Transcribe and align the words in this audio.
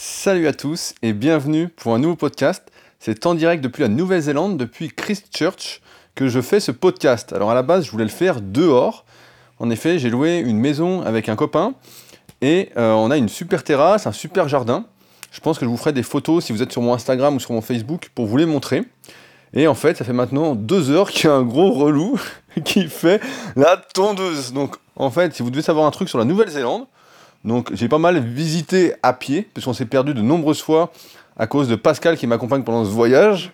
Salut 0.00 0.46
à 0.46 0.52
tous 0.52 0.94
et 1.02 1.12
bienvenue 1.12 1.66
pour 1.66 1.92
un 1.92 1.98
nouveau 1.98 2.14
podcast. 2.14 2.70
C'est 3.00 3.26
en 3.26 3.34
direct 3.34 3.64
depuis 3.64 3.82
la 3.82 3.88
Nouvelle-Zélande, 3.88 4.56
depuis 4.56 4.90
Christchurch, 4.90 5.80
que 6.14 6.28
je 6.28 6.40
fais 6.40 6.60
ce 6.60 6.70
podcast. 6.70 7.32
Alors 7.32 7.50
à 7.50 7.54
la 7.56 7.64
base, 7.64 7.84
je 7.84 7.90
voulais 7.90 8.04
le 8.04 8.10
faire 8.10 8.40
dehors. 8.40 9.04
En 9.58 9.70
effet, 9.70 9.98
j'ai 9.98 10.08
loué 10.08 10.36
une 10.38 10.56
maison 10.56 11.02
avec 11.02 11.28
un 11.28 11.34
copain 11.34 11.74
et 12.40 12.70
euh, 12.76 12.92
on 12.92 13.10
a 13.10 13.16
une 13.16 13.28
super 13.28 13.64
terrasse, 13.64 14.06
un 14.06 14.12
super 14.12 14.48
jardin. 14.48 14.84
Je 15.32 15.40
pense 15.40 15.58
que 15.58 15.64
je 15.64 15.68
vous 15.68 15.76
ferai 15.76 15.92
des 15.92 16.04
photos 16.04 16.44
si 16.44 16.52
vous 16.52 16.62
êtes 16.62 16.70
sur 16.70 16.80
mon 16.80 16.94
Instagram 16.94 17.34
ou 17.34 17.40
sur 17.40 17.50
mon 17.50 17.60
Facebook 17.60 18.12
pour 18.14 18.26
vous 18.26 18.36
les 18.36 18.46
montrer. 18.46 18.84
Et 19.52 19.66
en 19.66 19.74
fait, 19.74 19.96
ça 19.96 20.04
fait 20.04 20.12
maintenant 20.12 20.54
deux 20.54 20.92
heures 20.92 21.10
qu'il 21.10 21.24
y 21.24 21.28
a 21.28 21.34
un 21.34 21.42
gros 21.42 21.72
relou 21.72 22.20
qui 22.64 22.86
fait 22.86 23.20
la 23.56 23.76
tondeuse. 23.76 24.52
Donc 24.52 24.76
en 24.94 25.10
fait, 25.10 25.34
si 25.34 25.42
vous 25.42 25.50
devez 25.50 25.62
savoir 25.62 25.86
un 25.86 25.90
truc 25.90 26.08
sur 26.08 26.20
la 26.20 26.24
Nouvelle-Zélande, 26.24 26.86
donc 27.48 27.74
j'ai 27.74 27.88
pas 27.88 27.98
mal 27.98 28.20
visité 28.20 28.94
à 29.02 29.12
pied, 29.12 29.48
puisqu'on 29.52 29.72
s'est 29.72 29.86
perdu 29.86 30.14
de 30.14 30.22
nombreuses 30.22 30.62
fois 30.62 30.92
à 31.36 31.46
cause 31.46 31.68
de 31.68 31.74
Pascal 31.76 32.16
qui 32.16 32.26
m'accompagne 32.26 32.62
pendant 32.62 32.84
ce 32.84 32.90
voyage. 32.90 33.52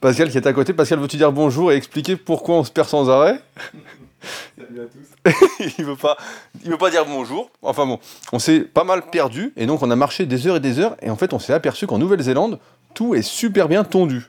Pascal 0.00 0.30
qui 0.30 0.36
est 0.36 0.46
à 0.46 0.52
côté. 0.52 0.72
Pascal, 0.72 0.98
veux-tu 0.98 1.16
dire 1.16 1.32
bonjour 1.32 1.72
et 1.72 1.76
expliquer 1.76 2.16
pourquoi 2.16 2.56
on 2.56 2.64
se 2.64 2.70
perd 2.70 2.88
sans 2.88 3.10
arrêt? 3.10 3.40
Salut 4.56 4.80
à 4.80 5.32
tous. 5.32 5.74
il 5.78 5.84
veut 5.84 5.96
pas, 5.96 6.16
il 6.64 6.70
veut 6.70 6.78
pas 6.78 6.90
dire 6.90 7.04
bonjour. 7.04 7.50
Enfin 7.62 7.86
bon, 7.86 7.98
on 8.32 8.38
s'est 8.38 8.60
pas 8.60 8.84
mal 8.84 9.02
perdu 9.10 9.52
et 9.56 9.66
donc 9.66 9.82
on 9.82 9.90
a 9.90 9.96
marché 9.96 10.26
des 10.26 10.46
heures 10.46 10.56
et 10.56 10.60
des 10.60 10.78
heures 10.78 10.96
et 11.02 11.10
en 11.10 11.16
fait 11.16 11.32
on 11.32 11.38
s'est 11.38 11.52
aperçu 11.52 11.86
qu'en 11.86 11.98
Nouvelle-Zélande 11.98 12.58
tout 12.94 13.14
est 13.14 13.22
super 13.22 13.68
bien 13.68 13.82
tondu. 13.82 14.28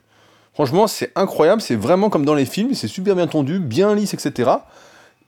Franchement, 0.54 0.86
c'est 0.86 1.10
incroyable, 1.16 1.60
c'est 1.60 1.74
vraiment 1.74 2.10
comme 2.10 2.24
dans 2.24 2.34
les 2.34 2.46
films, 2.46 2.74
c'est 2.74 2.88
super 2.88 3.16
bien 3.16 3.26
tondu, 3.26 3.58
bien 3.58 3.94
lisse, 3.94 4.14
etc. 4.14 4.50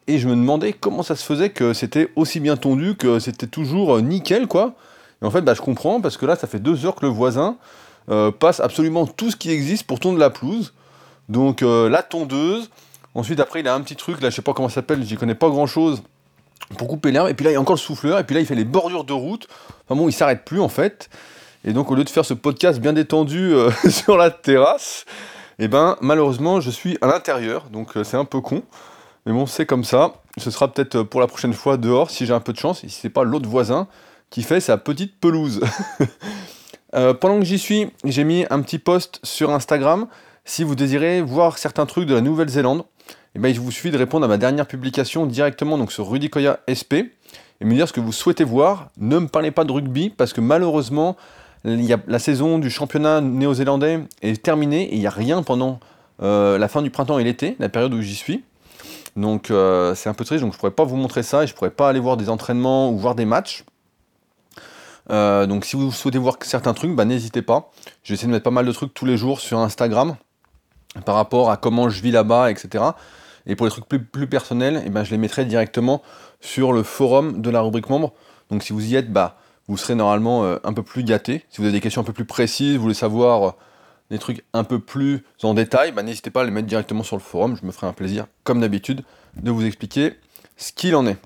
Et 0.09 0.19
je 0.19 0.29
me 0.29 0.37
demandais 0.37 0.73
comment 0.73 1.03
ça 1.03 1.17
se 1.17 1.25
faisait 1.25 1.51
que 1.51 1.73
c'était 1.73 2.11
aussi 2.15 2.39
bien 2.39 2.57
tondu, 2.57 2.95
que 2.95 3.19
c'était 3.19 3.49
toujours 3.49 3.97
euh, 3.97 4.01
nickel, 4.01 4.47
quoi. 4.47 4.75
Et 5.21 5.27
en 5.27 5.31
fait, 5.31 5.43
bah, 5.43 5.55
je 5.55 5.61
comprends, 5.61 6.01
parce 6.01 6.17
que 6.17 6.27
là, 6.27 6.37
ça 6.37 6.47
fait 6.47 6.61
deux 6.61 6.87
heures 6.87 6.95
que 6.95 7.05
le 7.05 7.11
voisin 7.11 7.57
euh, 8.09 8.31
passe 8.31 8.61
absolument 8.61 9.07
tout 9.07 9.31
ce 9.31 9.37
qui 9.37 9.51
existe 9.51 9.85
pour 9.85 9.99
tondre 9.99 10.19
la 10.19 10.31
pelouse. 10.31 10.75
Donc, 11.29 11.63
euh, 11.63 11.89
la 11.89 12.05
tondeuse. 12.05 12.71
Ensuite, 13.15 13.41
après, 13.41 13.61
il 13.61 13.69
a 13.69 13.75
un 13.75 13.81
petit 13.81 13.97
truc, 13.97 14.21
là, 14.21 14.31
je 14.31 14.37
sais 14.37 14.43
pas 14.43 14.53
comment 14.53 14.69
ça 14.69 14.77
s'appelle, 14.77 15.03
j'y 15.03 15.17
connais 15.17 15.35
pas 15.35 15.49
grand-chose, 15.49 16.03
pour 16.79 16.87
couper 16.87 17.11
l'herbe. 17.11 17.29
Et 17.29 17.35
puis 17.35 17.45
là, 17.45 17.51
il 17.51 17.55
y 17.55 17.57
a 17.57 17.61
encore 17.61 17.77
le 17.77 17.81
souffleur. 17.81 18.21
Et 18.21 18.25
puis 18.25 18.35
là, 18.35 18.41
il 18.41 18.47
fait 18.47 18.55
les 18.55 18.65
bordures 18.65 19.05
de 19.05 19.13
route. 19.13 19.49
Enfin 19.89 19.99
bon, 19.99 20.09
il 20.09 20.13
s'arrête 20.13 20.45
plus, 20.45 20.61
en 20.61 20.69
fait. 20.69 21.11
Et 21.65 21.73
donc, 21.73 21.91
au 21.91 21.97
lieu 21.97 22.05
de 22.05 22.11
faire 22.11 22.25
ce 22.25 22.35
podcast 22.35 22.79
bien 22.79 22.93
détendu 22.93 23.53
sur 23.89 24.17
la 24.17 24.31
terrasse, 24.31 25.05
eh 25.59 25.67
ben, 25.67 25.97
malheureusement, 26.01 26.61
je 26.61 26.71
suis 26.71 26.97
à 27.01 27.09
l'intérieur. 27.09 27.65
Donc, 27.73 27.95
c'est 28.05 28.17
un 28.17 28.25
peu 28.25 28.41
con. 28.41 28.63
Mais 29.27 29.33
bon, 29.33 29.45
c'est 29.45 29.67
comme 29.67 29.85
ça. 29.85 30.15
Ce 30.39 30.51
sera 30.51 30.73
peut-être 30.73 31.03
pour 31.03 31.21
la 31.21 31.27
prochaine 31.27 31.53
fois 31.53 31.77
dehors 31.77 32.11
si 32.11 32.27
j'ai 32.27 32.33
un 32.33 32.41
peu 32.41 32.53
de 32.53 32.59
chance 32.59 32.85
et 32.85 32.89
si 32.89 33.01
c'est 33.01 33.11
pas 33.11 33.25
l'autre 33.25 33.49
voisin 33.49 33.89
qui 34.31 34.43
fait 34.43 34.61
sa 34.61 34.79
petite 34.79 35.19
pelouse. 35.21 35.61
Euh, 36.95 37.13
pendant 37.13 37.41
que 37.41 37.45
j'y 37.45 37.59
suis, 37.59 37.91
j'ai 38.05 38.25
mis 38.25 38.47
un 38.49 38.63
petit 38.63 38.79
post 38.79 39.21
sur 39.23 39.51
Instagram. 39.51 40.07
Si 40.47 40.63
vous 40.63 40.77
désirez 40.77 41.21
voir 41.21 41.59
certains 41.59 41.85
trucs 41.85 42.07
de 42.07 42.15
la 42.15 42.23
Nouvelle-Zélande, 42.23 42.85
eh 43.35 43.39
ben, 43.39 43.49
il 43.49 43.61
vous 43.61 43.71
suffit 43.71 43.91
de 43.91 43.99
répondre 43.99 44.25
à 44.25 44.29
ma 44.29 44.39
dernière 44.39 44.67
publication 44.67 45.27
directement 45.27 45.77
donc 45.77 45.93
sur 45.93 46.09
Rudy 46.09 46.31
Koya 46.31 46.61
SP 46.65 47.13
et 47.61 47.65
me 47.65 47.75
dire 47.75 47.87
ce 47.89 47.93
que 47.93 48.01
vous 48.01 48.13
souhaitez 48.13 48.45
voir. 48.45 48.89
Ne 48.99 49.19
me 49.19 49.29
parlez 49.29 49.51
pas 49.51 49.65
de 49.65 49.73
rugby 49.73 50.09
parce 50.09 50.33
que 50.33 50.41
malheureusement, 50.41 51.17
la 51.65 52.19
saison 52.19 52.59
du 52.59 52.71
championnat 52.71 53.21
néo-zélandais 53.21 54.01
est 54.23 54.43
terminée 54.43 54.85
et 54.85 54.95
il 54.95 55.01
n'y 55.01 55.07
a 55.07 55.11
rien 55.11 55.43
pendant 55.43 55.81
euh, 56.23 56.57
la 56.57 56.69
fin 56.69 56.81
du 56.81 56.91
printemps 56.91 57.19
et 57.19 57.25
l'été, 57.25 57.57
la 57.59 57.69
période 57.69 57.93
où 57.93 58.01
j'y 58.01 58.15
suis. 58.15 58.43
Donc 59.17 59.51
euh, 59.51 59.95
c'est 59.95 60.11
un 60.11 60.15
peu 60.15 60.25
triste, 60.25 60.43
donc 60.43 60.53
je 60.53 60.59
pourrais 60.59 60.71
pas 60.71 60.85
vous 60.85 60.97
montrer 60.97 61.23
ça 61.23 61.43
et 61.43 61.47
je 61.47 61.55
pourrais 61.55 61.71
pas 61.71 61.89
aller 61.89 62.01
voir 62.01 62.19
des 62.19 62.29
entraînements 62.29 62.91
ou 62.91 62.99
voir 62.99 63.15
des 63.15 63.25
matchs. 63.25 63.65
Euh, 65.11 65.47
donc 65.47 65.65
si 65.65 65.77
vous 65.77 65.91
souhaitez 65.91 66.19
voir 66.19 66.37
certains 66.43 66.75
trucs, 66.75 66.95
bah, 66.95 67.05
n'hésitez 67.05 67.43
pas. 67.43 67.71
Je 68.03 68.13
vais 68.13 68.15
essayer 68.15 68.29
de 68.29 68.33
mettre 68.33 68.45
pas 68.45 68.51
mal 68.51 68.67
de 68.67 68.73
trucs 68.73 68.93
tous 68.93 69.07
les 69.07 69.17
jours 69.17 69.41
sur 69.41 69.59
Instagram 69.59 70.17
par 71.05 71.15
rapport 71.15 71.51
à 71.51 71.57
comment 71.57 71.89
je 71.89 72.03
vis 72.03 72.11
là-bas, 72.11 72.51
etc. 72.51 72.85
Et 73.47 73.57
pour 73.57 73.67
les 73.67 73.71
trucs 73.71 73.87
plus, 73.87 74.27
personnels, 74.27 74.77
et 74.77 74.83
eh 74.87 74.91
ben, 74.91 75.05
je 75.05 75.13
les 75.13 75.19
mettrai 75.19 75.45
directement 75.45 76.03
sur 76.41 76.73
le 76.73 76.83
forum 76.83 77.41
de 77.41 77.51
la 77.51 77.61
rubrique 77.61 77.89
membre. 77.89 78.13
Donc 78.51 78.63
si 78.63 78.73
vous 78.73 78.85
y 78.85 78.97
êtes, 78.97 79.13
bah, 79.13 79.39
vous 79.69 79.77
serez 79.77 79.95
normalement 79.95 80.45
euh, 80.45 80.59
un 80.65 80.73
peu 80.73 80.83
plus 80.83 81.05
gâté. 81.05 81.45
Si 81.49 81.59
vous 81.59 81.65
avez 81.65 81.73
des 81.73 81.81
questions 81.81 82.03
un 82.03 82.05
peu 82.05 82.13
plus 82.13 82.25
précises, 82.25 82.77
vous 82.77 82.83
voulez 82.83 82.95
savoir 82.95 83.55
des 84.11 84.19
trucs 84.19 84.45
un 84.53 84.65
peu 84.65 84.79
plus 84.79 85.25
en 85.43 85.55
détail, 85.55 85.93
bah, 85.93 86.03
n'hésitez 86.03 86.31
pas 86.31 86.43
à 86.43 86.45
les 86.45 86.51
mettre 86.51 86.69
directement 86.69 87.03
sur 87.03 87.17
le 87.17 87.23
forum. 87.23 87.57
Je 87.61 87.67
me 87.67 87.73
ferai 87.73 87.87
un 87.87 87.93
plaisir, 87.93 88.27
comme 88.45 88.61
d'habitude, 88.61 89.03
de 89.37 89.51
vous 89.51 89.65
expliquer 89.65 90.15
ce 90.57 90.73
qu'il 90.73 90.95
en 90.95 91.07
est. 91.07 91.17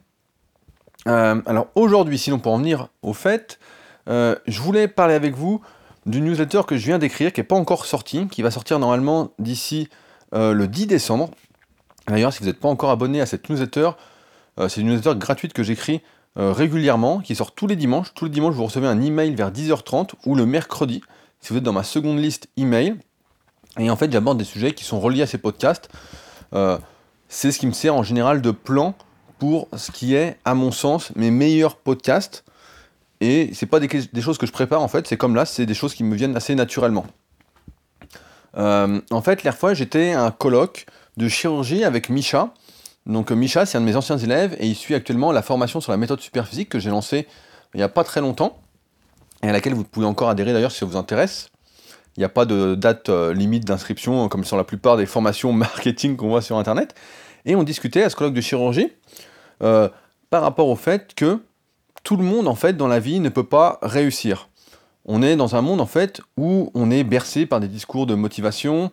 Euh, 1.09 1.41
alors 1.47 1.69
aujourd'hui, 1.75 2.19
sinon 2.19 2.39
pour 2.39 2.53
en 2.53 2.59
venir 2.59 2.89
au 3.03 3.13
fait, 3.13 3.59
euh, 4.09 4.35
je 4.47 4.61
voulais 4.61 4.89
parler 4.89 5.15
avec 5.15 5.35
vous 5.35 5.61
d'une 6.07 6.25
newsletter 6.25 6.63
que 6.67 6.77
je 6.77 6.87
viens 6.87 6.99
d'écrire, 6.99 7.33
qui 7.33 7.41
n'est 7.41 7.45
pas 7.45 7.57
encore 7.57 7.87
sortie, 7.87 8.27
qui 8.29 8.43
va 8.43 8.51
sortir 8.51 8.79
normalement 8.79 9.33
d'ici 9.39 9.89
euh, 10.35 10.53
le 10.53 10.67
10 10.67 10.87
décembre. 10.87 11.31
D'ailleurs, 12.09 12.33
si 12.33 12.41
vous 12.41 12.47
n'êtes 12.47 12.61
pas 12.61 12.69
encore 12.69 12.91
abonné 12.91 13.21
à 13.21 13.27
cette 13.27 13.49
newsletter, 13.49 13.91
c'est 14.69 14.81
une 14.83 14.89
newsletter 14.89 15.17
gratuite 15.17 15.53
que 15.53 15.63
j'écris 15.63 16.03
régulièrement, 16.37 17.21
qui 17.21 17.35
sort 17.35 17.53
tous 17.53 17.67
les 17.67 17.77
dimanches. 17.77 18.13
Tous 18.15 18.27
les 18.27 18.31
dimanches, 18.31 18.55
vous 18.55 18.65
recevez 18.65 18.87
un 18.87 19.01
email 19.01 19.35
vers 19.35 19.51
10h30 19.51 20.11
ou 20.27 20.35
le 20.35 20.45
mercredi 20.45 21.03
si 21.41 21.53
vous 21.53 21.59
êtes 21.59 21.65
dans 21.65 21.73
ma 21.73 21.85
seconde 21.85 22.19
liste 22.19 22.49
email. 22.57 22.97
Et 23.79 23.91
en 23.91 23.97
fait, 23.97 24.11
j'aborde 24.11 24.39
des 24.39 24.45
sujets 24.45 24.73
qui 24.73 24.85
sont 24.85 25.01
reliés 25.01 25.23
à 25.23 25.27
ces 25.27 25.39
podcasts. 25.39 25.89
Euh, 26.55 26.79
c'est 27.29 27.53
ce 27.53 27.59
qui 27.59 27.67
me 27.67 27.73
sert 27.73 27.95
en 27.95 28.03
général 28.03 28.43
de 28.43 28.51
plan 28.51 28.95
pour 29.39 29.69
ce 29.77 29.91
qui 29.91 30.15
est, 30.15 30.39
à 30.45 30.55
mon 30.55 30.73
sens, 30.73 31.15
mes 31.17 31.31
meilleurs 31.31 31.77
podcasts. 31.77 32.45
Et 33.21 33.51
c'est 33.55 33.67
pas 33.67 33.81
des, 33.81 33.89
choses 34.21 34.39
que 34.39 34.47
je 34.47 34.53
prépare 34.53 34.81
en 34.81 34.89
fait, 34.89 35.07
c'est 35.07 35.19
comme 35.19 35.35
là, 35.35 35.45
c'est 35.45 35.67
des 35.67 35.75
choses 35.75 35.95
qui 35.95 36.05
me 36.05 36.17
viennent 36.17 36.37
assez 36.37 36.55
naturellement. 36.55 37.07
Euh, 38.57 39.01
en 39.11 39.23
fait, 39.23 39.43
l'air 39.43 39.57
fois, 39.57 39.75
j'étais 39.75 40.13
à 40.13 40.25
un 40.25 40.31
colloque 40.31 40.87
de 41.19 41.29
chirurgie 41.29 41.85
avec 41.85 42.09
Micha. 42.09 42.55
Donc 43.05 43.31
Micha, 43.31 43.67
c'est 43.67 43.77
un 43.77 43.83
de 43.83 43.87
mes 43.87 43.97
anciens 43.97 44.17
élèves 44.17 44.57
et 44.59 44.67
il 44.67 44.75
suit 44.75 44.95
actuellement 44.95 45.33
la 45.33 45.43
formation 45.43 45.81
sur 45.81 45.93
la 45.93 45.99
méthode 45.99 46.21
superphysique 46.21 46.71
que 46.71 46.79
j'ai 46.79 46.91
lancée 46.91 47.27
il 47.75 47.79
n'y 47.79 47.83
a 47.83 47.89
pas 47.89 48.05
très 48.05 48.21
longtemps 48.21 48.59
et 49.43 49.49
à 49.49 49.53
laquelle 49.53 49.75
vous 49.75 49.85
pouvez 49.85 50.07
encore 50.07 50.29
adhérer 50.29 50.53
d'ailleurs 50.53 50.73
si 50.73 50.79
ça 50.79 50.87
vous 50.87 50.97
intéresse. 50.97 51.51
Il 52.17 52.21
n'y 52.21 52.25
a 52.25 52.29
pas 52.29 52.45
de 52.45 52.75
date 52.75 53.09
euh, 53.09 53.33
limite 53.33 53.65
d'inscription 53.65 54.29
comme 54.29 54.45
sur 54.45 54.57
la 54.57 54.65
plupart 54.65 54.97
des 54.97 55.07
formations 55.07 55.53
marketing 55.55 56.17
qu'on 56.17 56.29
voit 56.29 56.43
sur 56.43 56.57
Internet. 56.59 56.95
Et 57.47 57.57
on 57.57 57.63
discutait 57.63 58.03
à 58.03 58.11
ce 58.11 58.17
colloque 58.17 58.35
de 58.35 58.41
chirurgie 58.41 58.93
euh, 59.63 59.89
par 60.29 60.43
rapport 60.43 60.69
au 60.69 60.77
fait 60.77 61.15
que 61.15 61.41
tout 62.03 62.17
le 62.17 62.25
monde 62.25 62.49
en 62.49 62.55
fait 62.55 62.77
dans 62.77 62.89
la 62.89 63.01
vie 63.01 63.21
ne 63.21 63.29
peut 63.29 63.45
pas 63.45 63.79
réussir. 63.83 64.49
On 65.07 65.23
est 65.23 65.37
dans 65.37 65.57
un 65.57 65.63
monde 65.63 65.81
en 65.81 65.87
fait 65.87 66.21
où 66.37 66.71
on 66.75 66.91
est 66.91 67.05
bercé 67.05 67.47
par 67.47 67.61
des 67.61 67.69
discours 67.69 68.07
de 68.07 68.15
motivation, 68.15 68.91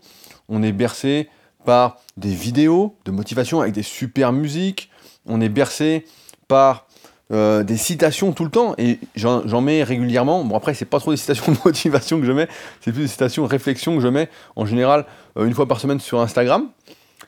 on 0.47 0.63
est 0.63 0.71
bercé 0.71 1.29
par 1.65 1.97
des 2.15 2.33
vidéos 2.33 2.95
de 3.05 3.11
motivation 3.11 3.59
avec 3.61 3.73
des 3.73 3.83
super 3.83 4.31
musiques, 4.31 4.89
on 5.25 5.41
est 5.41 5.49
bercé 5.49 6.05
par 6.47 6.86
euh, 7.33 7.63
des 7.63 7.77
citations 7.77 8.31
tout 8.31 8.45
le 8.45 8.49
temps, 8.49 8.73
et 8.77 8.99
j'en 9.15 9.61
mets 9.61 9.83
régulièrement. 9.83 10.43
Bon, 10.43 10.55
après, 10.55 10.73
c'est 10.73 10.85
pas 10.85 10.99
trop 10.99 11.11
des 11.11 11.17
citations 11.17 11.51
de 11.51 11.57
motivation 11.65 12.19
que 12.19 12.25
je 12.25 12.31
mets, 12.31 12.47
c'est 12.81 12.91
plus 12.91 13.01
des 13.03 13.07
citations 13.07 13.43
de 13.43 13.49
réflexion 13.49 13.95
que 13.95 14.01
je 14.01 14.07
mets 14.07 14.29
en 14.55 14.65
général 14.65 15.05
euh, 15.37 15.45
une 15.45 15.53
fois 15.53 15.67
par 15.67 15.79
semaine 15.79 15.99
sur 15.99 16.21
Instagram. 16.21 16.69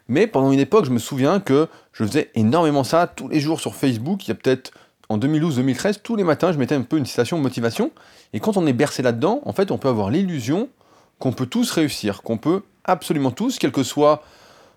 Mais 0.07 0.25
pendant 0.25 0.51
une 0.51 0.59
époque, 0.59 0.85
je 0.85 0.91
me 0.91 0.99
souviens 0.99 1.39
que 1.39 1.67
je 1.91 2.03
faisais 2.05 2.31
énormément 2.33 2.83
ça 2.83 3.07
tous 3.07 3.27
les 3.27 3.39
jours 3.39 3.59
sur 3.59 3.75
Facebook. 3.75 4.25
Il 4.25 4.29
y 4.29 4.31
a 4.31 4.35
peut-être 4.35 4.71
en 5.09 5.17
2012-2013, 5.17 6.01
tous 6.03 6.15
les 6.15 6.23
matins, 6.23 6.51
je 6.51 6.57
mettais 6.57 6.75
un 6.75 6.83
peu 6.83 6.97
une 6.97 7.05
citation 7.05 7.37
de 7.37 7.43
motivation. 7.43 7.91
Et 8.33 8.39
quand 8.39 8.57
on 8.57 8.65
est 8.67 8.73
bercé 8.73 9.01
là-dedans, 9.01 9.41
en 9.45 9.53
fait, 9.53 9.71
on 9.71 9.77
peut 9.77 9.87
avoir 9.87 10.09
l'illusion 10.11 10.69
qu'on 11.17 11.31
peut 11.31 11.47
tous 11.47 11.71
réussir, 11.71 12.21
qu'on 12.21 12.37
peut 12.37 12.63
absolument 12.85 13.31
tous, 13.31 13.59
quel 13.59 13.71
que 13.71 13.83
soit 13.83 14.23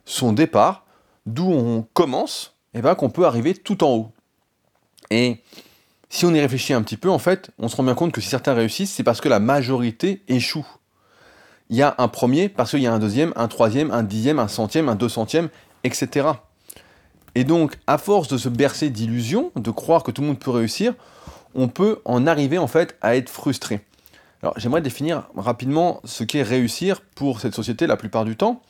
son 0.05 0.33
départ, 0.33 0.85
d'où 1.27 1.51
on 1.51 1.87
commence, 1.93 2.55
et 2.75 2.83
ben 2.83 2.95
qu'on 2.95 3.11
peut 3.11 3.27
arriver 3.27 3.55
tout 3.55 3.85
en 3.85 3.91
haut. 3.91 4.13
Et 5.13 5.43
si 6.09 6.25
on 6.25 6.33
y 6.33 6.41
réfléchit 6.41 6.73
un 6.73 6.81
petit 6.81 6.97
peu, 6.97 7.11
en 7.11 7.19
fait, 7.19 7.51
on 7.59 7.69
se 7.69 7.77
rend 7.77 7.83
bien 7.83 7.95
compte 7.95 8.13
que 8.13 8.23
si 8.23 8.31
certains 8.31 8.55
réussissent, 8.55 8.93
c'est 8.93 9.03
parce 9.03 9.21
que 9.21 9.29
la 9.29 9.41
majorité 9.41 10.23
échoue. 10.27 10.67
Il 11.69 11.77
y 11.77 11.83
a 11.83 11.95
un 11.99 12.09
premier, 12.09 12.49
parce 12.49 12.71
qu'il 12.71 12.81
y 12.81 12.87
a 12.87 12.95
un 12.95 12.99
deuxième, 12.99 13.35
un 13.37 13.47
troisième, 13.47 13.91
un 13.91 14.05
dixième, 14.05 14.39
un 14.39 14.49
centième, 14.49 14.89
un 14.89 14.95
deux 14.95 15.11
centième, 15.11 15.51
etc. 15.85 16.29
Et 17.35 17.45
donc, 17.45 17.77
à 17.87 17.99
force 17.99 18.29
de 18.29 18.39
se 18.39 18.49
bercer 18.49 18.89
d'illusions, 18.89 19.53
de 19.55 19.71
croire 19.71 20.03
que 20.03 20.11
tout 20.11 20.23
le 20.23 20.29
monde 20.29 20.39
peut 20.39 20.51
réussir, 20.51 20.95
on 21.55 21.69
peut 21.69 22.01
en 22.07 22.27
arriver 22.27 22.57
en 22.57 22.67
fait 22.67 22.97
à 23.03 23.15
être 23.15 23.29
frustré. 23.29 23.83
Alors, 24.43 24.55
j'aimerais 24.57 24.81
définir 24.81 25.29
rapidement 25.37 26.01
ce 26.05 26.25
qu'est 26.25 26.43
réussir 26.43 27.03
pour 27.03 27.41
cette 27.41 27.55
société 27.55 27.87
la 27.87 27.99
plupart 27.99 28.25
du 28.25 28.35
temps, 28.35 28.63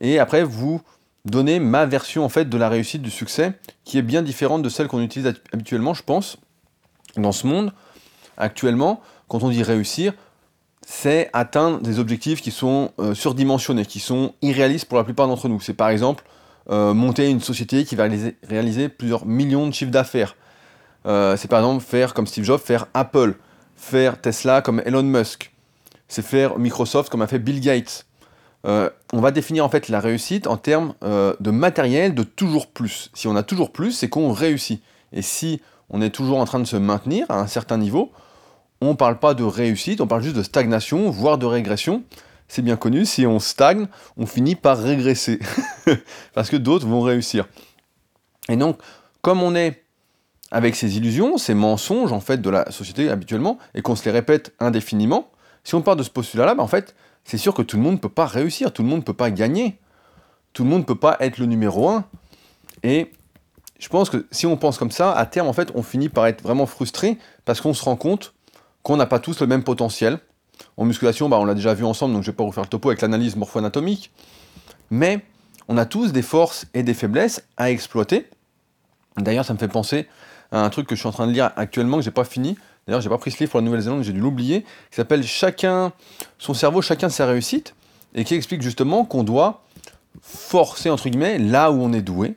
et 0.00 0.18
après 0.18 0.42
vous 0.42 0.82
donner 1.24 1.60
ma 1.60 1.86
version 1.86 2.24
en 2.24 2.28
fait 2.28 2.48
de 2.48 2.56
la 2.56 2.68
réussite, 2.68 3.02
du 3.02 3.10
succès, 3.10 3.52
qui 3.84 3.98
est 3.98 4.02
bien 4.02 4.22
différente 4.22 4.62
de 4.62 4.68
celle 4.68 4.88
qu'on 4.88 5.02
utilise 5.02 5.32
habituellement, 5.52 5.94
je 5.94 6.02
pense, 6.02 6.38
dans 7.16 7.32
ce 7.32 7.46
monde. 7.46 7.72
Actuellement, 8.36 9.00
quand 9.28 9.42
on 9.42 9.50
dit 9.50 9.62
réussir, 9.62 10.14
c'est 10.86 11.30
atteindre 11.32 11.80
des 11.80 11.98
objectifs 11.98 12.40
qui 12.40 12.50
sont 12.50 12.90
euh, 12.98 13.14
surdimensionnés, 13.14 13.86
qui 13.86 14.00
sont 14.00 14.34
irréalistes 14.42 14.86
pour 14.86 14.98
la 14.98 15.04
plupart 15.04 15.28
d'entre 15.28 15.48
nous. 15.48 15.60
C'est 15.60 15.74
par 15.74 15.90
exemple 15.90 16.24
euh, 16.70 16.94
monter 16.94 17.28
une 17.28 17.40
société 17.40 17.84
qui 17.84 17.96
va 17.96 18.08
réaliser, 18.48 18.88
plusieurs 18.88 19.26
millions 19.26 19.66
de 19.66 19.72
chiffres 19.72 19.90
d'affaires. 19.90 20.36
Euh, 21.06 21.36
c'est 21.36 21.48
par 21.48 21.60
exemple 21.60 21.84
faire 21.84 22.14
comme 22.14 22.26
Steve 22.26 22.44
Jobs, 22.44 22.60
faire 22.60 22.86
Apple, 22.94 23.34
faire 23.76 24.20
Tesla 24.20 24.62
comme 24.62 24.82
Elon 24.84 25.02
Musk. 25.02 25.52
C'est 26.08 26.22
faire 26.22 26.58
Microsoft 26.58 27.10
comme 27.10 27.22
a 27.22 27.26
fait 27.26 27.38
Bill 27.38 27.60
Gates. 27.60 28.06
Euh, 28.66 28.90
on 29.12 29.20
va 29.20 29.30
définir 29.30 29.64
en 29.64 29.68
fait 29.68 29.88
la 29.88 30.00
réussite 30.00 30.46
en 30.46 30.56
termes 30.56 30.94
euh, 31.02 31.34
de 31.40 31.50
matériel 31.50 32.14
de 32.14 32.22
toujours 32.22 32.66
plus. 32.66 33.10
Si 33.14 33.26
on 33.26 33.36
a 33.36 33.42
toujours 33.42 33.72
plus, 33.72 33.92
c'est 33.92 34.08
qu'on 34.08 34.32
réussit. 34.32 34.82
Et 35.12 35.22
si 35.22 35.60
on 35.88 36.02
est 36.02 36.10
toujours 36.10 36.38
en 36.38 36.44
train 36.44 36.60
de 36.60 36.66
se 36.66 36.76
maintenir 36.76 37.26
à 37.30 37.40
un 37.40 37.46
certain 37.46 37.78
niveau, 37.78 38.12
on 38.80 38.90
ne 38.90 38.94
parle 38.94 39.18
pas 39.18 39.34
de 39.34 39.44
réussite, 39.44 40.00
on 40.00 40.06
parle 40.06 40.22
juste 40.22 40.36
de 40.36 40.42
stagnation, 40.42 41.10
voire 41.10 41.38
de 41.38 41.46
régression. 41.46 42.02
C'est 42.48 42.62
bien 42.62 42.76
connu, 42.76 43.06
si 43.06 43.26
on 43.26 43.38
stagne, 43.38 43.86
on 44.16 44.26
finit 44.26 44.56
par 44.56 44.78
régresser. 44.78 45.38
Parce 46.34 46.50
que 46.50 46.56
d'autres 46.56 46.86
vont 46.86 47.00
réussir. 47.00 47.46
Et 48.48 48.56
donc, 48.56 48.78
comme 49.22 49.42
on 49.42 49.54
est 49.54 49.84
avec 50.50 50.74
ces 50.74 50.96
illusions, 50.96 51.38
ces 51.38 51.54
mensonges 51.54 52.12
en 52.12 52.20
fait 52.20 52.38
de 52.38 52.50
la 52.50 52.70
société 52.72 53.08
habituellement, 53.08 53.58
et 53.74 53.82
qu'on 53.82 53.94
se 53.94 54.04
les 54.04 54.10
répète 54.10 54.52
indéfiniment, 54.58 55.30
si 55.64 55.74
on 55.74 55.82
part 55.82 55.96
de 55.96 56.02
ce 56.02 56.10
postulat-là, 56.10 56.54
ben, 56.54 56.62
en 56.62 56.68
fait, 56.68 56.94
c'est 57.24 57.38
sûr 57.38 57.54
que 57.54 57.62
tout 57.62 57.76
le 57.76 57.82
monde 57.82 57.94
ne 57.94 57.98
peut 57.98 58.08
pas 58.08 58.26
réussir, 58.26 58.72
tout 58.72 58.82
le 58.82 58.88
monde 58.88 59.00
ne 59.00 59.04
peut 59.04 59.14
pas 59.14 59.30
gagner, 59.30 59.78
tout 60.52 60.64
le 60.64 60.70
monde 60.70 60.80
ne 60.80 60.86
peut 60.86 60.94
pas 60.94 61.16
être 61.20 61.38
le 61.38 61.46
numéro 61.46 61.88
un. 61.88 62.04
Et 62.82 63.12
je 63.78 63.88
pense 63.88 64.10
que 64.10 64.26
si 64.30 64.46
on 64.46 64.56
pense 64.56 64.78
comme 64.78 64.90
ça, 64.90 65.12
à 65.12 65.26
terme, 65.26 65.48
en 65.48 65.52
fait, 65.52 65.70
on 65.74 65.82
finit 65.82 66.08
par 66.08 66.26
être 66.26 66.42
vraiment 66.42 66.66
frustré 66.66 67.18
parce 67.44 67.60
qu'on 67.60 67.74
se 67.74 67.84
rend 67.84 67.96
compte 67.96 68.34
qu'on 68.82 68.96
n'a 68.96 69.06
pas 69.06 69.18
tous 69.18 69.40
le 69.40 69.46
même 69.46 69.62
potentiel. 69.62 70.18
En 70.76 70.84
musculation, 70.84 71.28
bah, 71.28 71.38
on 71.38 71.44
l'a 71.44 71.54
déjà 71.54 71.74
vu 71.74 71.84
ensemble, 71.84 72.14
donc 72.14 72.22
je 72.22 72.28
ne 72.28 72.32
vais 72.32 72.36
pas 72.36 72.44
refaire 72.44 72.64
le 72.64 72.68
topo 72.68 72.88
avec 72.88 73.00
l'analyse 73.00 73.36
morpho-anatomique. 73.36 74.10
Mais 74.90 75.24
on 75.68 75.76
a 75.76 75.86
tous 75.86 76.12
des 76.12 76.22
forces 76.22 76.66
et 76.74 76.82
des 76.82 76.94
faiblesses 76.94 77.42
à 77.56 77.70
exploiter. 77.70 78.28
D'ailleurs, 79.16 79.44
ça 79.44 79.54
me 79.54 79.58
fait 79.58 79.68
penser 79.68 80.08
à 80.52 80.64
un 80.64 80.70
truc 80.70 80.86
que 80.86 80.94
je 80.94 81.00
suis 81.00 81.08
en 81.08 81.12
train 81.12 81.26
de 81.26 81.32
lire 81.32 81.52
actuellement, 81.56 81.98
que 81.98 82.02
j'ai 82.02 82.10
pas 82.10 82.24
fini. 82.24 82.56
D'ailleurs, 82.86 83.00
j'ai 83.00 83.08
pas 83.08 83.18
pris 83.18 83.30
ce 83.30 83.38
livre 83.38 83.50
pour 83.50 83.60
la 83.60 83.64
Nouvelle-Zélande, 83.66 84.02
j'ai 84.02 84.12
dû 84.12 84.20
l'oublier, 84.20 84.62
qui 84.62 84.96
s'appelle 84.96 85.22
Chacun 85.22 85.92
son 86.38 86.54
cerveau, 86.54 86.82
chacun 86.82 87.08
sa 87.08 87.26
réussite, 87.26 87.74
et 88.14 88.24
qui 88.24 88.34
explique 88.34 88.62
justement 88.62 89.04
qu'on 89.04 89.22
doit 89.22 89.62
forcer, 90.22 90.90
entre 90.90 91.08
guillemets, 91.08 91.38
là 91.38 91.70
où 91.70 91.80
on 91.80 91.92
est 91.92 92.02
doué, 92.02 92.34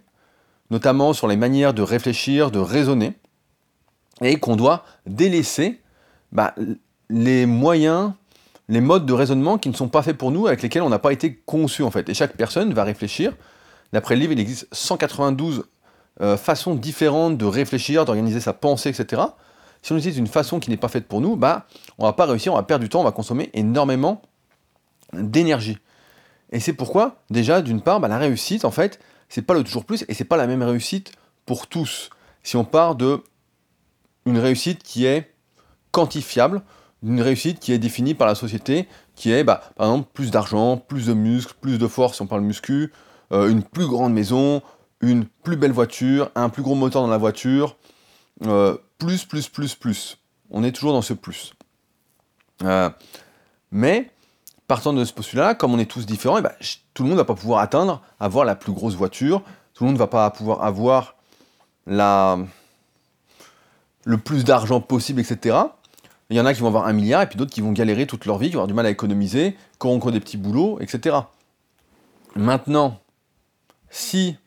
notamment 0.69 1.13
sur 1.13 1.27
les 1.27 1.37
manières 1.37 1.73
de 1.73 1.81
réfléchir, 1.81 2.51
de 2.51 2.59
raisonner, 2.59 3.13
et 4.21 4.39
qu'on 4.39 4.55
doit 4.55 4.85
délaisser 5.05 5.79
bah, 6.31 6.53
les 7.09 7.45
moyens, 7.45 8.13
les 8.69 8.81
modes 8.81 9.05
de 9.05 9.13
raisonnement 9.13 9.57
qui 9.57 9.69
ne 9.69 9.75
sont 9.75 9.89
pas 9.89 10.01
faits 10.01 10.17
pour 10.17 10.31
nous, 10.31 10.47
avec 10.47 10.61
lesquels 10.61 10.83
on 10.83 10.89
n'a 10.89 10.99
pas 10.99 11.13
été 11.13 11.35
conçu 11.45 11.83
en 11.83 11.91
fait. 11.91 12.09
Et 12.09 12.13
chaque 12.13 12.35
personne 12.35 12.73
va 12.73 12.83
réfléchir. 12.83 13.33
D'après 13.91 14.15
le 14.15 14.21
livre, 14.21 14.33
il 14.33 14.39
existe 14.39 14.67
192 14.71 15.65
euh, 16.21 16.37
façons 16.37 16.75
différentes 16.75 17.37
de 17.37 17.45
réfléchir, 17.45 18.05
d'organiser 18.05 18.39
sa 18.39 18.53
pensée, 18.53 18.89
etc. 18.89 19.21
Si 19.83 19.91
on 19.91 19.97
utilise 19.97 20.17
une 20.17 20.27
façon 20.27 20.59
qui 20.59 20.69
n'est 20.69 20.77
pas 20.77 20.87
faite 20.87 21.07
pour 21.07 21.21
nous, 21.21 21.35
bah, 21.35 21.67
on 21.97 22.05
va 22.05 22.13
pas 22.13 22.25
réussir, 22.25 22.53
on 22.53 22.55
va 22.55 22.63
perdre 22.63 22.83
du 22.83 22.89
temps, 22.89 23.01
on 23.01 23.03
va 23.03 23.11
consommer 23.11 23.49
énormément 23.53 24.21
d'énergie. 25.13 25.77
Et 26.51 26.59
c'est 26.59 26.73
pourquoi, 26.73 27.21
déjà, 27.29 27.61
d'une 27.61 27.81
part, 27.81 27.99
bah, 27.99 28.07
la 28.07 28.17
réussite, 28.17 28.63
en 28.63 28.71
fait, 28.71 28.99
c'est 29.27 29.41
pas 29.41 29.53
le 29.53 29.63
toujours 29.63 29.83
plus, 29.83 30.05
et 30.07 30.13
c'est 30.13 30.23
pas 30.23 30.37
la 30.37 30.47
même 30.47 30.63
réussite 30.63 31.11
pour 31.45 31.67
tous. 31.67 32.09
Si 32.43 32.55
on 32.55 32.63
part 32.63 32.95
de 32.95 33.21
une 34.25 34.37
réussite 34.37 34.83
qui 34.83 35.05
est 35.05 35.33
quantifiable, 35.91 36.61
une 37.03 37.21
réussite 37.21 37.59
qui 37.59 37.73
est 37.73 37.77
définie 37.77 38.13
par 38.13 38.27
la 38.27 38.35
société, 38.35 38.87
qui 39.15 39.33
est, 39.33 39.43
bah, 39.43 39.61
par 39.75 39.87
exemple, 39.87 40.09
plus 40.13 40.31
d'argent, 40.31 40.77
plus 40.77 41.07
de 41.07 41.13
muscles, 41.13 41.55
plus 41.59 41.77
de 41.77 41.87
force, 41.87 42.15
si 42.15 42.21
on 42.21 42.27
parle 42.27 42.41
muscu, 42.41 42.93
euh, 43.33 43.49
une 43.49 43.63
plus 43.63 43.87
grande 43.87 44.13
maison, 44.13 44.61
une 45.01 45.25
plus 45.25 45.57
belle 45.57 45.73
voiture, 45.73 46.31
un 46.35 46.47
plus 46.47 46.63
gros 46.63 46.75
moteur 46.75 47.01
dans 47.01 47.09
la 47.09 47.17
voiture, 47.17 47.75
euh, 48.45 48.77
plus, 48.97 49.25
plus, 49.25 49.47
plus, 49.47 49.75
plus. 49.75 50.17
On 50.49 50.63
est 50.63 50.71
toujours 50.71 50.93
dans 50.93 51.01
ce 51.01 51.13
plus. 51.13 51.53
Euh, 52.63 52.89
mais, 53.71 54.11
partant 54.67 54.93
de 54.93 55.03
ce 55.05 55.13
postulat-là, 55.13 55.55
comme 55.55 55.73
on 55.73 55.79
est 55.79 55.89
tous 55.89 56.05
différents, 56.05 56.37
eh 56.37 56.41
ben, 56.41 56.51
tout 56.93 57.03
le 57.03 57.09
monde 57.09 57.17
ne 57.17 57.21
va 57.21 57.25
pas 57.25 57.35
pouvoir 57.35 57.59
atteindre, 57.59 58.01
avoir 58.19 58.45
la 58.45 58.55
plus 58.55 58.71
grosse 58.71 58.95
voiture, 58.95 59.41
tout 59.73 59.83
le 59.83 59.87
monde 59.87 59.95
ne 59.95 59.99
va 59.99 60.07
pas 60.07 60.29
pouvoir 60.29 60.63
avoir 60.63 61.15
la, 61.87 62.37
le 64.05 64.17
plus 64.17 64.43
d'argent 64.43 64.81
possible, 64.81 65.19
etc. 65.19 65.57
Il 66.29 66.37
y 66.37 66.39
en 66.39 66.45
a 66.45 66.53
qui 66.53 66.61
vont 66.61 66.67
avoir 66.67 66.87
un 66.87 66.93
milliard, 66.93 67.21
et 67.21 67.27
puis 67.27 67.37
d'autres 67.37 67.53
qui 67.53 67.61
vont 67.61 67.71
galérer 67.71 68.07
toute 68.07 68.25
leur 68.25 68.37
vie, 68.37 68.47
qui 68.47 68.53
vont 68.53 68.59
avoir 68.59 68.67
du 68.67 68.73
mal 68.73 68.85
à 68.85 68.89
économiser, 68.89 69.57
qui 69.79 69.87
auront 69.87 69.97
encore 69.97 70.11
des 70.11 70.19
petits 70.19 70.37
boulots, 70.37 70.79
etc. 70.79 71.17
Maintenant, 72.35 72.99
si, 73.89 74.37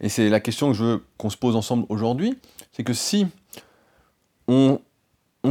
et 0.00 0.08
c'est 0.08 0.28
la 0.28 0.40
question 0.40 0.68
que 0.70 0.76
je 0.76 0.84
veux 0.84 1.04
qu'on 1.18 1.30
se 1.30 1.36
pose 1.36 1.56
ensemble 1.56 1.84
aujourd'hui, 1.88 2.38
c'est 2.72 2.84
que 2.84 2.94
si 2.94 3.26
on, 4.48 4.80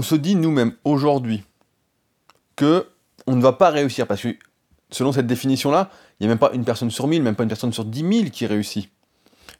se 0.01 0.16
dit 0.16 0.36
nous-mêmes 0.36 0.74
aujourd'hui 0.84 1.44
que 2.56 2.88
on 3.28 3.36
ne 3.36 3.42
va 3.42 3.54
pas 3.54 3.69
réussir, 3.69 4.07
parce 4.07 4.22
que 4.22 4.36
selon 4.90 5.12
cette 5.12 5.28
définition-là, 5.28 5.90
il 6.19 6.24
n'y 6.24 6.28
a 6.28 6.30
même 6.30 6.40
pas 6.40 6.51
une 6.54 6.66
personne 6.66 6.90
sur 6.90 7.07
mille, 7.07 7.22
même 7.22 7.36
pas 7.36 7.44
une 7.44 7.50
personne 7.50 7.72
sur 7.72 7.86
dix 7.86 8.04
mille 8.04 8.31
qui 8.31 8.46
réussit. 8.46 8.90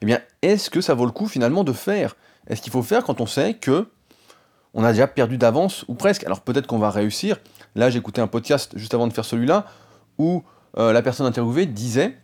Eh 0.02 0.06
bien, 0.06 0.20
est-ce 0.42 0.70
que 0.70 0.82
ça 0.82 0.94
vaut 0.94 1.06
le 1.06 1.12
coup 1.12 1.28
finalement 1.28 1.64
de 1.64 1.74
faire? 1.74 2.16
Est-ce 2.48 2.62
qu'il 2.62 2.72
faut 2.72 2.84
faire 2.84 3.04
quand 3.04 3.22
on 3.22 3.26
sait 3.26 3.54
que 3.54 3.88
on 4.74 4.84
a 4.84 4.92
déjà 4.92 5.08
perdu 5.08 5.38
d'avance 5.38 5.86
ou 5.88 5.94
presque? 5.94 6.24
Alors 6.24 6.42
peut-être 6.42 6.68
qu'on 6.68 6.80
va 6.80 6.90
réussir. 6.90 7.38
Là, 7.76 7.90
j'ai 7.90 8.00
écouté 8.00 8.22
un 8.22 8.28
podcast 8.28 8.72
juste 8.76 8.94
avant 8.94 9.08
de 9.08 9.14
faire 9.14 9.26
celui-là 9.26 9.66
où 10.18 10.44
euh, 10.78 10.94
la 10.94 11.02
personne 11.02 11.28
interviewée 11.28 11.66
disait 11.66 12.18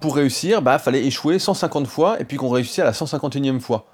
pour 0.00 0.16
réussir, 0.16 0.62
bah 0.62 0.78
fallait 0.78 1.04
échouer 1.04 1.38
150 1.38 1.86
fois 1.86 2.20
et 2.20 2.24
puis 2.24 2.36
qu'on 2.36 2.48
réussissait 2.48 2.82
à 2.82 2.86
la 2.86 2.92
151e 2.92 3.60
fois 3.60 3.86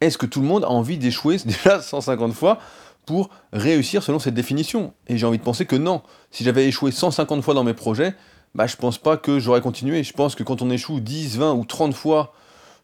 est-ce 0.00 0.18
que 0.18 0.26
tout 0.26 0.40
le 0.40 0.46
monde 0.46 0.64
a 0.64 0.70
envie 0.70 0.98
d'échouer 0.98 1.38
déjà 1.44 1.80
150 1.80 2.32
fois 2.32 2.58
pour 3.06 3.30
réussir 3.52 4.02
selon 4.02 4.18
cette 4.18 4.34
définition? 4.34 4.92
Et 5.06 5.18
j'ai 5.18 5.26
envie 5.26 5.38
de 5.38 5.42
penser 5.42 5.66
que 5.66 5.76
non. 5.76 6.02
Si 6.30 6.44
j'avais 6.44 6.66
échoué 6.66 6.90
150 6.90 7.42
fois 7.42 7.54
dans 7.54 7.64
mes 7.64 7.74
projets, 7.74 8.14
bah, 8.54 8.66
je 8.66 8.76
pense 8.76 8.98
pas 8.98 9.16
que 9.16 9.38
j'aurais 9.38 9.60
continué. 9.60 10.02
Je 10.02 10.12
pense 10.12 10.34
que 10.34 10.42
quand 10.42 10.62
on 10.62 10.70
échoue 10.70 11.00
10, 11.00 11.38
20 11.38 11.52
ou 11.54 11.64
30 11.64 11.94
fois 11.94 12.32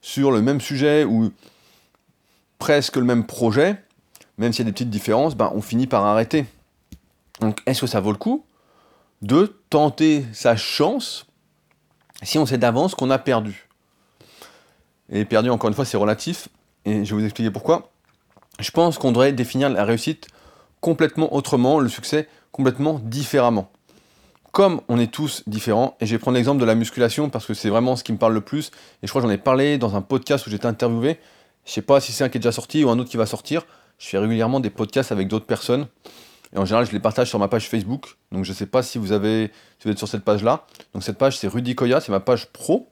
sur 0.01 0.31
le 0.31 0.43
même 0.43 0.61
sujet 0.61 1.05
ou 1.05 1.33
presque 2.59 2.97
le 2.97 3.05
même 3.05 3.27
projet, 3.27 3.77
même 4.39 4.53
s'il 4.53 4.65
y 4.65 4.69
a 4.69 4.71
des 4.71 4.73
petites 4.73 4.91
différences, 4.91 5.35
bah, 5.35 5.53
on 5.55 5.63
finit 5.63 5.87
par 5.87 6.05
arrêter. 6.05 6.47
Donc 7.41 7.61
est-ce 7.67 7.83
que 7.83 7.87
ça 7.87 8.01
vaut 8.01 8.13
le 8.13 8.19
coup 8.19 8.45
de 9.23 9.57
tenter 9.71 10.27
sa 10.33 10.57
chance 10.57 11.27
si 12.25 12.39
on 12.39 12.47
sait 12.47 12.59
d'avance 12.59 12.95
qu'on 12.95 13.11
a 13.11 13.19
perdu. 13.19 13.69
Et 15.11 15.25
perdu, 15.25 15.51
encore 15.51 15.69
une 15.69 15.75
fois, 15.75 15.85
c'est 15.85 15.97
relatif. 15.97 16.49
Et 16.85 17.05
je 17.05 17.15
vais 17.15 17.21
vous 17.21 17.25
expliquer 17.25 17.51
pourquoi. 17.51 17.91
Je 18.61 18.71
pense 18.71 18.99
qu'on 18.99 19.13
devrait 19.13 19.33
définir 19.33 19.69
la 19.69 19.85
réussite 19.85 20.29
complètement 20.81 21.35
autrement, 21.35 21.81
le 21.81 21.89
succès 21.89 22.29
complètement 22.53 23.01
différemment. 23.03 23.71
Comme 24.53 24.81
on 24.89 24.99
est 25.01 25.11
tous 25.11 25.43
différents, 25.49 25.97
et 26.01 26.07
je 26.07 26.13
vais 26.15 26.19
prendre 26.19 26.37
l'exemple 26.37 26.61
de 26.61 26.65
la 26.65 26.77
musculation 26.77 27.29
parce 27.29 27.47
que 27.47 27.55
c'est 27.55 27.69
vraiment 27.69 27.97
ce 27.97 28.05
qui 28.05 28.13
me 28.13 28.19
parle 28.19 28.35
le 28.35 28.41
plus, 28.41 28.69
et 29.03 29.07
je 29.07 29.09
crois 29.09 29.21
que 29.21 29.27
j'en 29.27 29.33
ai 29.33 29.39
parlé 29.39 29.79
dans 29.79 29.97
un 29.97 30.03
podcast 30.03 30.47
où 30.47 30.51
j'étais 30.51 30.67
interviewé, 30.67 31.19
je 31.65 31.73
sais 31.73 31.83
pas 31.83 32.01
si 32.01 32.13
c'est 32.13 32.23
un 32.23 32.29
qui 32.29 32.39
est 32.39 32.41
déjà 32.41 32.53
sorti 32.53 32.85
ou 32.85 32.91
un 32.91 32.99
autre 32.99 33.11
qui 33.11 33.17
va 33.17 33.27
sortir, 33.27 33.67
je 33.99 34.07
fais 34.07 34.19
régulièrement 34.19 34.61
des 34.61 34.71
podcasts 34.71 35.11
avec 35.11 35.27
d'autres 35.27 35.47
personnes, 35.47 35.89
et 36.55 36.59
en 36.59 36.65
général 36.65 36.87
je 36.87 36.93
les 36.93 37.01
partage 37.01 37.29
sur 37.29 37.39
ma 37.39 37.49
page 37.49 37.69
Facebook, 37.69 38.17
donc 38.33 38.45
je 38.45 38.53
sais 38.53 38.67
pas 38.67 38.83
si 38.83 38.99
vous, 38.99 39.13
avez, 39.13 39.51
êtes 39.85 39.99
sur 39.99 40.09
cette 40.09 40.25
page-là, 40.25 40.67
donc 40.93 41.03
cette 41.03 41.19
page 41.19 41.39
c'est 41.39 41.49
Rudy 41.49 41.75
Koya, 41.75 42.01
c'est 42.01 42.13
ma 42.13 42.21
page 42.21 42.47
pro, 42.47 42.89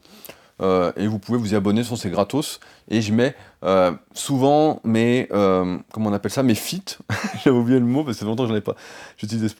euh, 0.60 0.92
et 0.96 1.06
vous 1.06 1.18
pouvez 1.18 1.38
vous 1.38 1.52
y 1.52 1.56
abonner, 1.56 1.82
c'est 1.82 2.10
gratos. 2.10 2.60
Et 2.88 3.02
je 3.02 3.12
mets 3.12 3.34
euh, 3.64 3.92
souvent 4.14 4.80
mes, 4.84 5.28
euh, 5.32 5.78
comment 5.92 6.10
on 6.10 6.12
appelle 6.12 6.30
ça, 6.30 6.42
mes 6.42 6.54
feats, 6.54 6.98
j'avais 7.44 7.56
oublié 7.56 7.78
le 7.78 7.86
mot 7.86 8.04
parce 8.04 8.16
que 8.16 8.20
c'est 8.20 8.26
longtemps 8.26 8.44
que 8.44 8.48
je 8.48 8.52
n'avais 8.52 8.64
pas, 8.64 8.76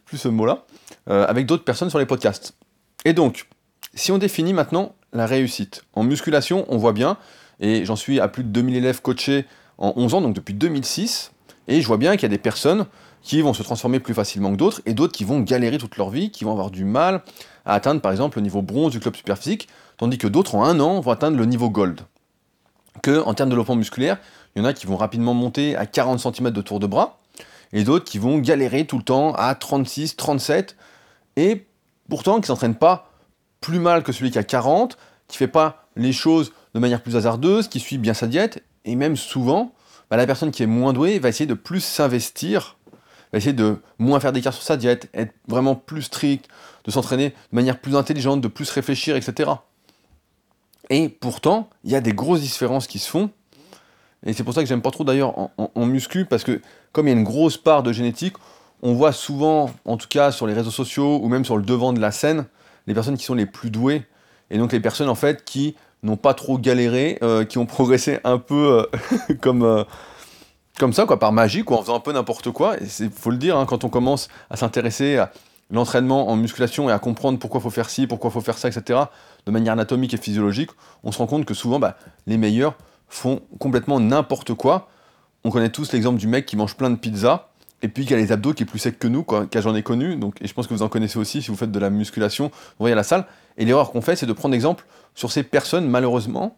plus 0.05 0.19
ce 0.19 0.29
mot-là, 0.29 0.65
avec 1.07 1.47
d'autres 1.47 1.65
personnes 1.65 1.91
sur 1.91 1.99
les 1.99 2.07
podcasts. 2.07 2.55
Et 3.05 3.13
donc, 3.13 3.49
si 3.95 4.13
on 4.13 4.19
définit 4.19 4.53
maintenant 4.53 4.95
la 5.13 5.27
réussite, 5.27 5.85
en 5.95 6.05
musculation, 6.05 6.65
on 6.69 6.79
voit 6.79 6.93
bien, 6.93 7.17
et 7.61 7.85
j'en 7.85 7.97
suis 7.97 8.21
à 8.21 8.29
plus 8.29 8.45
de 8.45 8.49
2000 8.49 8.77
élèves 8.77 9.03
coachés 9.03 9.47
en 9.79 9.93
11 9.97 10.15
ans, 10.15 10.21
donc 10.21 10.35
depuis 10.35 10.55
2006, 10.55 11.33
et 11.69 11.81
je 11.81 11.87
vois 11.87 11.97
bien 11.97 12.13
qu'il 12.13 12.23
y 12.23 12.27
a 12.27 12.29
des 12.29 12.39
personnes 12.39 12.87
qui 13.23 13.41
vont 13.41 13.55
se 13.55 13.63
transformer 13.63 14.01
plus 14.01 14.15
facilement 14.15 14.53
que 14.53 14.57
d'autres, 14.57 14.83
et 14.87 14.95
d'autres 14.95 15.13
qui 15.13 15.25
vont 15.25 15.41
galérer 15.41 15.79
toute 15.79 15.97
leur 15.97 16.11
vie, 16.11 16.31
qui 16.31 16.45
vont 16.45 16.53
avoir 16.53 16.71
du 16.71 16.85
mal 16.85 17.23
à 17.65 17.75
atteindre 17.75 18.01
par 18.01 18.11
exemple 18.11 18.39
le 18.39 18.43
niveau 18.43 18.63
bronze 18.63 18.93
du 18.93 19.01
club 19.01 19.15
superphysique, 19.15 19.69
tandis 19.97 20.19
que 20.19 20.27
d'autres 20.27 20.57
en 20.57 20.65
un 20.65 20.81
an 20.81 21.01
vont 21.01 21.13
atteindre 21.13 21.37
le 21.37 21.45
niveau 21.45 21.71
gold. 21.71 22.01
Que 23.03 23.23
en 23.23 23.35
termes 23.35 23.49
de 23.49 23.55
développement 23.55 23.77
musculaire, 23.77 24.19
il 24.55 24.63
y 24.63 24.63
en 24.63 24.69
a 24.69 24.73
qui 24.73 24.87
vont 24.87 24.97
rapidement 24.97 25.35
monter 25.35 25.77
à 25.77 25.87
40 25.87 26.21
cm 26.21 26.51
de 26.51 26.61
tour 26.61 26.81
de 26.81 26.87
bras, 26.87 27.21
et 27.73 27.85
d'autres 27.85 28.05
qui 28.05 28.19
vont 28.19 28.39
galérer 28.39 28.87
tout 28.87 28.99
le 28.99 29.05
temps 29.05 29.33
à 29.35 29.55
36, 29.55 30.17
37, 30.17 30.77
et 31.37 31.65
pourtant 32.09 32.41
qui 32.41 32.49
s'entraînent 32.49 32.75
pas 32.75 33.11
plus 33.61 33.79
mal 33.79 34.03
que 34.03 34.13
celui 34.13 34.31
qui 34.31 34.39
a 34.39 34.43
40, 34.43 34.99
qui 35.29 35.39
fait 35.39 35.49
pas 35.49 35.87
les 35.97 36.13
choses 36.13 36.53
de 36.75 36.81
manière 36.81 37.03
plus 37.03 37.17
hasardeuse, 37.17 37.69
qui 37.69 37.81
suit 37.81 37.99
bien 37.99 38.15
sa 38.15 38.27
diète, 38.27 38.63
et 38.85 38.97
même 38.97 39.17
souvent, 39.17 39.73
bah, 40.11 40.17
la 40.17 40.27
personne 40.27 40.51
qui 40.51 40.63
est 40.63 40.67
moins 40.67 40.93
douée 40.93 41.19
va 41.19 41.29
essayer 41.29 41.47
de 41.47 41.55
plus 41.55 41.81
s'investir, 41.81 42.77
essayer 43.39 43.53
de 43.53 43.79
moins 43.99 44.21
faire 44.21 44.33
d'écart 44.33 44.53
sur 44.53 44.63
sa 44.63 44.77
diète, 44.77 45.09
être 45.15 45.33
vraiment 45.49 45.75
plus 45.75 46.03
strict, 46.03 46.49
de 46.85 46.91
s'entraîner 46.91 47.31
de 47.31 47.35
manière 47.57 47.81
plus 47.81 47.97
intelligente, 47.97 48.41
de 48.41 48.49
plus 48.49 48.71
réfléchir, 48.71 49.17
etc. 49.17 49.51
Et 50.91 51.09
pourtant, 51.09 51.71
il 51.85 51.91
y 51.91 51.97
a 51.97 52.01
des 52.01 52.13
grosses 52.13 52.41
différences 52.41 52.87
qui 52.87 52.99
se 52.99 53.09
font. 53.09 53.31
Et 54.25 54.33
c'est 54.33 54.45
pour 54.45 54.55
ça 54.55 54.63
que 54.63 54.69
j'aime 54.69 54.83
pas 54.83 54.91
trop 54.91 55.05
d'ailleurs 55.05 55.39
en, 55.39 55.53
en, 55.57 55.87
muscu, 55.87 56.25
parce 56.27 56.45
que 56.45 56.61
comme 56.93 57.09
il 57.09 57.11
y 57.11 57.15
a 57.15 57.19
une 57.19 57.25
grosse 57.25 57.57
part 57.57 57.83
de 57.83 57.93
génétique, 57.93 58.35
on 58.83 58.95
voit 58.95 59.13
souvent, 59.13 59.71
en 59.85 59.97
tout 59.97 60.09
cas 60.09 60.33
sur 60.33 60.47
les 60.47 60.55
réseaux 60.55 60.71
sociaux 60.71 61.21
ou 61.23 61.29
même 61.29 61.45
sur 61.45 61.57
le 61.57 61.63
devant 61.63 61.93
de 61.93 62.01
la 62.01 62.13
scène, 62.13 62.47
les 62.87 62.95
personnes 62.95 63.17
qui 63.17 63.25
sont 63.25 63.35
les 63.35 63.47
plus 63.47 63.71
douées. 63.71 64.03
Et 64.51 64.59
donc 64.59 64.73
les 64.73 64.81
personnes 64.81 65.09
en 65.09 65.15
fait 65.15 65.45
qui 65.45 65.77
n'ont 66.03 66.17
pas 66.17 66.35
trop 66.35 66.59
galéré, 66.59 67.19
euh, 67.23 67.45
qui 67.45 67.59
ont 67.59 67.67
progressé 67.67 68.19
un 68.25 68.39
peu 68.39 68.87
euh, 68.93 69.35
comme, 69.41 69.63
euh, 69.63 69.85
comme 70.79 70.93
ça, 70.93 71.07
quoi, 71.07 71.19
par 71.19 71.33
magie, 71.33 71.65
quoi, 71.65 71.79
en 71.79 71.83
faisant 71.83 71.97
un 71.97 72.01
peu 72.01 72.13
n'importe 72.13 72.51
quoi. 72.51 72.77
Et 72.81 72.87
faut 73.15 73.31
le 73.31 73.37
dire, 73.37 73.57
hein, 73.57 73.67
quand 73.67 73.85
on 73.85 73.89
commence 73.89 74.29
à 74.51 74.57
s'intéresser 74.57 75.19
à 75.19 75.33
l'entraînement 75.71 76.29
en 76.29 76.37
musculation 76.37 76.89
et 76.89 76.93
à 76.93 76.99
comprendre 76.99 77.39
pourquoi 77.39 77.61
faut 77.61 77.71
faire 77.71 77.91
ci, 77.91 78.07
pourquoi 78.07 78.31
faut 78.31 78.41
faire 78.41 78.59
ça, 78.59 78.69
etc., 78.69 79.01
de 79.47 79.51
manière 79.51 79.73
anatomique 79.73 80.15
et 80.15 80.19
physiologique, 80.19 80.71
on 81.03 81.13
se 81.13 81.19
rend 81.19 81.27
compte 81.27 81.45
que 81.45 81.55
souvent, 81.55 81.79
bah, 81.79 81.97
les 82.27 82.37
meilleurs 82.37 82.75
font 83.09 83.41
complètement 83.59 84.01
n'importe 84.01 84.55
quoi. 84.55 84.89
On 85.45 85.51
connaît 85.51 85.71
tous 85.71 85.93
l'exemple 85.93 86.19
du 86.19 86.27
mec 86.27 86.47
qui 86.47 86.57
mange 86.57 86.77
plein 86.77 86.91
de 86.91 86.97
pizzas, 86.97 87.49
et 87.83 87.89
puis 87.89 88.07
qui 88.07 88.15
a 88.15 88.17
les 88.17 88.31
abdos 88.31 88.55
qui 88.55 88.63
est 88.63 88.67
plus 88.67 88.79
sec 88.79 88.99
que 88.99 89.09
nous, 89.09 89.25
quoi, 89.25 89.47
j'en 89.55 89.75
ai 89.75 89.83
connu, 89.83 90.17
donc, 90.17 90.41
et 90.41 90.47
je 90.47 90.55
pense 90.55 90.67
que 90.67 90.75
vous 90.75 90.83
en 90.83 90.89
connaissez 90.89 91.19
aussi 91.19 91.43
si 91.43 91.51
vous 91.51 91.57
faites 91.57 91.73
de 91.73 91.79
la 91.79 91.91
musculation, 91.91 92.47
vous 92.47 92.79
voyez 92.79 92.93
à 92.93 92.97
la 92.97 93.03
salle. 93.03 93.27
Et 93.59 93.65
l'erreur 93.65 93.91
qu'on 93.91 94.01
fait, 94.01 94.17
c'est 94.17 94.27
de 94.27 94.33
prendre 94.33 94.55
exemple 94.55 94.85
sur 95.15 95.33
ces 95.33 95.43
personnes, 95.43 95.89
malheureusement, 95.89 96.57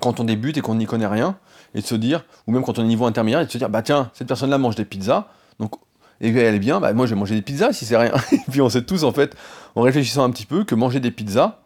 quand 0.00 0.20
on 0.20 0.24
débute 0.24 0.56
et 0.56 0.60
qu'on 0.60 0.74
n'y 0.74 0.86
connaît 0.86 1.06
rien, 1.06 1.36
et 1.74 1.80
de 1.80 1.86
se 1.86 1.94
dire, 1.94 2.24
ou 2.46 2.52
même 2.52 2.62
quand 2.62 2.78
on 2.78 2.82
est 2.82 2.88
niveau 2.88 3.06
intermédiaire, 3.06 3.40
et 3.40 3.46
de 3.46 3.50
se 3.50 3.58
dire, 3.58 3.68
bah 3.68 3.82
tiens, 3.82 4.10
cette 4.14 4.28
personne-là 4.28 4.58
mange 4.58 4.74
des 4.74 4.84
pizzas, 4.84 5.28
donc 5.58 5.72
et 6.20 6.30
elle 6.30 6.54
est 6.54 6.60
bien, 6.60 6.80
bah 6.80 6.92
moi 6.92 7.06
je 7.06 7.14
vais 7.14 7.18
manger 7.18 7.34
des 7.34 7.42
pizzas 7.42 7.72
si 7.72 7.84
c'est 7.84 7.96
rien. 7.96 8.12
et 8.32 8.38
puis 8.50 8.60
on 8.60 8.68
sait 8.68 8.82
tous 8.82 9.04
en 9.04 9.12
fait, 9.12 9.36
en 9.74 9.82
réfléchissant 9.82 10.24
un 10.24 10.30
petit 10.30 10.46
peu, 10.46 10.64
que 10.64 10.74
manger 10.74 11.00
des 11.00 11.10
pizzas 11.10 11.58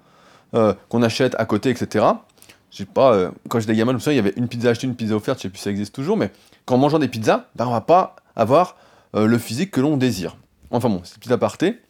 euh, 0.55 0.75
qu'on 0.89 1.03
achète 1.03 1.35
à 1.39 1.45
côté, 1.45 1.71
etc. 1.71 2.05
Je 2.71 2.79
sais 2.79 2.85
pas, 2.85 3.13
euh, 3.13 3.31
quand 3.49 3.61
j'étais 3.61 3.75
gamin, 3.75 3.93
je 3.93 3.97
me 3.97 4.01
souviens, 4.01 4.15
il 4.15 4.17
y 4.17 4.27
avait 4.27 4.35
une 4.37 4.49
pizza 4.49 4.71
achetée, 4.71 4.87
une 4.87 4.97
pizza 4.97 5.15
offerte, 5.15 5.39
je 5.39 5.43
sais 5.43 5.49
plus 5.49 5.59
si 5.59 5.65
ça 5.65 5.71
existe 5.71 5.95
toujours, 5.95 6.17
mais 6.17 6.31
qu'en 6.65 6.79
mangeant 6.79 6.99
des 6.99 7.09
pizzas, 7.09 7.47
bah, 7.57 7.67
on 7.67 7.71
va 7.71 7.81
pas 7.81 8.17
avoir 8.37 8.77
euh, 9.15 9.27
le 9.27 9.39
physique 9.39 9.71
que 9.71 9.81
l'on 9.81 9.97
désire. 9.97 10.37
Enfin 10.71 10.89
bon, 10.89 11.01
c'est 11.05 11.19
petit 11.19 11.33
aparté. 11.33 11.81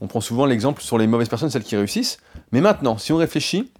On 0.00 0.06
prend 0.06 0.20
souvent 0.20 0.46
l'exemple 0.46 0.82
sur 0.82 0.98
les 0.98 1.06
mauvaises 1.06 1.28
personnes, 1.28 1.50
celles 1.50 1.64
qui 1.64 1.76
réussissent. 1.76 2.18
Mais 2.52 2.60
maintenant, 2.60 2.98
si 2.98 3.12
on 3.12 3.16
réfléchit 3.16 3.70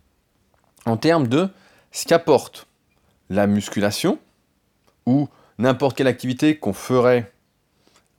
en 0.87 0.97
termes 0.97 1.29
de 1.29 1.49
ce 1.93 2.05
qu'apporte 2.07 2.67
la 3.31 3.47
musculation 3.47 4.19
ou 5.07 5.29
n'importe 5.59 5.97
quelle 5.97 6.07
activité 6.07 6.59
qu'on 6.59 6.73
ferait 6.73 7.33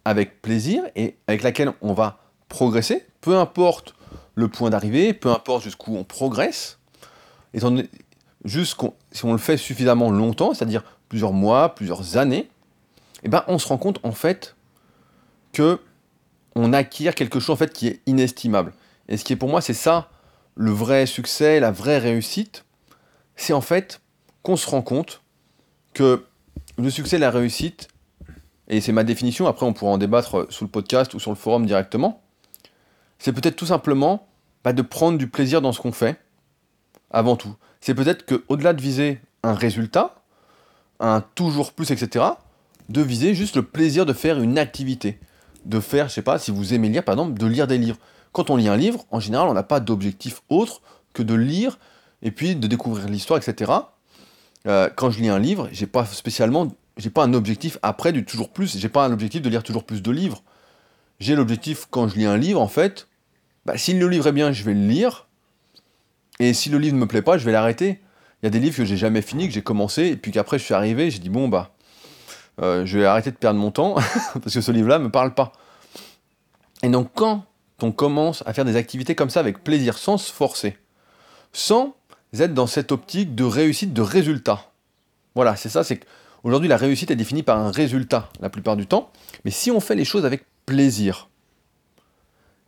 avec 0.06 0.42
plaisir 0.42 0.84
et 0.96 1.18
avec 1.28 1.44
laquelle 1.44 1.74
on 1.82 1.94
va 1.94 2.20
progresser, 2.48 3.06
peu 3.22 3.38
importe 3.38 3.96
le 4.36 4.48
point 4.48 4.70
d'arrivée, 4.70 5.14
peu 5.14 5.30
importe 5.30 5.64
jusqu'où 5.64 5.96
on 5.96 6.04
progresse, 6.04 6.80
juste 8.46 8.82
si 9.12 9.26
on 9.26 9.32
le 9.34 9.38
fait 9.38 9.58
suffisamment 9.58 10.12
longtemps, 10.12 10.54
c'est-à-dire 10.54 10.84
plusieurs 11.10 11.34
mois, 11.34 11.76
plusieurs 11.76 12.18
années, 12.18 12.50
eh 13.24 13.30
ben, 13.30 13.44
on 13.48 13.60
se 13.60 13.68
rend 13.68 13.78
compte 13.78 14.00
en 14.04 14.12
fait 14.12 14.56
que 15.52 15.80
on 16.56 16.74
acquiert 16.74 17.16
quelque 17.16 17.40
chose 17.40 17.52
en 17.52 17.58
fait 17.58 17.74
qui 17.74 17.88
est 17.88 18.02
inestimable. 18.06 18.74
Et 19.08 19.18
ce 19.18 19.24
qui 19.24 19.34
est 19.34 19.36
pour 19.36 19.50
moi, 19.50 19.62
c'est 19.62 19.74
ça 19.74 20.10
le 20.56 20.72
vrai 20.72 21.06
succès, 21.06 21.60
la 21.60 21.72
vraie 21.72 22.00
réussite, 22.00 22.66
c'est 23.40 23.54
en 23.54 23.62
fait 23.62 24.02
qu'on 24.44 24.58
se 24.58 24.70
rend 24.70 24.82
compte 24.82 25.22
que 25.94 26.26
le 26.78 26.90
succès 26.90 27.18
la 27.18 27.32
réussite, 27.32 27.88
et 28.68 28.82
c'est 28.82 28.92
ma 28.92 29.04
définition, 29.04 29.48
après 29.48 29.66
on 29.66 29.74
pourra 29.74 29.92
en 29.92 29.98
débattre 29.98 30.48
sous 30.50 30.66
le 30.66 30.70
podcast 30.70 31.14
ou 31.14 31.20
sur 31.20 31.32
le 31.32 31.38
forum 31.38 31.66
directement, 31.66 32.22
c'est 33.18 33.34
peut-être 33.34 33.56
tout 33.56 33.66
simplement 33.66 34.28
pas 34.62 34.74
de 34.74 34.82
prendre 34.82 35.18
du 35.18 35.28
plaisir 35.28 35.62
dans 35.62 35.72
ce 35.72 35.80
qu'on 35.80 35.92
fait, 35.92 36.20
avant 37.12 37.38
tout. 37.38 37.56
C'est 37.80 37.96
peut-être 37.96 38.26
qu'au-delà 38.26 38.74
de 38.74 38.82
viser 38.82 39.22
un 39.44 39.54
résultat, 39.54 40.16
un 41.00 41.22
toujours 41.22 41.72
plus, 41.72 41.92
etc., 41.92 42.26
de 42.90 43.02
viser 43.02 43.36
juste 43.36 43.56
le 43.56 43.64
plaisir 43.64 44.06
de 44.06 44.14
faire 44.14 44.42
une 44.42 44.58
activité. 44.58 45.20
De 45.66 45.80
faire, 45.80 46.10
je 46.10 46.16
sais 46.16 46.22
pas, 46.22 46.40
si 46.40 46.52
vous 46.52 46.74
aimez 46.74 46.90
lire, 46.90 47.06
par 47.06 47.14
exemple, 47.14 47.40
de 47.40 47.46
lire 47.46 47.68
des 47.68 47.78
livres. 47.78 47.98
Quand 48.34 48.50
on 48.50 48.58
lit 48.58 48.68
un 48.68 48.76
livre, 48.76 49.06
en 49.12 49.20
général, 49.20 49.48
on 49.48 49.54
n'a 49.54 49.64
pas 49.64 49.80
d'objectif 49.80 50.42
autre 50.50 50.82
que 51.14 51.24
de 51.24 51.36
lire 51.36 51.78
et 52.22 52.32
puis 52.32 52.56
de 52.56 52.68
découvrir 52.68 53.08
l'histoire, 53.08 53.40
etc. 53.40 53.72
Euh, 54.68 54.90
quand 54.96 55.10
je 55.10 55.20
lis 55.22 55.30
un 55.30 55.40
livre, 55.40 55.70
j'ai 55.72 55.88
pas 55.88 56.06
spécialement, 56.06 56.68
j'ai 56.98 57.10
pas 57.10 57.24
un 57.24 57.34
objectif 57.34 57.78
après 57.82 58.12
du 58.12 58.26
toujours 58.26 58.50
plus, 58.50 58.78
j'ai 58.78 58.90
pas 58.90 59.06
un 59.06 59.12
objectif 59.12 59.42
de 59.42 59.50
lire 59.50 59.64
toujours 59.64 59.86
plus 59.86 60.02
de 60.02 60.12
livres. 60.12 60.44
J'ai 61.20 61.36
l'objectif, 61.36 61.88
quand 61.90 62.08
je 62.08 62.16
lis 62.16 62.26
un 62.26 62.38
livre, 62.38 62.62
en 62.62 62.68
fait, 62.68 63.08
bah, 63.66 63.78
si 63.78 63.94
le 63.94 64.08
livre 64.08 64.28
est 64.28 64.32
bien, 64.32 64.52
je 64.52 64.64
vais 64.64 64.74
le 64.74 64.88
lire. 64.88 65.28
Et 66.40 66.54
si 66.54 66.70
le 66.70 66.78
livre 66.78 66.96
ne 66.96 67.02
me 67.02 67.08
plaît 67.08 67.22
pas, 67.22 67.38
je 67.38 67.46
vais 67.46 67.52
l'arrêter. 67.52 68.00
Il 68.42 68.46
y 68.46 68.48
a 68.48 68.50
des 68.50 68.60
livres 68.60 68.78
que 68.78 68.86
j'ai 68.86 68.96
jamais 68.96 69.22
fini, 69.22 69.48
que 69.48 69.54
j'ai 69.54 69.62
commencé, 69.62 70.08
et 70.08 70.16
puis 70.16 70.32
qu'après 70.32 70.58
je 70.58 70.64
suis 70.64 70.74
arrivé, 70.74 71.12
j'ai 71.12 71.20
dit 71.20 71.30
bon 71.30 71.50
bah 71.50 71.74
euh, 72.62 72.86
je 72.86 73.00
vais 73.00 73.06
arrêter 73.06 73.32
de 73.32 73.36
perdre 73.36 73.60
mon 73.60 73.72
temps 73.72 73.96
parce 74.34 74.54
que 74.54 74.62
ce 74.62 74.72
livre-là 74.72 75.00
me 75.00 75.10
parle 75.10 75.34
pas. 75.34 75.52
Et 76.84 76.90
donc 76.90 77.10
quand 77.14 77.46
on 77.82 77.92
commence 77.92 78.44
à 78.46 78.54
faire 78.54 78.66
des 78.66 78.76
activités 78.76 79.16
comme 79.16 79.30
ça 79.30 79.42
avec 79.42 79.64
plaisir, 79.64 79.98
sans 79.98 80.18
se 80.18 80.32
forcer, 80.32 80.78
sans 81.52 81.96
être 82.38 82.54
dans 82.54 82.68
cette 82.68 82.92
optique 82.92 83.36
de 83.36 83.44
réussite, 83.44 83.94
de 83.94 84.02
résultat. 84.02 84.72
Voilà, 85.36 85.56
c'est 85.56 85.70
ça, 85.70 85.84
c'est 85.84 85.98
qu'aujourd'hui 85.98 86.70
la 86.70 86.78
réussite 86.78 87.12
est 87.12 87.16
définie 87.16 87.44
par 87.44 87.58
un 87.60 87.72
résultat 87.72 88.30
la 88.40 88.50
plupart 88.50 88.78
du 88.78 88.88
temps, 88.88 89.12
mais 89.46 89.52
si 89.52 89.72
on 89.72 89.80
fait 89.80 89.96
les 89.96 90.06
choses 90.06 90.26
avec 90.26 90.46
plaisir, 90.66 91.30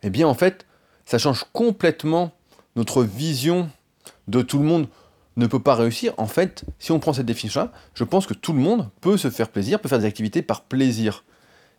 eh 0.02 0.10
bien 0.10 0.26
en 0.26 0.34
fait, 0.34 0.66
ça 1.04 1.18
change 1.18 1.44
complètement 1.52 2.32
notre 2.76 3.02
vision 3.02 3.70
de 4.28 4.42
tout 4.42 4.58
le 4.58 4.64
monde 4.64 4.88
ne 5.36 5.46
peut 5.46 5.60
pas 5.60 5.74
réussir, 5.74 6.12
en 6.18 6.26
fait, 6.26 6.64
si 6.78 6.92
on 6.92 6.98
prend 6.98 7.12
cette 7.12 7.26
définition-là, 7.26 7.72
je 7.94 8.04
pense 8.04 8.26
que 8.26 8.34
tout 8.34 8.52
le 8.52 8.58
monde 8.58 8.90
peut 9.00 9.16
se 9.16 9.30
faire 9.30 9.48
plaisir, 9.48 9.80
peut 9.80 9.88
faire 9.88 9.98
des 9.98 10.04
activités 10.04 10.42
par 10.42 10.62
plaisir. 10.62 11.24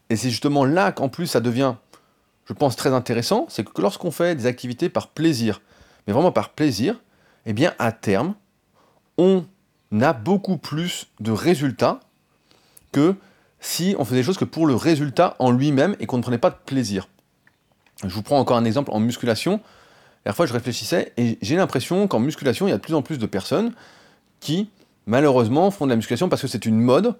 Et 0.09 0.15
c'est 0.15 0.29
justement 0.29 0.65
là 0.65 0.91
qu'en 0.91 1.09
plus 1.09 1.27
ça 1.27 1.39
devient, 1.39 1.75
je 2.45 2.53
pense, 2.53 2.75
très 2.75 2.93
intéressant, 2.93 3.45
c'est 3.49 3.63
que 3.63 3.81
lorsqu'on 3.81 4.11
fait 4.11 4.35
des 4.35 4.45
activités 4.47 4.89
par 4.89 5.09
plaisir, 5.09 5.61
mais 6.07 6.13
vraiment 6.13 6.31
par 6.31 6.49
plaisir, 6.49 6.99
eh 7.45 7.53
bien 7.53 7.73
à 7.79 7.91
terme, 7.91 8.35
on 9.17 9.45
a 9.99 10.13
beaucoup 10.13 10.57
plus 10.57 11.07
de 11.19 11.31
résultats 11.31 11.99
que 12.91 13.15
si 13.59 13.95
on 13.97 14.05
faisait 14.05 14.17
des 14.17 14.23
choses 14.23 14.37
que 14.37 14.45
pour 14.45 14.67
le 14.67 14.75
résultat 14.75 15.35
en 15.39 15.51
lui-même 15.51 15.95
et 15.99 16.05
qu'on 16.05 16.17
ne 16.17 16.21
prenait 16.21 16.37
pas 16.37 16.49
de 16.49 16.57
plaisir. 16.65 17.07
Je 18.03 18.13
vous 18.13 18.23
prends 18.23 18.39
encore 18.39 18.57
un 18.57 18.65
exemple 18.65 18.91
en 18.91 18.99
musculation 18.99 19.61
dernière 20.23 20.35
fois, 20.35 20.45
je 20.45 20.53
réfléchissais 20.53 21.11
et 21.17 21.37
j'ai 21.41 21.55
l'impression 21.55 22.07
qu'en 22.07 22.19
musculation, 22.19 22.67
il 22.67 22.71
y 22.71 22.73
a 22.73 22.77
de 22.77 22.81
plus 22.81 22.93
en 22.93 23.01
plus 23.01 23.17
de 23.17 23.25
personnes 23.25 23.73
qui, 24.39 24.69
malheureusement, 25.05 25.69
font 25.71 25.85
de 25.85 25.89
la 25.89 25.95
musculation 25.95 26.29
parce 26.29 26.41
que 26.41 26.47
c'est 26.47 26.65
une 26.65 26.79
mode. 26.79 27.15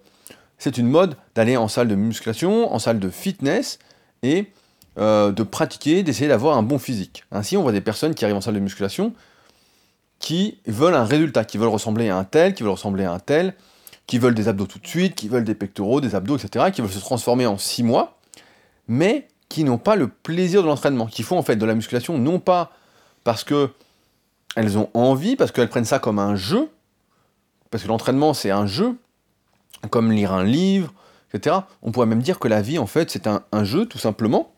C'est 0.57 0.77
une 0.77 0.87
mode 0.87 1.17
d'aller 1.35 1.57
en 1.57 1.67
salle 1.67 1.87
de 1.87 1.95
musculation, 1.95 2.73
en 2.73 2.79
salle 2.79 2.99
de 2.99 3.09
fitness 3.09 3.79
et 4.21 4.51
euh, 4.97 5.31
de 5.31 5.43
pratiquer, 5.43 6.03
d'essayer 6.03 6.29
d'avoir 6.29 6.57
un 6.57 6.63
bon 6.63 6.79
physique. 6.79 7.25
Ainsi, 7.31 7.57
on 7.57 7.63
voit 7.63 7.71
des 7.71 7.81
personnes 7.81 8.13
qui 8.13 8.23
arrivent 8.23 8.37
en 8.37 8.41
salle 8.41 8.53
de 8.53 8.59
musculation 8.59 9.13
qui 10.23 10.57
veulent 10.67 10.95
un 10.95 11.03
résultat, 11.03 11.43
qui 11.43 11.57
veulent 11.57 11.67
ressembler 11.67 12.07
à 12.07 12.15
un 12.15 12.23
tel, 12.23 12.53
qui 12.53 12.63
veulent 12.63 12.71
ressembler 12.71 13.03
à 13.03 13.11
un 13.11 13.19
tel, 13.19 13.55
qui 14.07 14.19
veulent 14.19 14.33
des 14.33 14.47
abdos 14.47 14.67
tout 14.67 14.79
de 14.79 14.87
suite, 14.87 15.15
qui 15.15 15.27
veulent 15.27 15.43
des 15.43 15.53
pectoraux, 15.53 15.99
des 15.99 16.15
abdos, 16.15 16.37
etc., 16.37 16.71
qui 16.73 16.79
veulent 16.79 16.89
se 16.89 16.99
transformer 16.99 17.45
en 17.45 17.57
six 17.57 17.83
mois, 17.83 18.17
mais 18.87 19.27
qui 19.49 19.65
n'ont 19.65 19.77
pas 19.77 19.97
le 19.97 20.07
plaisir 20.07 20.61
de 20.63 20.67
l'entraînement, 20.67 21.07
qui 21.07 21.23
font 21.23 21.37
en 21.37 21.43
fait 21.43 21.57
de 21.57 21.65
la 21.65 21.75
musculation 21.75 22.17
non 22.17 22.39
pas 22.39 22.71
parce 23.25 23.43
que 23.43 23.71
elles 24.55 24.77
ont 24.77 24.89
envie, 24.93 25.35
parce 25.35 25.51
qu'elles 25.51 25.67
prennent 25.67 25.83
ça 25.83 25.99
comme 25.99 26.19
un 26.19 26.37
jeu, 26.37 26.69
parce 27.69 27.83
que 27.83 27.89
l'entraînement 27.89 28.33
c'est 28.33 28.49
un 28.49 28.65
jeu, 28.65 28.95
comme 29.89 30.09
lire 30.09 30.31
un 30.31 30.45
livre, 30.45 30.93
etc. 31.33 31.57
On 31.81 31.91
pourrait 31.91 32.07
même 32.07 32.21
dire 32.21 32.39
que 32.39 32.47
la 32.47 32.61
vie 32.61 32.79
en 32.79 32.87
fait 32.87 33.11
c'est 33.11 33.27
un, 33.27 33.43
jeu 33.65 33.87
tout 33.87 33.99
simplement, 33.99 34.53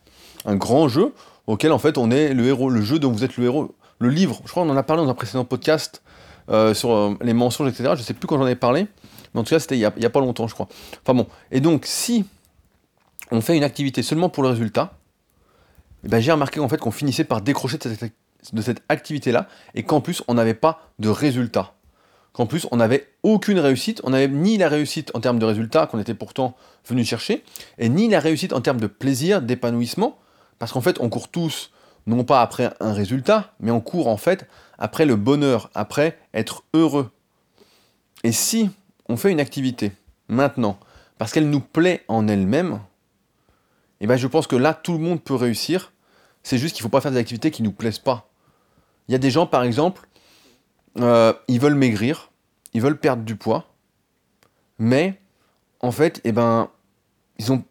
un 0.45 0.57
grand 0.57 0.89
jeu 0.89 1.12
auquel 1.48 1.72
en 1.72 1.79
fait 1.79 1.98
on 1.98 2.12
est 2.12 2.36
le 2.36 2.45
héros, 2.45 2.69
le 2.69 2.81
jeu 2.81 3.00
dont 3.00 3.12
vous 3.12 3.24
êtes 3.24 3.38
le 3.38 3.45
héros. 3.45 3.74
Le 4.00 4.10
livre, 4.10 4.42
je 4.46 4.52
crois 4.52 4.64
qu'on 4.64 4.70
en 4.70 4.78
a 4.78 4.84
parlé 4.84 5.04
dans 5.04 5.10
un 5.10 5.14
précédent 5.14 5.46
podcast 5.46 6.02
euh, 6.50 6.74
sur 6.74 6.92
euh, 6.92 7.18
les 7.22 7.34
mensonges, 7.34 7.70
etc. 7.70 7.94
Je 7.96 8.02
sais 8.02 8.14
plus 8.14 8.28
quand 8.28 8.38
j'en 8.38 8.48
ai 8.48 8.56
parlé, 8.56 8.88
mais 9.34 9.40
en 9.40 9.44
tout 9.44 9.52
cas 9.52 9.60
c'était 9.60 9.78
il 9.78 9.80
n'y 9.80 10.06
a, 10.06 10.10
pas 10.10 10.20
longtemps 10.20 10.48
je 10.48 10.54
crois. 10.54 10.68
Enfin 11.02 11.14
bon, 11.14 11.28
et 11.52 11.62
donc 11.62 11.86
si 11.86 12.25
on 13.32 13.42
fait 13.42 13.58
une 13.58 13.64
activité 13.64 14.04
seulement 14.04 14.30
pour 14.30 14.44
le 14.44 14.50
résultat, 14.50 14.98
eh 16.06 16.08
ben, 16.08 16.20
j'ai 16.20 16.32
remarqué 16.32 16.60
en 16.60 16.70
fait 16.70 16.78
qu'on 16.78 16.92
finissait 16.92 17.24
par 17.24 17.42
décrocher 17.42 17.78
de 17.78 18.62
cette, 18.62 18.84
activité-là, 18.90 19.48
et 19.74 19.84
qu'en 19.84 20.02
plus, 20.02 20.22
on 20.28 20.36
n'avait 20.36 20.54
pas 20.54 20.92
de 21.00 21.10
résultat. 21.10 21.74
Qu'en 22.32 22.46
plus, 22.46 22.68
on 22.72 22.78
n'avait 22.78 23.08
aucune 23.24 23.60
réussite, 23.60 24.02
on 24.04 24.12
n'avait 24.12 24.28
ni 24.28 24.58
la 24.58 24.70
réussite 24.70 25.10
en 25.16 25.20
termes 25.20 25.40
de 25.40 25.46
résultat 25.46 25.88
qu'on 25.88 26.00
était 26.00 26.14
pourtant 26.14 26.56
venu 26.88 27.04
chercher, 27.04 27.44
et 27.80 27.90
ni 27.90 28.08
la 28.08 28.20
réussite 28.20 28.54
en 28.54 28.62
termes 28.62 28.80
de 28.80 28.88
plaisir, 28.88 29.42
d'épanouissement, 29.42 30.20
parce 30.60 30.72
qu'en 30.72 30.82
fait, 30.82 30.98
on 31.00 31.10
court 31.10 31.30
tous, 31.30 31.72
non 32.08 32.24
pas 32.24 32.42
après 32.42 32.74
un 32.80 32.94
résultat, 32.94 33.54
mais 33.60 33.72
on 33.72 33.82
court 33.82 34.08
en 34.08 34.18
fait 34.18 34.48
après 34.78 35.06
le 35.06 35.16
bonheur, 35.16 35.70
après 35.74 36.20
être 36.34 36.64
heureux. 36.74 37.12
Et 38.24 38.32
si 38.32 38.70
on 39.08 39.18
fait 39.18 39.32
une 39.32 39.40
activité 39.40 39.92
maintenant, 40.28 40.78
parce 41.18 41.32
qu'elle 41.32 41.50
nous 41.50 41.62
plaît 41.62 42.04
en 42.08 42.28
elle-même, 42.28 42.80
eh 44.02 44.08
ben 44.08 44.18
je 44.18 44.28
pense 44.28 44.48
que 44.48 44.56
là, 44.56 44.74
tout 44.74 44.94
le 44.94 45.00
monde 45.00 45.24
peut 45.24 45.36
réussir. 45.36 45.94
C'est 46.44 46.58
juste 46.58 46.76
qu'il 46.76 46.84
ne 46.84 46.86
faut 46.88 46.92
pas 46.92 47.02
faire 47.02 47.12
des 47.12 47.18
activités 47.18 47.52
qui 47.52 47.62
ne 47.62 47.68
nous 47.68 47.74
plaisent 47.74 48.00
pas. 48.00 48.30
Il 49.08 49.14
y 49.14 49.16
a 49.16 49.20
des 49.20 49.32
gens, 49.32 49.48
par 49.48 49.64
exemple, 49.64 50.08
euh, 51.00 51.34
ils 51.48 51.60
veulent 51.60 51.76
maigrir, 51.76 52.32
ils 52.74 52.82
veulent 52.82 53.00
perdre 53.00 53.24
du 53.24 53.36
poids, 53.36 53.68
mais 54.78 55.20
en 55.80 55.92
fait, 55.92 56.22
eh 56.24 56.32
ben, 56.32 56.70
ils 57.40 57.52
ont 57.52 57.64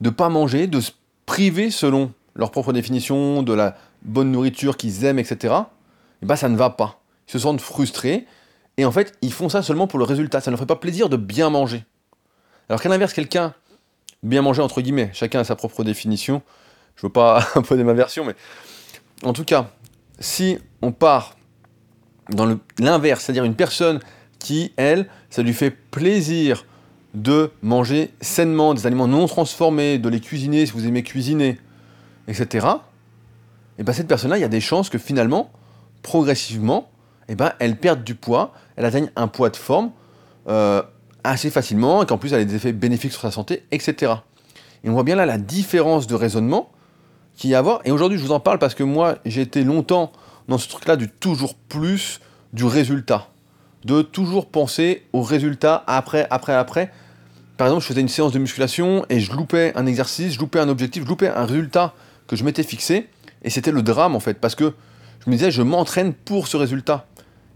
de 0.00 0.10
pas 0.10 0.28
manger, 0.28 0.66
de 0.66 0.80
se 0.80 0.92
priver 1.26 1.70
selon 1.70 2.12
leur 2.34 2.50
propre 2.50 2.72
définition 2.72 3.42
de 3.42 3.52
la 3.52 3.76
bonne 4.02 4.32
nourriture 4.32 4.76
qu'ils 4.76 5.04
aiment, 5.04 5.18
etc. 5.18 5.54
Eh 6.22 6.26
ben, 6.26 6.36
ça 6.36 6.48
ne 6.48 6.56
va 6.56 6.70
pas. 6.70 7.00
Ils 7.28 7.32
se 7.32 7.38
sentent 7.38 7.60
frustrés 7.60 8.26
et 8.76 8.84
en 8.84 8.92
fait, 8.92 9.16
ils 9.22 9.32
font 9.32 9.48
ça 9.48 9.62
seulement 9.62 9.86
pour 9.86 9.98
le 9.98 10.04
résultat. 10.04 10.40
Ça 10.40 10.50
ne 10.50 10.52
leur 10.52 10.60
fait 10.60 10.66
pas 10.66 10.76
plaisir 10.76 11.08
de 11.08 11.16
bien 11.16 11.50
manger. 11.50 11.84
Alors 12.68 12.80
qu'à 12.80 12.88
l'inverse, 12.88 13.12
quelqu'un 13.12 13.54
bien 14.22 14.42
manger 14.42 14.62
entre 14.62 14.80
guillemets, 14.80 15.10
chacun 15.12 15.40
a 15.40 15.44
sa 15.44 15.56
propre 15.56 15.84
définition. 15.84 16.42
Je 16.96 17.06
veux 17.06 17.12
pas 17.12 17.46
imposer 17.54 17.84
ma 17.84 17.92
version, 17.92 18.24
mais 18.24 18.34
en 19.24 19.32
tout 19.32 19.44
cas, 19.44 19.70
si 20.18 20.58
on 20.80 20.92
part 20.92 21.36
dans 22.30 22.58
l'inverse, 22.78 23.24
c'est-à-dire 23.24 23.44
une 23.44 23.56
personne 23.56 24.00
qui, 24.38 24.72
elle, 24.76 25.08
ça 25.30 25.42
lui 25.42 25.52
fait 25.52 25.70
plaisir 25.70 26.66
de 27.14 27.50
manger 27.62 28.10
sainement 28.20 28.74
des 28.74 28.86
aliments 28.86 29.06
non 29.06 29.26
transformés, 29.26 29.98
de 29.98 30.08
les 30.08 30.20
cuisiner 30.20 30.66
si 30.66 30.72
vous 30.72 30.86
aimez 30.86 31.02
cuisiner, 31.02 31.58
etc. 32.28 32.66
Et 33.78 33.82
bien 33.82 33.92
cette 33.92 34.08
personne-là, 34.08 34.38
il 34.38 34.42
y 34.42 34.44
a 34.44 34.48
des 34.48 34.60
chances 34.60 34.90
que 34.90 34.98
finalement, 34.98 35.50
progressivement, 36.02 36.90
et 37.28 37.34
ben, 37.34 37.52
elle 37.58 37.76
perde 37.76 38.04
du 38.04 38.14
poids, 38.14 38.52
elle 38.76 38.84
atteigne 38.84 39.10
un 39.16 39.28
poids 39.28 39.50
de 39.50 39.56
forme 39.56 39.90
euh, 40.48 40.82
assez 41.24 41.50
facilement, 41.50 42.02
et 42.02 42.06
qu'en 42.06 42.18
plus 42.18 42.32
elle 42.32 42.40
a 42.40 42.44
des 42.44 42.54
effets 42.54 42.72
bénéfiques 42.72 43.12
sur 43.12 43.22
sa 43.22 43.30
santé, 43.30 43.64
etc. 43.70 44.12
Et 44.84 44.90
on 44.90 44.92
voit 44.92 45.04
bien 45.04 45.16
là 45.16 45.26
la 45.26 45.38
différence 45.38 46.06
de 46.06 46.14
raisonnement 46.14 46.70
qu'il 47.36 47.50
y 47.50 47.54
a 47.54 47.58
à 47.58 47.60
avoir. 47.60 47.80
Et 47.84 47.90
aujourd'hui, 47.92 48.18
je 48.18 48.24
vous 48.24 48.32
en 48.32 48.40
parle 48.40 48.58
parce 48.58 48.74
que 48.74 48.82
moi, 48.82 49.18
j'ai 49.24 49.40
été 49.40 49.64
longtemps 49.64 50.12
dans 50.48 50.58
ce 50.58 50.68
truc-là 50.68 50.96
du 50.96 51.08
toujours 51.08 51.54
plus 51.54 52.20
du 52.52 52.64
résultat. 52.64 53.28
De 53.84 54.02
toujours 54.02 54.46
penser 54.46 55.06
au 55.12 55.22
résultat 55.22 55.82
après, 55.86 56.26
après, 56.30 56.54
après. 56.54 56.92
Par 57.56 57.66
exemple, 57.66 57.82
je 57.82 57.88
faisais 57.88 58.00
une 58.00 58.08
séance 58.08 58.32
de 58.32 58.38
musculation 58.38 59.04
et 59.08 59.20
je 59.20 59.32
loupais 59.32 59.72
un 59.76 59.86
exercice, 59.86 60.34
je 60.34 60.38
loupais 60.38 60.60
un 60.60 60.68
objectif, 60.68 61.04
je 61.04 61.08
loupais 61.08 61.28
un 61.28 61.44
résultat 61.44 61.94
que 62.26 62.36
je 62.36 62.44
m'étais 62.44 62.62
fixé. 62.62 63.08
Et 63.42 63.50
c'était 63.50 63.72
le 63.72 63.82
drame 63.82 64.14
en 64.14 64.20
fait, 64.20 64.34
parce 64.34 64.54
que 64.54 64.72
je 65.24 65.30
me 65.30 65.36
disais, 65.36 65.50
je 65.50 65.62
m'entraîne 65.62 66.12
pour 66.12 66.48
ce 66.48 66.56
résultat. 66.56 67.06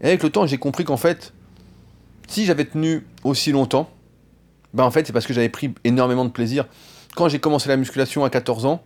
Et 0.01 0.07
avec 0.07 0.23
le 0.23 0.29
temps, 0.29 0.45
j'ai 0.45 0.57
compris 0.57 0.83
qu'en 0.83 0.97
fait, 0.97 1.33
si 2.27 2.45
j'avais 2.45 2.65
tenu 2.65 3.05
aussi 3.23 3.51
longtemps, 3.51 3.89
ben 4.73 4.83
en 4.83 4.91
fait, 4.91 5.07
c'est 5.07 5.13
parce 5.13 5.25
que 5.25 5.33
j'avais 5.33 5.49
pris 5.49 5.73
énormément 5.83 6.25
de 6.25 6.29
plaisir. 6.29 6.65
Quand 7.15 7.29
j'ai 7.29 7.39
commencé 7.39 7.67
la 7.69 7.77
musculation 7.77 8.23
à 8.23 8.29
14 8.29 8.65
ans, 8.65 8.83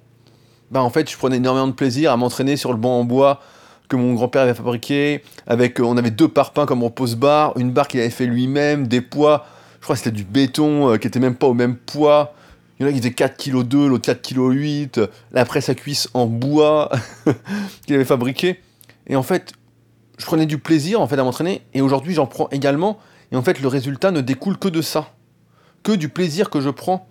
ben 0.69 0.79
en 0.79 0.89
fait, 0.89 1.09
je 1.09 1.17
prenais 1.17 1.37
énormément 1.37 1.67
de 1.67 1.73
plaisir 1.73 2.11
à 2.11 2.17
m'entraîner 2.17 2.55
sur 2.55 2.71
le 2.71 2.77
banc 2.77 2.99
en 2.99 3.03
bois 3.03 3.41
que 3.89 3.97
mon 3.97 4.13
grand-père 4.13 4.43
avait 4.43 4.53
fabriqué. 4.53 5.21
Avec, 5.45 5.79
euh, 5.79 5.83
on 5.83 5.97
avait 5.97 6.11
deux 6.11 6.29
parpaings 6.29 6.65
comme 6.65 6.81
repose-barre, 6.83 7.57
une 7.57 7.71
barre 7.71 7.87
qu'il 7.87 7.99
avait 7.99 8.09
fait 8.09 8.25
lui-même, 8.25 8.87
des 8.87 9.01
poids. 9.01 9.45
Je 9.79 9.83
crois 9.83 9.95
que 9.95 10.01
c'était 10.01 10.15
du 10.15 10.23
béton 10.23 10.93
euh, 10.93 10.97
qui 10.97 11.07
était 11.07 11.19
même 11.19 11.35
pas 11.35 11.47
au 11.47 11.53
même 11.53 11.75
poids. 11.75 12.33
Il 12.81 12.85
y 12.85 12.87
en 12.87 12.89
a 12.89 12.93
qui 12.93 12.97
faisaient 12.97 13.13
4 13.13 13.37
kg 13.37 13.61
2, 13.61 13.87
l'autre 13.89 14.05
4 14.05 14.27
kg 14.27 14.49
8. 14.53 15.01
La 15.33 15.45
presse 15.45 15.69
à 15.69 15.75
cuisse 15.75 16.09
en 16.15 16.25
bois 16.25 16.89
qu'il 17.85 17.93
avait 17.93 18.05
fabriqué. 18.05 18.59
Et 19.05 19.15
en 19.15 19.21
fait, 19.21 19.53
je 20.17 20.25
prenais 20.25 20.47
du 20.47 20.57
plaisir 20.57 20.99
en 20.99 21.05
fait 21.05 21.19
à 21.19 21.23
m'entraîner. 21.23 21.61
Et 21.75 21.81
aujourd'hui, 21.81 22.15
j'en 22.15 22.25
prends 22.25 22.49
également. 22.49 22.97
Et 23.31 23.35
en 23.35 23.43
fait, 23.43 23.61
le 23.61 23.67
résultat 23.67 24.09
ne 24.09 24.19
découle 24.19 24.57
que 24.57 24.67
de 24.67 24.81
ça. 24.81 25.13
Que 25.83 25.91
du 25.91 26.09
plaisir 26.09 26.49
que 26.49 26.59
je 26.59 26.71
prends. 26.71 27.07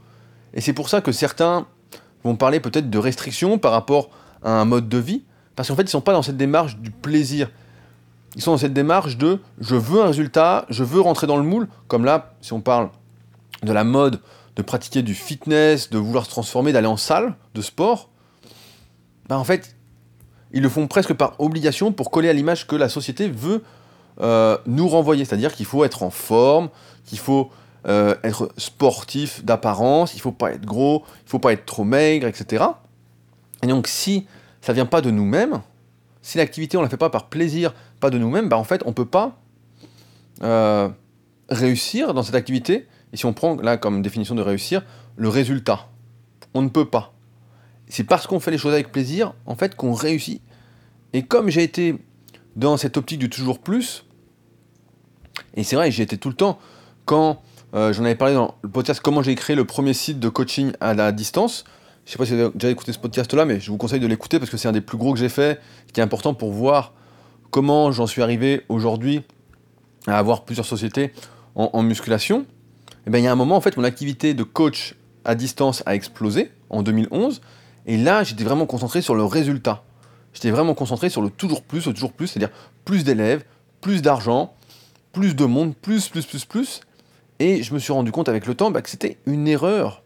Et 0.55 0.61
c'est 0.61 0.73
pour 0.73 0.89
ça 0.89 1.03
que 1.03 1.13
certains 1.13 1.69
vont 2.25 2.35
parler 2.35 2.59
peut-être 2.59 2.91
de 2.91 2.99
restrictions 2.99 3.57
par 3.59 3.71
rapport 3.71 4.11
à 4.43 4.51
un 4.51 4.65
mode 4.65 4.89
de 4.89 4.99
vie, 4.99 5.23
parce 5.55 5.69
qu'en 5.69 5.77
fait, 5.77 5.83
ils 5.83 5.85
ne 5.85 5.91
sont 5.91 6.01
pas 6.01 6.15
dans 6.15 6.23
cette 6.23 6.37
démarche 6.37 6.79
du 6.79 6.91
plaisir. 6.91 7.49
Ils 8.35 8.43
sont 8.43 8.51
dans 8.51 8.59
cette 8.59 8.75
démarche 8.75 9.19
de 9.19 9.39
je 9.61 9.77
veux 9.77 10.03
un 10.03 10.07
résultat, 10.07 10.67
je 10.69 10.83
veux 10.83 11.01
rentrer 11.01 11.29
dans 11.29 11.37
le 11.37 11.45
moule, 11.45 11.69
comme 11.87 12.05
là, 12.05 12.35
si 12.41 12.53
on 12.53 12.61
parle 12.61 12.91
de 13.63 13.73
la 13.73 13.85
mode, 13.85 14.21
de 14.57 14.63
pratiquer 14.63 15.03
du 15.03 15.15
fitness, 15.15 15.91
de 15.91 15.99
vouloir 15.99 16.25
se 16.25 16.31
transformer, 16.31 16.73
d'aller 16.73 16.87
en 16.87 16.97
salle 16.97 17.35
de 17.55 17.63
sport, 17.63 18.11
ben 19.29 19.37
en 19.37 19.45
fait, 19.45 19.77
ils 20.53 20.63
le 20.63 20.69
font 20.69 20.87
presque 20.89 21.15
par 21.15 21.35
obligation 21.39 21.93
pour 21.93 22.11
coller 22.11 22.29
à 22.29 22.33
l'image 22.33 22.67
que 22.67 22.77
la 22.77 22.89
société 22.89 23.29
veut 23.29 23.63
euh, 24.21 24.59
nous 24.67 24.89
renvoyer. 24.89 25.25
C'est-à-dire 25.25 25.55
qu'il 25.55 25.67
faut 25.67 25.85
être 25.85 26.03
en 26.03 26.11
forme, 26.11 26.69
qu'il 27.05 27.19
faut 27.19 27.51
euh, 27.87 28.15
être 28.25 28.53
sportif 28.59 29.45
d'apparence, 29.45 30.15
il 30.15 30.21
faut 30.21 30.33
pas 30.33 30.53
être 30.53 30.67
gros, 30.67 31.05
il 31.25 31.31
faut 31.31 31.39
pas 31.39 31.53
être 31.53 31.65
trop 31.65 31.85
maigre, 31.85 32.27
etc. 32.27 32.65
Et 33.63 33.67
donc 33.67 33.87
si 33.87 34.27
ça 34.61 34.73
vient 34.73 34.87
pas 34.87 35.01
de 35.01 35.11
nous-mêmes, 35.11 35.61
si 36.23 36.37
l'activité 36.37 36.77
on 36.77 36.83
la 36.83 36.89
fait 36.89 36.97
pas 36.97 37.09
par 37.09 37.29
plaisir, 37.29 37.73
pas 38.01 38.11
de 38.11 38.19
nous-mêmes, 38.19 38.49
bah 38.49 38.59
en 38.59 38.65
fait 38.65 38.83
on 38.85 38.93
peut 38.93 39.07
pas 39.07 39.39
euh, 40.43 40.89
réussir 41.49 42.13
dans 42.13 42.23
cette 42.23 42.35
activité. 42.35 42.87
Et 43.13 43.17
si 43.17 43.27
on 43.27 43.33
prend 43.33 43.57
là 43.57 43.77
comme 43.77 44.03
définition 44.03 44.35
de 44.35 44.43
réussir, 44.43 44.83
le 45.17 45.29
résultat, 45.29 45.89
on 46.55 46.63
ne 46.63 46.69
peut 46.69 46.85
pas. 46.85 47.13
C'est 47.89 48.05
parce 48.05 48.27
qu'on 48.27 48.41
fait 48.41 48.51
les 48.51 48.59
choses 48.59 48.73
avec 48.73 48.93
plaisir, 48.93 49.35
en 49.47 49.57
fait, 49.57 49.75
qu'on 49.75 49.93
réussit. 49.93 50.43
Et 51.13 51.25
comme 51.25 51.51
j'ai 51.51 51.65
été 51.65 51.97
dans 52.57 52.77
cette 52.77 52.97
optique 52.97 53.19
du 53.19 53.29
toujours 53.29 53.59
plus, 53.59 54.05
et 55.55 55.65
c'est 55.65 55.77
vrai, 55.77 55.91
j'ai 55.91 56.05
été 56.05 56.17
tout 56.17 56.29
le 56.29 56.37
temps, 56.37 56.59
quand 57.05 57.43
euh, 57.75 57.93
j'en 57.93 58.05
avais 58.05 58.15
parlé 58.15 58.35
dans 58.35 58.55
le 58.63 58.69
podcast 58.69 59.01
comment 59.01 59.23
j'ai 59.23 59.35
créé 59.35 59.55
le 59.55 59.65
premier 59.65 59.95
site 59.95 60.19
de 60.19 60.29
coaching 60.29 60.73
à 60.81 60.95
la 60.95 61.13
distance. 61.13 61.65
Je 62.05 62.13
sais 62.13 62.19
pas 62.19 62.27
si 62.27 62.35
vous 62.35 62.41
avez 62.41 62.51
déjà 62.55 62.71
écouté 62.71 62.93
ce 62.93 62.99
podcast-là, 62.99 63.45
mais 63.45 63.61
je 63.61 63.71
vous 63.71 63.77
conseille 63.77 64.01
de 64.01 64.07
l'écouter 64.07 64.39
parce 64.39 64.51
que 64.51 64.57
c'est 64.57 64.69
un 64.69 64.73
des 64.73 64.81
plus 64.81 64.99
gros 64.99 65.13
que 65.13 65.19
j'ai 65.19 65.29
fait, 65.29 65.61
qui 65.93 66.01
est 66.01 66.03
important 66.03 66.35
pour 66.35 66.53
voir 66.53 66.93
comment 67.51 67.93
j'en 67.93 68.07
suis 68.07 68.23
arrivé 68.23 68.63
aujourd'hui 68.69 69.23
à 70.07 70.19
avoir 70.19 70.45
plusieurs 70.45 70.67
sociétés 70.67 71.13
en, 71.55 71.83
musculation. 71.83 72.47
Eh 73.07 73.11
bien 73.11 73.21
il 73.21 73.25
y 73.25 73.27
a 73.27 73.33
un 73.33 73.37
moment, 73.37 73.57
en 73.57 73.61
fait, 73.61 73.77
mon 73.77 73.85
activité 73.85 74.35
de 74.35 74.43
coach 74.43 74.95
à 75.25 75.35
distance 75.35 75.83
a 75.87 75.95
explosé 75.95 76.51
en 76.69 76.83
2011. 76.83 77.41
Et 77.87 77.97
là, 77.97 78.23
j'étais 78.23 78.45
vraiment 78.45 78.67
concentré 78.67 79.03
sur 79.03 79.15
le 79.15 79.25
résultat. 79.25 79.83
J'étais 80.33 80.51
vraiment 80.51 80.75
concentré 80.75 81.09
sur 81.09 81.23
le 81.23 81.31
toujours 81.31 81.63
plus, 81.63 81.87
le 81.87 81.93
toujours 81.93 82.13
plus, 82.13 82.29
c'est-à-dire 82.29 82.55
plus 82.85 83.05
d'élèves, 83.05 83.45
plus 83.81 84.03
d'argent, 84.03 84.55
plus 85.13 85.35
de 85.35 85.45
monde, 85.45 85.75
plus, 85.75 86.09
plus, 86.09 86.27
plus, 86.27 86.45
plus. 86.45 86.81
Et 87.39 87.63
je 87.63 87.75
me 87.75 87.79
suis 87.79 87.93
rendu 87.93 88.13
compte 88.13 88.29
avec 88.29 88.47
le 88.47 88.55
temps 88.55 88.71
bah, 88.71 88.83
que 88.83 88.91
c'était 88.91 89.17
une 89.27 89.49
erreur. 89.49 90.03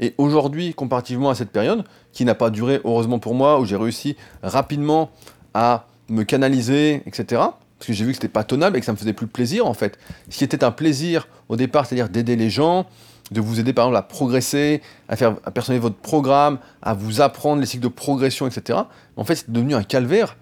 Et 0.00 0.14
aujourd'hui, 0.18 0.74
comparativement 0.74 1.30
à 1.30 1.34
cette 1.34 1.50
période, 1.50 1.84
qui 2.12 2.24
n'a 2.24 2.34
pas 2.34 2.50
duré 2.50 2.80
heureusement 2.84 3.18
pour 3.18 3.34
moi, 3.34 3.60
où 3.60 3.64
j'ai 3.64 3.76
réussi 3.76 4.16
rapidement 4.42 5.10
à 5.54 5.86
me 6.08 6.22
canaliser, 6.22 7.02
etc., 7.06 7.42
parce 7.78 7.88
que 7.88 7.92
j'ai 7.92 8.04
vu 8.04 8.12
que 8.12 8.16
c'était 8.16 8.28
pas 8.28 8.44
tenable 8.44 8.76
et 8.76 8.80
que 8.80 8.86
ça 8.86 8.92
me 8.92 8.96
faisait 8.96 9.12
plus 9.12 9.26
plaisir 9.26 9.66
en 9.66 9.74
fait. 9.74 9.98
Ce 10.30 10.38
qui 10.38 10.44
était 10.44 10.64
un 10.64 10.70
plaisir 10.70 11.28
au 11.48 11.56
départ, 11.56 11.86
c'est-à-dire 11.86 12.08
d'aider 12.08 12.36
les 12.36 12.50
gens, 12.50 12.86
de 13.30 13.40
vous 13.40 13.60
aider 13.60 13.72
par 13.72 13.86
exemple 13.86 13.98
à 13.98 14.02
progresser, 14.02 14.82
à 15.08 15.16
faire 15.16 15.36
à 15.44 15.50
personnaliser 15.50 15.82
votre 15.82 15.96
programme, 15.96 16.58
à 16.82 16.94
vous 16.94 17.20
apprendre 17.20 17.60
les 17.60 17.66
cycles 17.66 17.82
de 17.82 17.88
progression, 17.88 18.46
etc. 18.46 18.78
En 19.16 19.24
fait, 19.24 19.36
c'est 19.36 19.50
devenu 19.50 19.74
un 19.74 19.82
calvaire. 19.82 20.36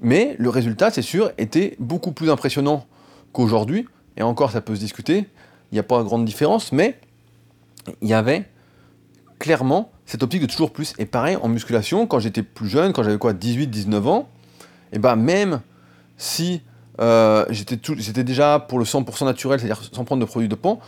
Mais 0.00 0.36
le 0.38 0.48
résultat, 0.48 0.90
c'est 0.90 1.02
sûr, 1.02 1.32
était 1.38 1.76
beaucoup 1.80 2.12
plus 2.12 2.30
impressionnant 2.30 2.86
qu'aujourd'hui, 3.32 3.88
et 4.16 4.22
encore 4.22 4.52
ça 4.52 4.60
peut 4.60 4.74
se 4.74 4.80
discuter, 4.80 5.26
il 5.70 5.74
n'y 5.74 5.78
a 5.80 5.82
pas 5.82 6.02
grande 6.04 6.24
différence, 6.24 6.70
mais 6.72 7.00
il 8.00 8.08
y 8.08 8.14
avait 8.14 8.48
clairement 9.38 9.90
cette 10.06 10.22
optique 10.22 10.42
de 10.42 10.46
toujours 10.46 10.72
plus. 10.72 10.94
Et 10.98 11.06
pareil, 11.06 11.36
en 11.36 11.48
musculation, 11.48 12.06
quand 12.06 12.20
j'étais 12.20 12.42
plus 12.42 12.68
jeune, 12.68 12.92
quand 12.92 13.02
j'avais 13.02 13.18
quoi, 13.18 13.32
18, 13.32 13.66
19 13.66 14.06
ans, 14.06 14.28
et 14.92 14.98
ben 14.98 15.16
même 15.16 15.60
si 16.18 16.60
euh, 17.00 17.46
j'étais 17.50 18.24
déjà 18.24 18.58
pour 18.58 18.78
le 18.78 18.84
100% 18.84 19.24
naturel, 19.24 19.60
c'est-à-dire 19.60 19.80
sans 19.92 20.04
prendre 20.04 20.20
de 20.20 20.26
produits 20.26 20.48
de 20.48 20.54
pan, 20.54 20.80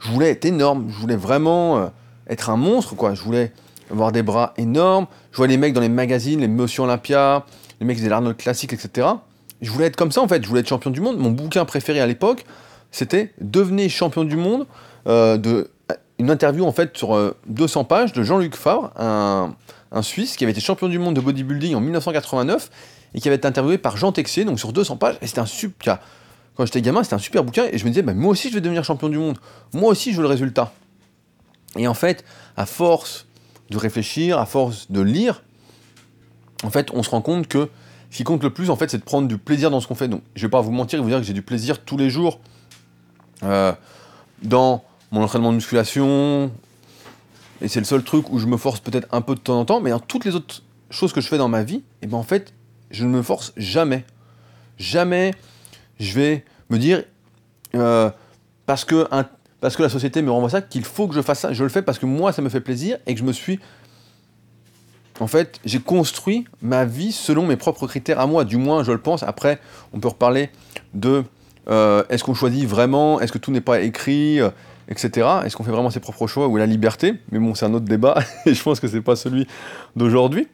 je 0.00 0.10
voulais 0.10 0.30
être 0.30 0.44
énorme, 0.44 0.86
je 0.90 0.94
voulais 0.98 1.16
vraiment 1.16 1.78
euh, 1.78 1.86
être 2.28 2.50
un 2.50 2.56
monstre, 2.56 2.94
quoi. 2.96 3.14
Je 3.14 3.22
voulais 3.22 3.52
avoir 3.90 4.12
des 4.12 4.22
bras 4.22 4.52
énormes, 4.56 5.06
je 5.30 5.36
voyais 5.36 5.52
les 5.52 5.56
mecs 5.56 5.72
dans 5.72 5.80
les 5.80 5.88
magazines, 5.88 6.40
les 6.40 6.48
Motion 6.48 6.84
Olympia, 6.84 7.46
les 7.80 7.86
mecs 7.86 7.96
qui 7.96 8.00
faisaient 8.00 8.10
l'Arnold 8.10 8.36
classique, 8.36 8.72
etc. 8.72 9.06
Je 9.60 9.70
voulais 9.70 9.86
être 9.86 9.96
comme 9.96 10.10
ça 10.10 10.20
en 10.20 10.28
fait, 10.28 10.42
je 10.42 10.48
voulais 10.48 10.60
être 10.60 10.68
champion 10.68 10.90
du 10.90 11.00
monde. 11.00 11.18
Mon 11.18 11.30
bouquin 11.30 11.64
préféré 11.64 12.00
à 12.00 12.06
l'époque, 12.06 12.44
c'était 12.90 13.32
Devenez 13.40 13.88
champion 13.88 14.24
du 14.24 14.36
monde, 14.36 14.66
euh, 15.06 15.64
une 16.18 16.30
interview 16.30 16.64
en 16.64 16.72
fait 16.72 16.96
sur 16.96 17.34
200 17.46 17.80
euh, 17.80 17.84
pages 17.84 18.12
de 18.12 18.22
Jean-Luc 18.22 18.56
Favre, 18.56 18.90
un, 18.96 19.54
Suisse 20.00 20.36
qui 20.36 20.44
avait 20.44 20.52
été 20.52 20.60
champion 20.60 20.88
du 20.88 20.98
monde 20.98 21.14
de 21.14 21.20
bodybuilding 21.20 21.74
en 21.74 21.80
1989 21.80 22.70
et 23.14 23.20
qui 23.20 23.28
avait 23.28 23.36
été 23.36 23.46
interviewé 23.46 23.78
par 23.78 23.96
Jean 23.96 24.12
Texier, 24.12 24.44
donc 24.44 24.58
sur 24.58 24.72
200 24.72 24.96
pages, 24.96 25.16
et 25.22 25.26
c'était 25.26 25.40
un 25.40 25.46
super... 25.46 25.98
Quand 26.54 26.66
j'étais 26.66 26.82
gamin, 26.82 27.02
c'était 27.02 27.14
un 27.14 27.18
super 27.18 27.44
bouquin, 27.44 27.64
et 27.70 27.78
je 27.78 27.84
me 27.84 27.90
disais, 27.90 28.02
bah, 28.02 28.14
moi 28.14 28.30
aussi 28.30 28.50
je 28.50 28.54
vais 28.54 28.60
devenir 28.60 28.84
champion 28.84 29.08
du 29.08 29.18
monde, 29.18 29.38
moi 29.72 29.90
aussi 29.90 30.12
je 30.12 30.16
veux 30.16 30.22
le 30.22 30.28
résultat. 30.28 30.72
Et 31.76 31.88
en 31.88 31.94
fait, 31.94 32.24
à 32.56 32.66
force 32.66 33.26
de 33.70 33.78
réfléchir, 33.78 34.38
à 34.38 34.46
force 34.46 34.90
de 34.90 35.00
lire, 35.00 35.42
en 36.62 36.70
fait, 36.70 36.90
on 36.92 37.02
se 37.02 37.10
rend 37.10 37.22
compte 37.22 37.48
que 37.48 37.68
ce 38.10 38.18
qui 38.18 38.24
compte 38.24 38.42
le 38.42 38.50
plus, 38.50 38.68
en 38.68 38.76
fait, 38.76 38.90
c'est 38.90 38.98
de 38.98 39.02
prendre 39.02 39.26
du 39.26 39.38
plaisir 39.38 39.70
dans 39.70 39.80
ce 39.80 39.86
qu'on 39.86 39.94
fait. 39.94 40.08
Donc, 40.08 40.22
je 40.34 40.42
vais 40.46 40.50
pas 40.50 40.60
vous 40.60 40.70
mentir 40.70 40.98
et 40.98 41.02
vous 41.02 41.08
dire 41.08 41.18
que 41.18 41.24
j'ai 41.24 41.32
du 41.32 41.42
plaisir 41.42 41.82
tous 41.82 41.96
les 41.96 42.10
jours 42.10 42.40
euh, 43.42 43.72
dans 44.42 44.84
mon 45.10 45.22
entraînement 45.22 45.50
de 45.50 45.56
musculation, 45.56 46.50
et 47.60 47.68
c'est 47.68 47.80
le 47.80 47.86
seul 47.86 48.02
truc 48.02 48.30
où 48.30 48.38
je 48.38 48.46
me 48.46 48.56
force 48.56 48.80
peut-être 48.80 49.06
un 49.12 49.20
peu 49.20 49.34
de 49.34 49.40
temps 49.40 49.58
en 49.58 49.64
temps, 49.64 49.80
mais 49.80 49.90
dans 49.90 50.00
toutes 50.00 50.24
les 50.24 50.34
autres 50.34 50.62
choses 50.90 51.12
que 51.12 51.20
je 51.20 51.28
fais 51.28 51.38
dans 51.38 51.48
ma 51.48 51.62
vie, 51.62 51.82
et 52.02 52.06
ben 52.06 52.16
en 52.16 52.22
fait, 52.22 52.52
je 52.92 53.04
ne 53.04 53.10
me 53.10 53.22
force 53.22 53.52
jamais. 53.56 54.04
Jamais 54.78 55.32
je 55.98 56.14
vais 56.14 56.44
me 56.70 56.78
dire, 56.78 57.04
euh, 57.74 58.10
parce 58.66 58.84
que, 58.84 59.06
parce 59.60 59.76
que 59.76 59.82
la 59.82 59.88
société 59.88 60.22
me 60.22 60.30
renvoie 60.30 60.50
ça, 60.50 60.62
qu'il 60.62 60.84
faut 60.84 61.08
que 61.08 61.14
je 61.14 61.22
fasse 61.22 61.40
ça. 61.40 61.52
Je 61.52 61.62
le 61.62 61.68
fais 61.68 61.82
parce 61.82 61.98
que 61.98 62.06
moi, 62.06 62.32
ça 62.32 62.42
me 62.42 62.48
fait 62.48 62.60
plaisir 62.60 62.98
et 63.06 63.14
que 63.14 63.20
je 63.20 63.24
me 63.24 63.32
suis. 63.32 63.60
En 65.20 65.26
fait, 65.26 65.60
j'ai 65.64 65.78
construit 65.78 66.46
ma 66.62 66.84
vie 66.84 67.12
selon 67.12 67.46
mes 67.46 67.56
propres 67.56 67.86
critères 67.86 68.18
à 68.18 68.26
moi, 68.26 68.44
du 68.44 68.56
moins 68.56 68.82
je 68.82 68.92
le 68.92 68.98
pense. 68.98 69.22
Après, 69.22 69.60
on 69.92 70.00
peut 70.00 70.08
reparler 70.08 70.50
de 70.94 71.22
euh, 71.68 72.02
est-ce 72.08 72.24
qu'on 72.24 72.34
choisit 72.34 72.66
vraiment, 72.66 73.20
est-ce 73.20 73.30
que 73.30 73.38
tout 73.38 73.52
n'est 73.52 73.60
pas 73.60 73.80
écrit, 73.82 74.40
euh, 74.40 74.50
etc. 74.88 75.28
Est-ce 75.44 75.56
qu'on 75.56 75.64
fait 75.64 75.70
vraiment 75.70 75.90
ses 75.90 76.00
propres 76.00 76.26
choix 76.26 76.48
ou 76.48 76.56
la 76.56 76.66
liberté? 76.66 77.14
Mais 77.30 77.38
bon, 77.38 77.54
c'est 77.54 77.66
un 77.66 77.74
autre 77.74 77.84
débat 77.84 78.18
et 78.46 78.54
je 78.54 78.62
pense 78.62 78.80
que 78.80 78.88
c'est 78.88 79.00
pas 79.00 79.14
celui 79.14 79.46
d'aujourd'hui. 79.94 80.48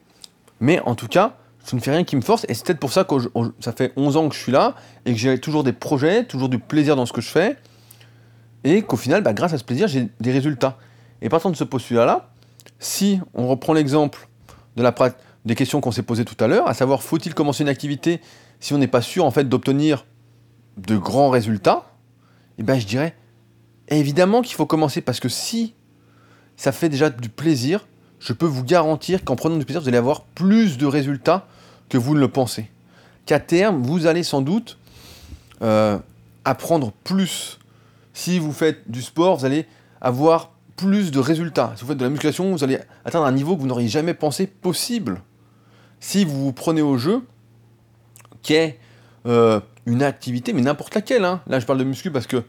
Mais 0.59 0.79
en 0.81 0.93
tout 0.93 1.07
cas, 1.07 1.38
je 1.69 1.75
ne 1.75 1.81
fais 1.81 1.91
rien 1.91 2.03
qui 2.03 2.15
me 2.15 2.21
force 2.21 2.45
et 2.49 2.53
c'est 2.53 2.65
peut-être 2.65 2.79
pour 2.79 2.91
ça 2.91 3.03
que 3.03 3.15
ça 3.59 3.71
fait 3.71 3.93
11 3.95 4.17
ans 4.17 4.29
que 4.29 4.35
je 4.35 4.39
suis 4.39 4.51
là 4.51 4.75
et 5.05 5.13
que 5.13 5.19
j'ai 5.19 5.39
toujours 5.39 5.63
des 5.63 5.73
projets, 5.73 6.25
toujours 6.25 6.49
du 6.49 6.59
plaisir 6.59 6.95
dans 6.95 7.05
ce 7.05 7.13
que 7.13 7.21
je 7.21 7.29
fais 7.29 7.57
et 8.63 8.81
qu'au 8.81 8.97
final, 8.97 9.23
bah, 9.23 9.33
grâce 9.33 9.53
à 9.53 9.57
ce 9.57 9.63
plaisir, 9.63 9.87
j'ai 9.87 10.09
des 10.19 10.31
résultats. 10.31 10.77
Et 11.21 11.29
partant 11.29 11.49
de 11.49 11.55
ce 11.55 11.63
postulat-là, 11.63 12.29
si 12.79 13.19
on 13.33 13.47
reprend 13.47 13.73
l'exemple 13.73 14.27
de 14.75 14.83
la 14.83 14.93
des 15.45 15.55
questions 15.55 15.79
qu'on 15.79 15.91
s'est 15.91 16.03
posées 16.03 16.25
tout 16.25 16.41
à 16.43 16.47
l'heure, 16.47 16.67
à 16.67 16.73
savoir 16.73 17.01
faut-il 17.01 17.33
commencer 17.33 17.63
une 17.63 17.69
activité 17.69 18.19
si 18.59 18.73
on 18.73 18.77
n'est 18.77 18.87
pas 18.87 19.01
sûr 19.01 19.25
en 19.25 19.31
fait 19.31 19.47
d'obtenir 19.47 20.05
de 20.77 20.97
grands 20.97 21.29
résultats, 21.29 21.93
eh 22.57 22.63
ben 22.63 22.79
je 22.79 22.85
dirais 22.85 23.15
évidemment 23.87 24.41
qu'il 24.41 24.55
faut 24.55 24.65
commencer 24.65 25.01
parce 25.01 25.19
que 25.19 25.29
si 25.29 25.75
ça 26.57 26.71
fait 26.71 26.89
déjà 26.89 27.09
du 27.09 27.29
plaisir, 27.29 27.87
je 28.19 28.33
peux 28.33 28.45
vous 28.45 28.63
garantir 28.63 29.23
qu'en 29.23 29.35
prenant 29.35 29.55
du 29.55 29.65
plaisir, 29.65 29.81
vous 29.81 29.87
allez 29.87 29.97
avoir 29.97 30.23
plus 30.23 30.77
de 30.77 30.85
résultats 30.85 31.47
que 31.89 31.97
vous 31.97 32.15
ne 32.15 32.19
le 32.19 32.27
pensez. 32.27 32.69
Qu'à 33.25 33.39
terme, 33.39 33.81
vous 33.83 34.05
allez 34.07 34.23
sans 34.23 34.41
doute 34.41 34.77
euh, 35.61 35.97
apprendre 36.45 36.91
plus. 37.03 37.59
Si 38.13 38.39
vous 38.39 38.53
faites 38.53 38.89
du 38.89 39.01
sport, 39.01 39.37
vous 39.37 39.45
allez 39.45 39.65
avoir 40.01 40.51
plus 40.75 41.11
de 41.11 41.19
résultats. 41.19 41.73
Si 41.75 41.81
vous 41.81 41.89
faites 41.89 41.97
de 41.97 42.03
la 42.03 42.09
musculation, 42.09 42.51
vous 42.51 42.63
allez 42.63 42.79
atteindre 43.05 43.25
un 43.25 43.31
niveau 43.31 43.55
que 43.55 43.61
vous 43.61 43.67
n'auriez 43.67 43.89
jamais 43.89 44.13
pensé 44.13 44.47
possible. 44.47 45.21
Si 45.99 46.23
vous 46.23 46.45
vous 46.45 46.53
prenez 46.53 46.81
au 46.81 46.97
jeu, 46.97 47.21
qu'est 48.41 48.79
euh, 49.25 49.59
une 49.85 50.01
activité, 50.01 50.53
mais 50.53 50.61
n'importe 50.61 50.95
laquelle. 50.95 51.25
hein. 51.25 51.41
Là, 51.47 51.59
je 51.59 51.65
parle 51.65 51.79
de 51.79 51.83
muscu 51.83 52.11
parce 52.11 52.27
que 52.27 52.43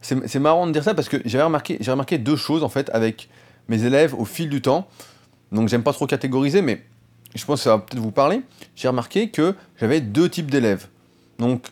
c'est 0.00 0.38
marrant 0.38 0.66
de 0.66 0.72
dire 0.72 0.84
ça 0.84 0.92
parce 0.94 1.08
que 1.08 1.16
j'ai 1.24 1.40
remarqué 1.40 2.18
deux 2.18 2.36
choses 2.36 2.62
en 2.62 2.68
fait 2.68 2.90
avec 2.92 3.30
mes 3.68 3.84
élèves 3.84 4.14
au 4.14 4.24
fil 4.26 4.50
du 4.50 4.60
temps. 4.60 4.86
Donc, 5.52 5.68
j'aime 5.68 5.82
pas 5.82 5.92
trop 5.92 6.06
catégoriser, 6.06 6.60
mais 6.60 6.84
je 7.34 7.44
pense 7.44 7.60
que 7.60 7.64
ça 7.64 7.70
va 7.70 7.78
peut-être 7.78 8.02
vous 8.02 8.10
parler. 8.10 8.42
J'ai 8.76 8.88
remarqué 8.88 9.30
que 9.30 9.54
j'avais 9.78 10.00
deux 10.00 10.28
types 10.28 10.50
d'élèves. 10.50 10.86
Donc, 11.38 11.66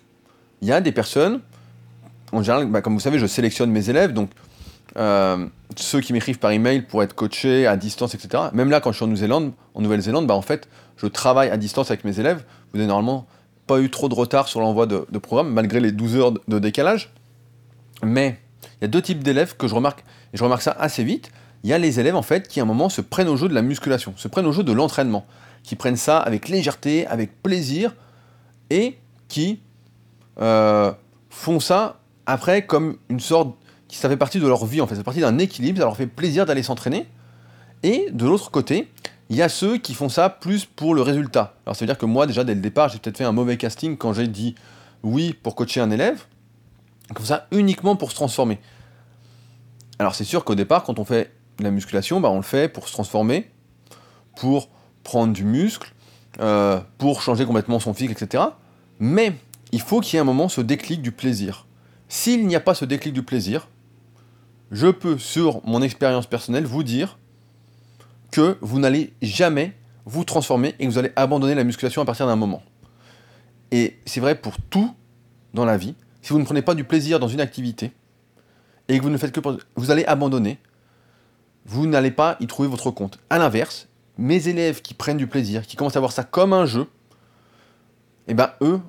il 0.61 0.69
y 0.69 0.73
a 0.73 0.81
des 0.81 0.93
personnes, 0.93 1.41
en 2.33 2.43
général, 2.43 2.67
bah, 2.67 2.81
comme 2.83 2.95
vous 2.95 3.01
savez, 3.01 3.19
je 3.19 3.27
sélectionne 3.27 3.71
mes 3.71 3.91
élèves, 3.91 4.13
donc 4.13 4.31
euh, 4.97 5.47
ceux 5.77 6.01
qui 6.01 6.13
m'écrivent 6.13 6.39
par 6.39 6.51
email 6.51 6.83
pour 6.83 7.03
être 7.03 7.15
coachés 7.15 7.67
à 7.67 7.77
distance, 7.77 8.15
etc. 8.15 8.45
Même 8.53 8.71
là, 8.71 8.81
quand 8.81 8.93
je 8.93 8.97
suis 8.97 9.05
en 9.05 9.09
Nouvelle-Zélande, 9.09 9.53
en 9.75 9.81
Nouvelle-Zélande, 9.81 10.27
bah, 10.27 10.35
en 10.35 10.43
fait, 10.43 10.69
je 10.97 11.07
travaille 11.07 11.51
à 11.51 11.57
distance 11.57 11.91
avec 11.91 12.05
mes 12.05 12.19
élèves. 12.21 12.45
Vous 12.73 12.79
n'avez 12.79 12.89
normalement 12.89 13.27
pas 13.67 13.81
eu 13.81 13.91
trop 13.91 14.09
de 14.09 14.15
retard 14.15 14.49
sur 14.49 14.61
l'envoi 14.61 14.87
de, 14.87 15.07
de 15.11 15.19
programme, 15.19 15.53
malgré 15.53 15.81
les 15.81 15.93
12 15.93 16.17
heures 16.17 16.33
de 16.33 16.59
décalage. 16.59 17.13
Mais 18.03 18.39
il 18.63 18.83
y 18.83 18.85
a 18.85 18.89
deux 18.89 19.03
types 19.03 19.23
d'élèves 19.23 19.57
que 19.57 19.69
je 19.69 19.75
remarque, 19.75 20.05
et 20.33 20.37
je 20.37 20.45
remarque 20.45 20.63
ça 20.63 20.77
assez 20.79 21.05
vite. 21.05 21.31
Il 21.65 21.71
y 21.71 21.73
a 21.73 21.79
les 21.79 22.01
élèves, 22.01 22.17
en 22.17 22.23
fait, 22.23 22.49
qui 22.49 22.61
à 22.61 22.65
un 22.65 22.67
moment 22.67 22.89
se 22.89 23.01
prennent 23.01 23.29
au 23.29 23.37
jeu 23.37 23.49
de 23.49 23.55
la 23.55 23.63
musculation, 23.63 24.15
se 24.17 24.29
prennent 24.29 24.47
au 24.47 24.53
jeu 24.53 24.65
de 24.65 24.73
l'entraînement, 24.73 25.27
qui 25.63 25.77
prennent 25.77 25.97
ça 25.97 26.19
avec 26.19 26.49
légèreté, 26.49 27.07
avec 27.07 27.43
plaisir, 27.43 27.95
et 28.71 28.99
qui 29.29 29.61
euh, 30.41 30.93
font 31.31 31.61
ça 31.61 32.01
après 32.27 32.67
comme 32.67 32.97
une 33.09 33.21
sorte 33.21 33.55
qui 33.89 33.97
ça 33.97 34.09
fait 34.09 34.17
partie 34.17 34.39
de 34.39 34.47
leur 34.47 34.65
vie 34.65 34.81
en 34.81 34.87
fait, 34.87 34.95
ça 34.95 35.01
fait 35.01 35.05
partie 35.05 35.21
d'un 35.21 35.39
équilibre, 35.39 35.79
ça 35.79 35.85
leur 35.85 35.97
fait 35.97 36.07
plaisir 36.07 36.47
d'aller 36.47 36.63
s'entraîner. 36.63 37.07
Et 37.83 38.09
de 38.13 38.25
l'autre 38.25 38.51
côté, 38.51 38.89
il 39.29 39.37
y 39.37 39.43
a 39.43 39.49
ceux 39.49 39.77
qui 39.77 39.95
font 39.95 40.09
ça 40.09 40.31
plus 40.31 40.65
pour 40.65 40.95
le 40.95 41.03
résultat. 41.03 41.57
Alors 41.67 41.77
ça 41.77 41.81
veut 41.81 41.87
dire 41.87 41.99
que 41.99 42.07
moi 42.07 42.27
déjà 42.27 42.45
dès 42.45 42.55
le 42.55 42.61
départ, 42.61 42.89
j'ai 42.89 42.99
peut-être 42.99 43.19
fait 43.19 43.25
un 43.25 43.33
mauvais 43.33 43.57
casting 43.57 43.97
quand 43.97 44.13
j'ai 44.13 44.29
dit 44.29 44.55
oui 45.03 45.35
pour 45.35 45.55
coacher 45.55 45.81
un 45.81 45.91
élève, 45.91 46.25
comme 47.15 47.27
ça 47.27 47.47
uniquement 47.51 47.97
pour 47.97 48.11
se 48.11 48.17
transformer. 48.17 48.59
Alors 49.99 50.15
c'est 50.15 50.25
sûr 50.25 50.45
qu'au 50.45 50.55
départ, 50.55 50.85
quand 50.85 50.99
on 50.99 51.05
fait 51.05 51.33
la 51.59 51.71
musculation, 51.71 52.21
bah, 52.21 52.31
on 52.31 52.37
le 52.37 52.43
fait 52.43 52.69
pour 52.69 52.89
se 52.89 52.93
transformer, 52.93 53.51
pour 54.37 54.69
prendre 55.03 55.33
du 55.33 55.45
muscle, 55.45 55.93
euh, 56.41 56.81
pour 56.99 57.23
changer 57.23 57.45
complètement 57.45 57.81
son 57.81 57.93
physique, 57.93 58.23
etc. 58.23 58.45
Mais 58.99 59.35
il 59.73 59.81
faut 59.81 60.01
qu'il 60.01 60.15
y 60.15 60.17
ait 60.17 60.21
un 60.21 60.25
moment 60.25 60.49
ce 60.49 60.61
déclic 60.61 61.03
du 61.03 61.13
plaisir. 61.13 61.67
S'il 62.09 62.47
n'y 62.47 62.57
a 62.57 62.61
pas 62.61 62.75
ce 62.75 62.85
déclic 62.85 63.13
du 63.13 63.23
plaisir, 63.23 63.69
je 64.71 64.89
peux, 64.89 65.19
sur 65.19 65.65
mon 65.67 65.83
expérience 65.83 66.27
personnelle, 66.27 66.65
vous 66.65 66.83
dire 66.83 67.19
que 68.31 68.57
vous 68.61 68.79
n'allez 68.79 69.13
jamais 69.21 69.77
vous 70.05 70.25
transformer 70.25 70.75
et 70.79 70.87
que 70.87 70.91
vous 70.91 70.99
allez 70.99 71.13
abandonner 71.17 71.55
la 71.55 71.65
musculation 71.65 72.03
à 72.03 72.05
partir 72.05 72.27
d'un 72.27 72.37
moment. 72.37 72.63
Et 73.71 73.99
c'est 74.07 74.21
vrai 74.21 74.35
pour 74.35 74.57
tout 74.71 74.95
dans 75.55 75.65
la 75.65 75.77
vie. 75.77 75.95
Si 76.23 76.33
vous 76.33 76.39
ne 76.39 76.45
prenez 76.45 76.63
pas 76.63 76.75
du 76.75 76.85
plaisir 76.85 77.21
dans 77.21 77.29
une 77.29 77.41
activité 77.41 77.93
et 78.89 78.99
que 78.99 79.03
vous 79.03 79.11
ne 79.11 79.19
faites 79.19 79.33
que 79.33 79.41
vous 79.77 79.91
allez 79.91 80.05
abandonner, 80.07 80.59
vous 81.67 81.87
n'allez 81.87 82.11
pas 82.11 82.37
y 82.41 82.47
trouver 82.47 82.69
votre 82.69 82.91
compte. 82.91 83.19
A 83.31 83.39
l'inverse, 83.39 83.89
mes 84.23 84.47
élèves 84.47 84.83
qui 84.83 84.95
prennent 84.95 85.17
du 85.17 85.27
plaisir, 85.27 85.67
qui 85.67 85.77
commencent 85.77 85.97
à 85.97 86.01
voir 86.01 86.13
ça 86.13 86.23
comme 86.23 86.53
un 86.53 86.65
jeu, 86.65 86.87
et 88.29 88.35
ben 88.35 88.51
eux, 88.61 88.81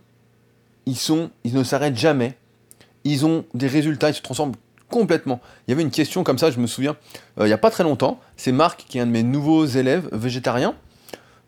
ils 0.86 0.96
sont, 0.96 1.32
ils 1.44 1.56
ne 1.56 1.64
s'arrêtent 1.64 1.98
jamais. 1.98 2.38
Ils 3.04 3.26
ont 3.26 3.44
des 3.56 3.68
résultats, 3.68 4.10
ils 4.10 4.14
se 4.14 4.22
transforment 4.22 4.54
complètement. 4.90 5.42
Il 5.68 5.72
y 5.72 5.74
avait 5.74 5.82
une 5.82 5.90
question 5.90 6.24
comme 6.24 6.38
ça, 6.38 6.52
je 6.52 6.60
me 6.60 6.68
souviens, 6.68 6.96
euh, 7.40 7.46
il 7.46 7.48
n'y 7.48 7.54
a 7.54 7.58
pas 7.58 7.72
très 7.72 7.84
longtemps. 7.84 8.20
C'est 8.38 8.52
Marc 8.52 8.86
qui 8.88 9.00
est 9.00 9.02
un 9.02 9.08
de 9.08 9.12
mes 9.12 9.24
nouveaux 9.24 9.66
élèves 9.66 10.08
végétariens. 10.12 10.76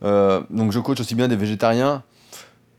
Euh, 0.03 0.41
donc 0.49 0.71
je 0.71 0.79
coach 0.79 0.99
aussi 0.99 1.13
bien 1.13 1.27
des 1.27 1.35
végétariens 1.35 2.01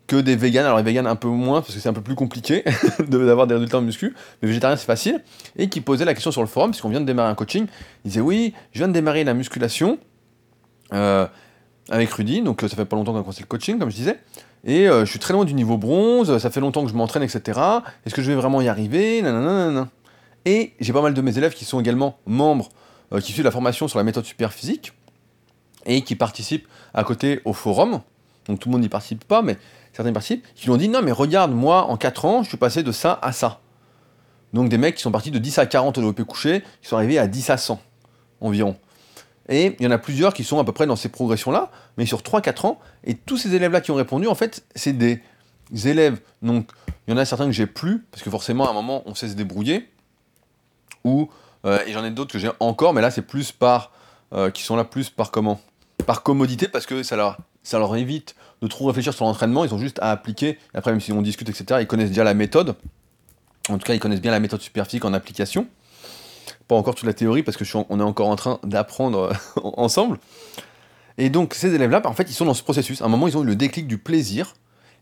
que 0.08 0.16
des 0.16 0.34
véganes. 0.34 0.66
Alors 0.66 0.78
les 0.78 0.84
véganes 0.84 1.06
un 1.06 1.14
peu 1.14 1.28
moins 1.28 1.60
parce 1.60 1.72
que 1.72 1.80
c'est 1.80 1.88
un 1.88 1.92
peu 1.92 2.02
plus 2.02 2.16
compliqué 2.16 2.64
d'avoir 3.08 3.46
des 3.46 3.54
résultats 3.54 3.78
en 3.78 3.82
muscu. 3.82 4.16
Mais 4.42 4.48
végétarien 4.48 4.76
c'est 4.76 4.86
facile. 4.86 5.22
Et 5.56 5.68
qui 5.68 5.80
posait 5.80 6.04
la 6.04 6.14
question 6.14 6.32
sur 6.32 6.42
le 6.42 6.48
forum, 6.48 6.72
puisqu'on 6.72 6.88
vient 6.88 7.00
de 7.00 7.06
démarrer 7.06 7.30
un 7.30 7.36
coaching. 7.36 7.66
Il 8.04 8.08
disait 8.08 8.20
oui, 8.20 8.54
je 8.72 8.78
viens 8.78 8.88
de 8.88 8.92
démarrer 8.92 9.22
la 9.22 9.34
musculation 9.34 10.00
euh, 10.92 11.26
avec 11.88 12.10
Rudy. 12.10 12.42
Donc 12.42 12.62
euh, 12.62 12.68
ça 12.68 12.76
fait 12.76 12.84
pas 12.84 12.96
longtemps 12.96 13.12
qu'on 13.12 13.18
a 13.18 13.22
commencé 13.22 13.42
le 13.42 13.46
coaching, 13.46 13.78
comme 13.78 13.90
je 13.90 13.96
disais. 13.96 14.18
Et 14.64 14.88
euh, 14.88 15.04
je 15.04 15.10
suis 15.10 15.18
très 15.18 15.32
loin 15.32 15.44
du 15.44 15.54
niveau 15.54 15.78
bronze, 15.78 16.38
ça 16.38 16.50
fait 16.50 16.60
longtemps 16.60 16.84
que 16.84 16.90
je 16.90 16.96
m'entraîne, 16.96 17.22
etc. 17.22 17.60
Est-ce 18.04 18.14
que 18.14 18.22
je 18.22 18.30
vais 18.30 18.36
vraiment 18.36 18.60
y 18.60 18.68
arriver? 18.68 19.22
Nanana. 19.22 19.88
Et 20.44 20.72
j'ai 20.80 20.92
pas 20.92 21.02
mal 21.02 21.14
de 21.14 21.20
mes 21.20 21.38
élèves 21.38 21.54
qui 21.54 21.64
sont 21.64 21.80
également 21.80 22.18
membres, 22.26 22.68
qui 23.20 23.32
suivent 23.32 23.44
la 23.44 23.50
formation 23.50 23.88
sur 23.88 23.98
la 23.98 24.04
méthode 24.04 24.24
super 24.24 24.52
physique 24.52 24.92
et 25.86 26.02
qui 26.02 26.14
participent 26.14 26.68
à 26.94 27.04
côté 27.04 27.40
au 27.44 27.52
forum. 27.52 28.00
Donc 28.46 28.60
tout 28.60 28.68
le 28.68 28.72
monde 28.72 28.82
n'y 28.82 28.88
participe 28.88 29.24
pas, 29.24 29.42
mais 29.42 29.56
certains 29.92 30.10
y 30.10 30.12
participent. 30.12 30.44
Qui 30.54 30.66
lui 30.66 30.72
ont 30.72 30.76
dit 30.76 30.88
non, 30.88 31.02
mais 31.02 31.12
regarde, 31.12 31.52
moi 31.52 31.86
en 31.86 31.96
4 31.96 32.24
ans, 32.24 32.42
je 32.42 32.48
suis 32.48 32.56
passé 32.56 32.82
de 32.82 32.92
ça 32.92 33.18
à 33.22 33.32
ça. 33.32 33.60
Donc 34.52 34.68
des 34.68 34.78
mecs 34.78 34.96
qui 34.96 35.02
sont 35.02 35.10
partis 35.10 35.30
de 35.30 35.38
10 35.38 35.58
à 35.58 35.66
40 35.66 35.98
au 35.98 36.00
développé 36.00 36.24
couché, 36.24 36.62
qui 36.80 36.88
sont 36.88 36.96
arrivés 36.96 37.18
à 37.18 37.26
10 37.26 37.50
à 37.50 37.56
100 37.56 37.80
environ. 38.40 38.76
Et 39.48 39.76
il 39.78 39.84
y 39.84 39.86
en 39.86 39.90
a 39.92 39.98
plusieurs 39.98 40.34
qui 40.34 40.44
sont 40.44 40.58
à 40.58 40.64
peu 40.64 40.72
près 40.72 40.86
dans 40.86 40.96
ces 40.96 41.08
progressions-là, 41.08 41.70
mais 41.96 42.06
sur 42.06 42.20
3-4 42.20 42.66
ans. 42.66 42.80
Et 43.04 43.14
tous 43.14 43.36
ces 43.36 43.54
élèves-là 43.54 43.80
qui 43.80 43.90
ont 43.92 43.96
répondu, 43.96 44.26
en 44.26 44.34
fait, 44.34 44.64
c'est 44.74 44.92
des 44.92 45.22
élèves. 45.84 46.18
Donc, 46.42 46.70
il 47.06 47.12
y 47.12 47.14
en 47.14 47.16
a 47.16 47.24
certains 47.24 47.46
que 47.46 47.52
j'ai 47.52 47.66
plus, 47.66 48.04
parce 48.10 48.22
que 48.22 48.30
forcément, 48.30 48.66
à 48.66 48.70
un 48.70 48.74
moment, 48.74 49.02
on 49.06 49.14
sait 49.14 49.28
se 49.28 49.34
débrouiller. 49.34 49.88
Ou, 51.04 51.30
euh, 51.64 51.78
et 51.86 51.92
j'en 51.92 52.04
ai 52.04 52.10
d'autres 52.10 52.32
que 52.32 52.38
j'ai 52.38 52.50
encore, 52.58 52.92
mais 52.92 53.00
là, 53.00 53.10
c'est 53.10 53.22
plus 53.22 53.52
par. 53.52 53.92
euh, 54.32 54.50
qui 54.50 54.64
sont 54.64 54.74
là 54.74 54.84
plus 54.84 55.08
par 55.10 55.30
comment? 55.30 55.60
Par 56.04 56.24
commodité, 56.24 56.66
parce 56.66 56.84
que 56.86 57.04
ça 57.04 57.14
leur, 57.14 57.38
ça 57.62 57.78
leur 57.78 57.94
évite 57.96 58.34
de 58.62 58.66
trop 58.66 58.86
réfléchir 58.86 59.14
sur 59.14 59.24
l'entraînement. 59.24 59.64
Ils 59.64 59.72
ont 59.72 59.78
juste 59.78 60.00
à 60.00 60.10
appliquer. 60.10 60.58
Après, 60.74 60.90
même 60.90 61.00
si 61.00 61.12
on 61.12 61.22
discute, 61.22 61.48
etc., 61.48 61.80
ils 61.80 61.86
connaissent 61.86 62.08
déjà 62.08 62.24
la 62.24 62.34
méthode. 62.34 62.74
En 63.68 63.78
tout 63.78 63.84
cas, 63.86 63.94
ils 63.94 64.00
connaissent 64.00 64.20
bien 64.20 64.32
la 64.32 64.40
méthode 64.40 64.60
superphysique 64.60 65.04
en 65.04 65.12
application 65.12 65.68
pas 66.68 66.74
encore 66.74 66.94
toute 66.94 67.06
la 67.06 67.14
théorie 67.14 67.42
parce 67.42 67.56
que 67.56 67.64
je 67.64 67.70
suis 67.70 67.78
est 67.78 68.02
encore 68.02 68.28
en 68.28 68.36
train 68.36 68.58
d'apprendre 68.64 69.30
euh, 69.56 69.60
ensemble. 69.76 70.18
Et 71.18 71.30
donc 71.30 71.54
ces 71.54 71.74
élèves-là, 71.74 72.00
bah, 72.00 72.10
en 72.10 72.14
fait, 72.14 72.28
ils 72.28 72.34
sont 72.34 72.44
dans 72.44 72.54
ce 72.54 72.62
processus. 72.62 73.02
À 73.02 73.06
un 73.06 73.08
moment, 73.08 73.28
ils 73.28 73.36
ont 73.36 73.42
eu 73.42 73.46
le 73.46 73.56
déclic 73.56 73.86
du 73.86 73.98
plaisir, 73.98 74.54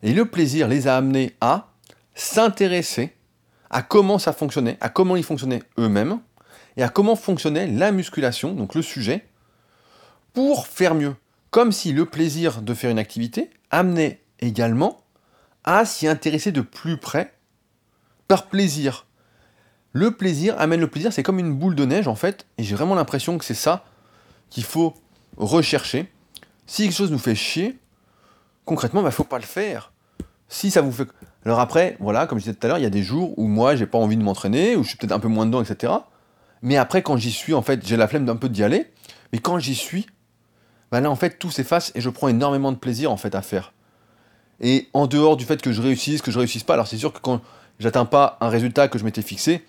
et 0.02 0.12
le 0.12 0.26
plaisir 0.26 0.68
les 0.68 0.86
a 0.86 0.96
amenés 0.96 1.34
à 1.40 1.72
s'intéresser 2.14 3.14
à 3.70 3.82
comment 3.82 4.18
ça 4.18 4.32
fonctionnait, 4.32 4.76
à 4.80 4.88
comment 4.88 5.16
ils 5.16 5.24
fonctionnaient 5.24 5.62
eux-mêmes, 5.78 6.20
et 6.76 6.82
à 6.82 6.88
comment 6.88 7.16
fonctionnait 7.16 7.66
la 7.66 7.90
musculation, 7.92 8.52
donc 8.52 8.74
le 8.74 8.82
sujet, 8.82 9.26
pour 10.32 10.66
faire 10.66 10.94
mieux. 10.94 11.14
Comme 11.50 11.72
si 11.72 11.92
le 11.92 12.04
plaisir 12.04 12.62
de 12.62 12.74
faire 12.74 12.90
une 12.90 12.98
activité 12.98 13.50
amenait 13.70 14.20
également 14.40 15.04
à 15.64 15.84
s'y 15.84 16.06
intéresser 16.06 16.52
de 16.52 16.60
plus 16.60 16.98
près 16.98 17.34
par 18.28 18.48
plaisir. 18.48 19.06
Le 19.94 20.10
plaisir 20.10 20.56
amène 20.58 20.80
le 20.80 20.88
plaisir, 20.88 21.12
c'est 21.12 21.22
comme 21.22 21.38
une 21.38 21.54
boule 21.54 21.76
de 21.76 21.84
neige 21.84 22.08
en 22.08 22.16
fait, 22.16 22.46
et 22.58 22.64
j'ai 22.64 22.74
vraiment 22.74 22.96
l'impression 22.96 23.38
que 23.38 23.44
c'est 23.44 23.54
ça 23.54 23.84
qu'il 24.50 24.64
faut 24.64 24.92
rechercher. 25.36 26.12
Si 26.66 26.82
quelque 26.82 26.96
chose 26.96 27.12
nous 27.12 27.18
fait 27.18 27.36
chier, 27.36 27.78
concrètement, 28.64 29.02
il 29.02 29.04
ne 29.04 29.10
faut 29.10 29.22
pas 29.22 29.38
le 29.38 29.44
faire. 29.44 29.92
si 30.48 30.72
ça 30.72 30.82
vous 30.82 30.90
fait. 30.90 31.06
Alors 31.44 31.60
après, 31.60 31.96
voilà, 32.00 32.26
comme 32.26 32.38
je 32.38 32.44
disais 32.44 32.56
tout 32.56 32.66
à 32.66 32.68
l'heure, 32.68 32.78
il 32.78 32.82
y 32.82 32.86
a 32.86 32.90
des 32.90 33.04
jours 33.04 33.38
où 33.38 33.46
moi, 33.46 33.76
j'ai 33.76 33.86
pas 33.86 33.98
envie 33.98 34.16
de 34.16 34.22
m'entraîner, 34.22 34.74
où 34.74 34.82
je 34.82 34.88
suis 34.88 34.98
peut-être 34.98 35.12
un 35.12 35.20
peu 35.20 35.28
moins 35.28 35.46
dedans, 35.46 35.62
etc. 35.62 35.92
Mais 36.62 36.76
après, 36.76 37.02
quand 37.02 37.16
j'y 37.16 37.30
suis, 37.30 37.54
en 37.54 37.62
fait, 37.62 37.86
j'ai 37.86 37.96
la 37.96 38.08
flemme 38.08 38.26
d'un 38.26 38.36
peu 38.36 38.48
d'y 38.48 38.64
aller. 38.64 38.90
Mais 39.32 39.38
quand 39.38 39.60
j'y 39.60 39.76
suis, 39.76 40.06
bah 40.90 41.00
là, 41.00 41.08
en 41.08 41.16
fait, 41.16 41.38
tout 41.38 41.52
s'efface 41.52 41.92
et 41.94 42.00
je 42.00 42.10
prends 42.10 42.26
énormément 42.26 42.72
de 42.72 42.78
plaisir, 42.78 43.12
en 43.12 43.16
fait, 43.16 43.36
à 43.36 43.42
faire. 43.42 43.72
Et 44.60 44.88
en 44.92 45.06
dehors 45.06 45.36
du 45.36 45.44
fait 45.44 45.62
que 45.62 45.70
je 45.70 45.80
réussisse, 45.80 46.20
que 46.20 46.32
je 46.32 46.38
réussisse 46.38 46.64
pas, 46.64 46.74
alors 46.74 46.88
c'est 46.88 46.96
sûr 46.96 47.12
que 47.12 47.20
quand 47.20 47.42
j'atteins 47.78 48.06
pas 48.06 48.38
un 48.40 48.48
résultat 48.48 48.88
que 48.88 48.98
je 48.98 49.04
m'étais 49.04 49.22
fixé, 49.22 49.64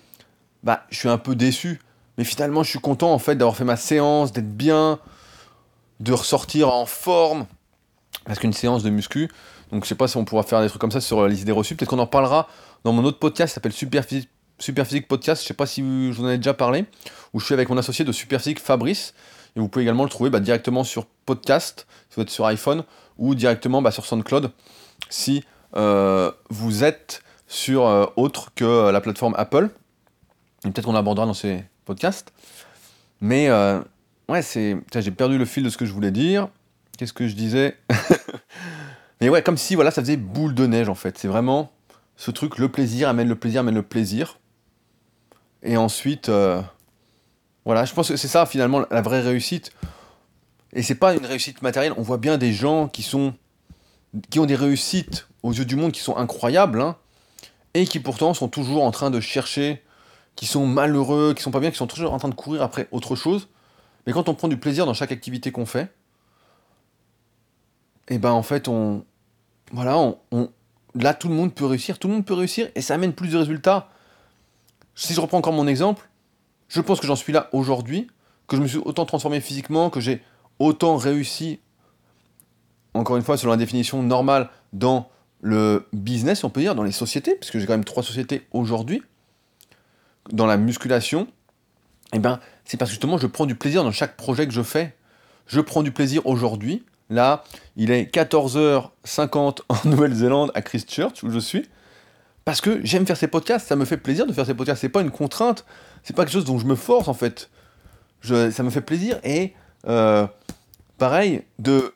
bah, 0.62 0.84
je 0.90 0.98
suis 0.98 1.08
un 1.08 1.18
peu 1.18 1.34
déçu. 1.34 1.80
Mais 2.18 2.24
finalement, 2.24 2.62
je 2.62 2.70
suis 2.70 2.78
content, 2.78 3.12
en 3.12 3.18
fait, 3.18 3.36
d'avoir 3.36 3.56
fait 3.56 3.64
ma 3.64 3.76
séance, 3.76 4.32
d'être 4.32 4.56
bien, 4.56 4.98
de 6.00 6.12
ressortir 6.12 6.72
en 6.72 6.86
forme. 6.86 7.46
Parce 8.24 8.38
qu'une 8.38 8.52
séance 8.52 8.82
de 8.82 8.90
muscu, 8.90 9.30
donc 9.70 9.84
je 9.84 9.88
sais 9.88 9.94
pas 9.94 10.08
si 10.08 10.16
on 10.16 10.24
pourra 10.24 10.42
faire 10.42 10.60
des 10.60 10.68
trucs 10.68 10.80
comme 10.80 10.90
ça 10.90 11.00
sur 11.00 11.26
les 11.26 11.42
idées 11.42 11.52
reçues. 11.52 11.76
Peut-être 11.76 11.90
qu'on 11.90 11.98
en 11.98 12.06
parlera 12.06 12.48
dans 12.84 12.92
mon 12.92 13.04
autre 13.04 13.18
podcast 13.18 13.52
qui 13.52 13.54
s'appelle 13.54 13.72
Super 13.72 14.04
Physique, 14.04 15.08
Podcast. 15.08 15.42
Je 15.42 15.48
sais 15.48 15.54
pas 15.54 15.66
si 15.66 15.82
je 15.82 16.16
vous 16.16 16.24
en 16.24 16.28
ai 16.28 16.36
déjà 16.36 16.54
parlé. 16.54 16.86
Où 17.32 17.40
je 17.40 17.44
suis 17.44 17.54
avec 17.54 17.68
mon 17.68 17.78
associé 17.78 18.04
de 18.04 18.12
Super 18.12 18.40
Physique 18.40 18.60
Fabrice. 18.60 19.14
Et 19.54 19.60
vous 19.60 19.68
pouvez 19.68 19.84
également 19.84 20.04
le 20.04 20.10
trouver 20.10 20.30
bah, 20.30 20.40
directement 20.40 20.84
sur 20.84 21.06
podcast, 21.24 21.86
si 22.10 22.16
vous 22.16 22.22
êtes 22.22 22.30
sur 22.30 22.46
iPhone, 22.46 22.84
ou 23.18 23.34
directement 23.34 23.80
bah, 23.80 23.90
sur 23.90 24.04
SoundCloud, 24.04 24.50
si 25.08 25.44
euh, 25.76 26.30
vous 26.50 26.84
êtes 26.84 27.22
sur 27.46 27.86
euh, 27.86 28.06
autre 28.16 28.52
que 28.54 28.90
la 28.90 29.00
plateforme 29.00 29.34
Apple. 29.36 29.70
Peut-être 30.72 30.86
qu'on 30.86 30.94
abordera 30.94 31.26
dans 31.26 31.34
ces 31.34 31.64
podcasts. 31.84 32.32
Mais 33.20 33.48
euh, 33.48 33.80
ouais, 34.28 34.42
c'est. 34.42 34.76
J'ai 34.94 35.10
perdu 35.10 35.38
le 35.38 35.44
fil 35.44 35.62
de 35.62 35.70
ce 35.70 35.76
que 35.76 35.86
je 35.86 35.92
voulais 35.92 36.10
dire. 36.10 36.48
Qu'est-ce 36.98 37.12
que 37.12 37.28
je 37.28 37.34
disais 37.34 37.76
Mais 39.20 39.28
ouais, 39.28 39.42
comme 39.42 39.56
si 39.56 39.74
voilà, 39.74 39.90
ça 39.90 40.02
faisait 40.02 40.16
boule 40.16 40.54
de 40.54 40.66
neige 40.66 40.88
en 40.88 40.94
fait. 40.94 41.18
C'est 41.18 41.28
vraiment 41.28 41.70
ce 42.16 42.30
truc, 42.30 42.58
le 42.58 42.70
plaisir 42.70 43.08
amène 43.08 43.28
le 43.28 43.36
plaisir, 43.36 43.60
amène 43.60 43.74
le 43.74 43.82
plaisir. 43.82 44.38
Et 45.62 45.76
ensuite, 45.76 46.28
euh, 46.28 46.62
voilà, 47.64 47.84
je 47.84 47.92
pense 47.92 48.08
que 48.08 48.16
c'est 48.16 48.28
ça 48.28 48.46
finalement 48.46 48.84
la 48.90 49.02
vraie 49.02 49.20
réussite. 49.20 49.72
Et 50.72 50.82
c'est 50.82 50.94
pas 50.94 51.14
une 51.14 51.24
réussite 51.24 51.62
matérielle. 51.62 51.94
On 51.96 52.02
voit 52.02 52.18
bien 52.18 52.38
des 52.38 52.52
gens 52.52 52.88
qui 52.88 53.02
sont, 53.02 53.34
qui 54.30 54.38
ont 54.38 54.46
des 54.46 54.54
réussites 54.54 55.28
aux 55.42 55.52
yeux 55.52 55.64
du 55.64 55.76
monde 55.76 55.92
qui 55.92 56.00
sont 56.00 56.16
incroyables, 56.16 56.80
hein, 56.80 56.96
et 57.74 57.86
qui 57.86 58.00
pourtant 58.00 58.34
sont 58.34 58.48
toujours 58.48 58.84
en 58.84 58.90
train 58.90 59.10
de 59.10 59.20
chercher, 59.20 59.82
qui 60.36 60.46
sont 60.46 60.66
malheureux, 60.66 61.34
qui 61.34 61.42
sont 61.42 61.50
pas 61.50 61.60
bien, 61.60 61.70
qui 61.70 61.78
sont 61.78 61.86
toujours 61.86 62.12
en 62.12 62.18
train 62.18 62.28
de 62.28 62.34
courir 62.34 62.62
après 62.62 62.88
autre 62.92 63.16
chose. 63.16 63.48
Mais 64.06 64.12
quand 64.12 64.28
on 64.28 64.34
prend 64.34 64.48
du 64.48 64.58
plaisir 64.58 64.86
dans 64.86 64.94
chaque 64.94 65.10
activité 65.10 65.50
qu'on 65.50 65.66
fait, 65.66 65.90
et 68.08 68.14
eh 68.14 68.18
ben 68.18 68.30
en 68.30 68.44
fait 68.44 68.68
on 68.68 69.04
voilà 69.72 69.98
on, 69.98 70.48
là 70.94 71.12
tout 71.12 71.28
le 71.28 71.34
monde 71.34 71.52
peut 71.52 71.66
réussir 71.66 71.98
tout 71.98 72.06
le 72.06 72.14
monde 72.14 72.24
peut 72.24 72.34
réussir 72.34 72.68
et 72.76 72.80
ça 72.80 72.94
amène 72.94 73.12
plus 73.12 73.30
de 73.30 73.36
résultats 73.36 73.90
si 74.94 75.12
je 75.12 75.20
reprends 75.20 75.38
encore 75.38 75.52
mon 75.52 75.66
exemple 75.66 76.08
je 76.68 76.80
pense 76.80 77.00
que 77.00 77.06
j'en 77.08 77.16
suis 77.16 77.32
là 77.32 77.48
aujourd'hui 77.52 78.06
que 78.46 78.56
je 78.56 78.62
me 78.62 78.68
suis 78.68 78.78
autant 78.78 79.06
transformé 79.06 79.40
physiquement 79.40 79.90
que 79.90 79.98
j'ai 79.98 80.22
autant 80.60 80.96
réussi 80.96 81.58
encore 82.94 83.16
une 83.16 83.24
fois 83.24 83.36
selon 83.36 83.50
la 83.50 83.56
définition 83.56 84.04
normale 84.04 84.50
dans 84.72 85.10
le 85.40 85.88
business 85.92 86.44
on 86.44 86.50
peut 86.50 86.60
dire 86.60 86.76
dans 86.76 86.84
les 86.84 86.92
sociétés 86.92 87.34
puisque 87.34 87.58
j'ai 87.58 87.66
quand 87.66 87.74
même 87.74 87.84
trois 87.84 88.04
sociétés 88.04 88.46
aujourd'hui 88.52 89.02
dans 90.32 90.46
la 90.46 90.56
musculation 90.56 91.28
eh 92.12 92.18
ben 92.18 92.40
c'est 92.64 92.76
parce 92.76 92.90
que 92.90 92.94
justement 92.94 93.18
je 93.18 93.26
prends 93.26 93.46
du 93.46 93.54
plaisir 93.54 93.84
dans 93.84 93.92
chaque 93.92 94.16
projet 94.16 94.46
que 94.46 94.52
je 94.52 94.62
fais 94.62 94.94
je 95.46 95.60
prends 95.60 95.82
du 95.82 95.92
plaisir 95.92 96.26
aujourd'hui 96.26 96.84
Là, 97.08 97.44
il 97.76 97.90
est 97.90 98.12
14h50 98.12 99.60
en 99.68 99.76
Nouvelle-Zélande, 99.88 100.50
à 100.54 100.62
Christchurch, 100.62 101.22
où 101.22 101.30
je 101.30 101.38
suis. 101.38 101.68
Parce 102.44 102.60
que 102.60 102.80
j'aime 102.84 103.06
faire 103.06 103.16
ces 103.16 103.28
podcasts, 103.28 103.66
ça 103.66 103.76
me 103.76 103.84
fait 103.84 103.96
plaisir 103.96 104.26
de 104.26 104.32
faire 104.32 104.46
ces 104.46 104.54
podcasts. 104.54 104.80
C'est 104.80 104.88
pas 104.88 105.00
une 105.00 105.10
contrainte, 105.10 105.64
c'est 106.02 106.14
pas 106.14 106.24
quelque 106.24 106.34
chose 106.34 106.44
dont 106.44 106.58
je 106.58 106.66
me 106.66 106.76
force 106.76 107.08
en 107.08 107.14
fait. 107.14 107.50
ça 108.22 108.62
me 108.62 108.70
fait 108.70 108.80
plaisir 108.80 109.18
et 109.24 109.52
euh, 109.88 110.26
pareil, 110.98 111.42
de. 111.58 111.92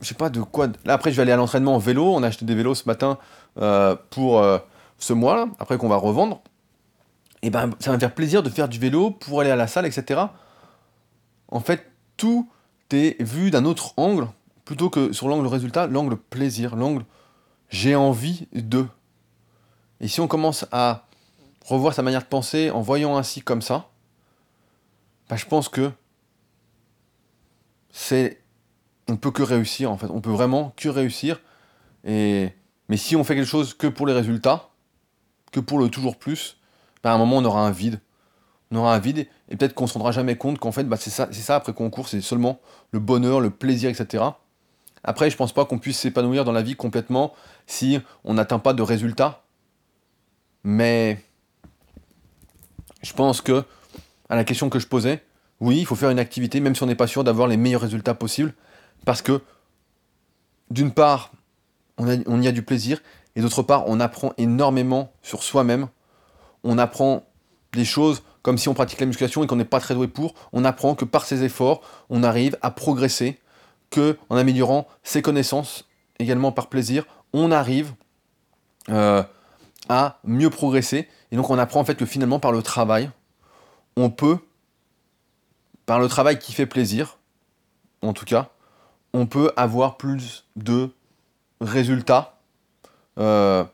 Je 0.00 0.08
sais 0.08 0.14
pas 0.14 0.28
de 0.28 0.40
quoi. 0.40 0.68
Là, 0.84 0.94
après, 0.94 1.10
je 1.10 1.16
vais 1.16 1.22
aller 1.22 1.32
à 1.32 1.36
l'entraînement 1.36 1.74
en 1.74 1.78
vélo. 1.78 2.14
On 2.14 2.22
a 2.22 2.26
acheté 2.26 2.44
des 2.44 2.54
vélos 2.54 2.74
ce 2.74 2.86
matin 2.86 3.18
euh, 3.58 3.96
pour 4.10 4.40
euh, 4.40 4.58
ce 4.98 5.12
mois-là, 5.14 5.46
après 5.58 5.78
qu'on 5.78 5.88
va 5.88 5.96
revendre. 5.96 6.42
Et 7.44 7.50
ben, 7.50 7.70
ça 7.78 7.90
va 7.90 7.96
me 7.96 8.00
faire 8.00 8.14
plaisir 8.14 8.42
de 8.42 8.48
faire 8.48 8.70
du 8.70 8.78
vélo 8.78 9.10
pour 9.10 9.42
aller 9.42 9.50
à 9.50 9.56
la 9.56 9.66
salle, 9.66 9.84
etc. 9.84 10.22
En 11.48 11.60
fait, 11.60 11.92
tout 12.16 12.48
t'es 12.88 13.18
vu 13.20 13.50
d'un 13.50 13.66
autre 13.66 13.92
angle, 13.98 14.28
plutôt 14.64 14.88
que 14.88 15.12
sur 15.12 15.28
l'angle 15.28 15.46
résultat, 15.46 15.86
l'angle 15.86 16.16
plaisir, 16.16 16.74
l'angle 16.74 17.04
j'ai 17.68 17.94
envie 17.96 18.48
de. 18.54 18.86
Et 20.00 20.08
si 20.08 20.22
on 20.22 20.26
commence 20.26 20.64
à 20.72 21.06
revoir 21.66 21.92
sa 21.92 22.00
manière 22.00 22.22
de 22.22 22.28
penser 22.28 22.70
en 22.70 22.80
voyant 22.80 23.18
ainsi 23.18 23.42
comme 23.42 23.60
ça, 23.60 23.90
bah, 25.28 25.36
je 25.36 25.44
pense 25.44 25.68
que 25.68 25.92
c'est. 27.90 28.40
On 29.06 29.16
peut 29.16 29.30
que 29.30 29.42
réussir 29.42 29.90
en 29.90 29.98
fait. 29.98 30.06
On 30.08 30.22
peut 30.22 30.30
vraiment 30.30 30.72
que 30.78 30.88
réussir. 30.88 31.42
Et... 32.04 32.54
Mais 32.88 32.96
si 32.96 33.16
on 33.16 33.24
fait 33.24 33.34
quelque 33.34 33.46
chose 33.46 33.74
que 33.74 33.86
pour 33.86 34.06
les 34.06 34.14
résultats, 34.14 34.70
que 35.52 35.60
pour 35.60 35.78
le 35.78 35.90
toujours 35.90 36.16
plus, 36.18 36.56
à 37.10 37.14
un 37.14 37.18
moment 37.18 37.38
on 37.38 37.44
aura 37.44 37.66
un 37.66 37.70
vide 37.70 38.00
on 38.70 38.76
aura 38.76 38.94
un 38.94 38.98
vide 38.98 39.26
et 39.48 39.56
peut-être 39.56 39.74
qu'on 39.74 39.86
se 39.86 39.94
rendra 39.94 40.12
jamais 40.12 40.36
compte 40.36 40.58
qu'en 40.58 40.72
fait 40.72 40.84
bah, 40.84 40.96
c'est 40.98 41.10
ça, 41.10 41.28
c'est 41.30 41.42
ça 41.42 41.56
après 41.56 41.72
concours, 41.72 42.08
c'est 42.08 42.20
seulement 42.20 42.60
le 42.90 42.98
bonheur, 42.98 43.40
le 43.40 43.50
plaisir, 43.50 43.90
etc. 43.90 44.24
Après, 45.04 45.30
je 45.30 45.36
pense 45.36 45.52
pas 45.52 45.66
qu'on 45.66 45.78
puisse 45.78 45.98
s'épanouir 45.98 46.44
dans 46.44 46.52
la 46.52 46.62
vie 46.62 46.76
complètement 46.76 47.34
si 47.66 48.00
on 48.24 48.34
n'atteint 48.34 48.58
pas 48.58 48.72
de 48.72 48.82
résultats. 48.82 49.42
Mais 50.64 51.22
je 53.02 53.12
pense 53.12 53.42
que 53.42 53.64
à 54.30 54.36
la 54.36 54.44
question 54.44 54.70
que 54.70 54.78
je 54.78 54.86
posais, 54.86 55.22
oui, 55.60 55.78
il 55.78 55.86
faut 55.86 55.94
faire 55.94 56.10
une 56.10 56.18
activité 56.18 56.60
même 56.60 56.74
si 56.74 56.82
on 56.82 56.86
n'est 56.86 56.94
pas 56.94 57.06
sûr 57.06 57.22
d'avoir 57.22 57.48
les 57.48 57.58
meilleurs 57.58 57.82
résultats 57.82 58.14
possibles 58.14 58.54
parce 59.04 59.20
que 59.20 59.42
d'une 60.70 60.90
part, 60.90 61.32
on 61.98 62.40
y 62.40 62.48
a 62.48 62.52
du 62.52 62.62
plaisir 62.62 63.00
et 63.36 63.42
d'autre 63.42 63.62
part, 63.62 63.84
on 63.86 64.00
apprend 64.00 64.32
énormément 64.38 65.12
sur 65.22 65.42
soi-même. 65.42 65.88
On 66.64 66.78
apprend 66.78 67.24
des 67.72 67.84
choses 67.84 68.22
comme 68.42 68.58
si 68.58 68.68
on 68.68 68.74
pratique 68.74 69.00
la 69.00 69.06
musculation 69.06 69.42
et 69.42 69.46
qu'on 69.46 69.56
n'est 69.56 69.64
pas 69.64 69.80
très 69.80 69.94
doué 69.94 70.06
pour, 70.06 70.34
on 70.52 70.64
apprend 70.64 70.94
que 70.94 71.06
par 71.06 71.24
ses 71.24 71.44
efforts, 71.44 71.80
on 72.10 72.22
arrive 72.22 72.58
à 72.60 72.70
progresser, 72.70 73.40
que 73.90 74.18
en 74.28 74.36
améliorant 74.36 74.86
ses 75.02 75.22
connaissances, 75.22 75.88
également 76.18 76.52
par 76.52 76.68
plaisir, 76.68 77.06
on 77.32 77.50
arrive 77.50 77.94
euh, 78.90 79.22
à 79.88 80.18
mieux 80.24 80.50
progresser. 80.50 81.08
Et 81.32 81.36
donc 81.36 81.48
on 81.48 81.58
apprend 81.58 81.80
en 81.80 81.84
fait 81.84 81.94
que 81.94 82.04
finalement 82.04 82.38
par 82.38 82.52
le 82.52 82.62
travail, 82.62 83.10
on 83.96 84.10
peut, 84.10 84.38
par 85.86 85.98
le 85.98 86.08
travail 86.08 86.38
qui 86.38 86.52
fait 86.52 86.66
plaisir, 86.66 87.18
en 88.02 88.12
tout 88.12 88.26
cas, 88.26 88.50
on 89.14 89.26
peut 89.26 89.52
avoir 89.56 89.96
plus 89.96 90.44
de 90.56 90.90
résultats. 91.60 92.38
Euh, 93.18 93.64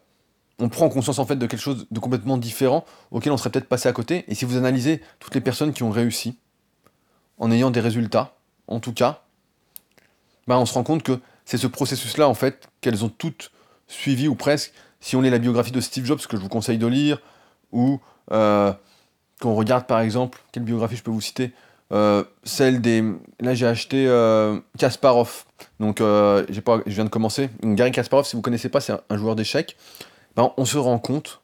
on 0.60 0.68
prend 0.68 0.88
conscience 0.88 1.18
en 1.18 1.26
fait 1.26 1.36
de 1.36 1.46
quelque 1.46 1.60
chose 1.60 1.86
de 1.90 1.98
complètement 1.98 2.36
différent 2.36 2.84
auquel 3.10 3.32
on 3.32 3.36
serait 3.36 3.50
peut-être 3.50 3.68
passé 3.68 3.88
à 3.88 3.92
côté. 3.92 4.24
Et 4.28 4.34
si 4.34 4.44
vous 4.44 4.56
analysez 4.56 5.00
toutes 5.18 5.34
les 5.34 5.40
personnes 5.40 5.72
qui 5.72 5.82
ont 5.82 5.90
réussi, 5.90 6.36
en 7.38 7.50
ayant 7.50 7.70
des 7.70 7.80
résultats, 7.80 8.34
en 8.68 8.80
tout 8.80 8.92
cas, 8.92 9.22
bah 10.46 10.58
on 10.58 10.66
se 10.66 10.74
rend 10.74 10.84
compte 10.84 11.02
que 11.02 11.18
c'est 11.44 11.56
ce 11.56 11.66
processus-là 11.66 12.28
en 12.28 12.34
fait 12.34 12.68
qu'elles 12.80 13.04
ont 13.04 13.08
toutes 13.08 13.50
suivi 13.88 14.28
ou 14.28 14.34
presque. 14.34 14.72
Si 15.00 15.16
on 15.16 15.22
lit 15.22 15.30
la 15.30 15.38
biographie 15.38 15.72
de 15.72 15.80
Steve 15.80 16.04
Jobs, 16.04 16.20
que 16.20 16.36
je 16.36 16.42
vous 16.42 16.48
conseille 16.48 16.78
de 16.78 16.86
lire, 16.86 17.20
ou 17.72 17.98
euh, 18.32 18.72
qu'on 19.40 19.54
regarde 19.54 19.86
par 19.86 20.00
exemple, 20.00 20.40
quelle 20.52 20.62
biographie 20.62 20.96
je 20.96 21.02
peux 21.02 21.10
vous 21.10 21.20
citer 21.22 21.52
euh, 21.92 22.22
celle 22.44 22.80
des. 22.80 23.02
Là, 23.40 23.54
j'ai 23.54 23.66
acheté 23.66 24.06
euh, 24.06 24.60
Kasparov. 24.78 25.44
Donc, 25.80 25.98
pas... 25.98 26.44
je 26.46 26.60
viens 26.86 27.04
de 27.04 27.08
commencer. 27.08 27.50
Gary 27.64 27.90
Kasparov, 27.90 28.26
si 28.26 28.36
vous 28.36 28.42
connaissez 28.42 28.68
pas, 28.68 28.80
c'est 28.80 28.92
un 29.08 29.16
joueur 29.16 29.34
d'échecs. 29.34 29.76
Ben, 30.40 30.54
on 30.56 30.64
se 30.64 30.78
rend 30.78 30.98
compte 30.98 31.42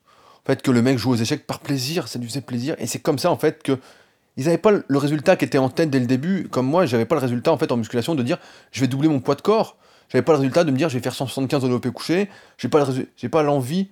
en 0.48 0.54
que 0.54 0.70
le 0.70 0.80
mec 0.80 0.96
joue 0.96 1.11
aux 1.11 1.16
échecs 1.16 1.46
par 1.46 1.61
plaisir, 1.61 2.09
ça 2.09 2.18
lui 2.18 2.26
faisait 2.26 2.40
plaisir, 2.40 2.76
et 2.78 2.87
c'est 2.87 2.98
comme 2.98 3.18
ça 3.18 3.30
en 3.30 3.37
fait 3.37 3.62
que 3.62 3.78
ils 4.38 4.44
n'avaient 4.46 4.56
pas 4.56 4.70
le 4.70 4.98
résultat 4.98 5.37
qui 5.37 5.44
était 5.44 5.59
en 5.59 5.68
tête 5.68 5.90
dès 5.90 6.00
le 6.00 6.06
début, 6.06 6.48
comme 6.50 6.66
moi, 6.66 6.87
j'avais 6.87 7.04
pas 7.04 7.14
le 7.14 7.20
résultat 7.20 7.52
en 7.52 7.59
fait 7.59 7.70
en 7.72 7.76
musculation 7.76 8.14
de 8.14 8.22
dire 8.22 8.38
je 8.72 8.80
vais 8.80 8.87
doubler 8.87 9.09
mon 9.09 9.20
poids 9.20 9.35
de 9.35 9.42
corps, 9.42 9.76
j'avais 10.09 10.22
pas 10.22 10.32
le 10.32 10.38
résultat 10.38 10.64
de 10.64 10.70
me 10.70 10.78
dire 10.78 10.88
je 10.88 10.96
vais 10.96 11.02
faire 11.02 11.14
175 11.14 11.61
de 11.61 11.66
développé 11.66 11.90
couché, 11.90 12.30
j'ai 12.56 12.68
pas 12.68 12.87
pas 13.30 13.42
l'envie, 13.42 13.90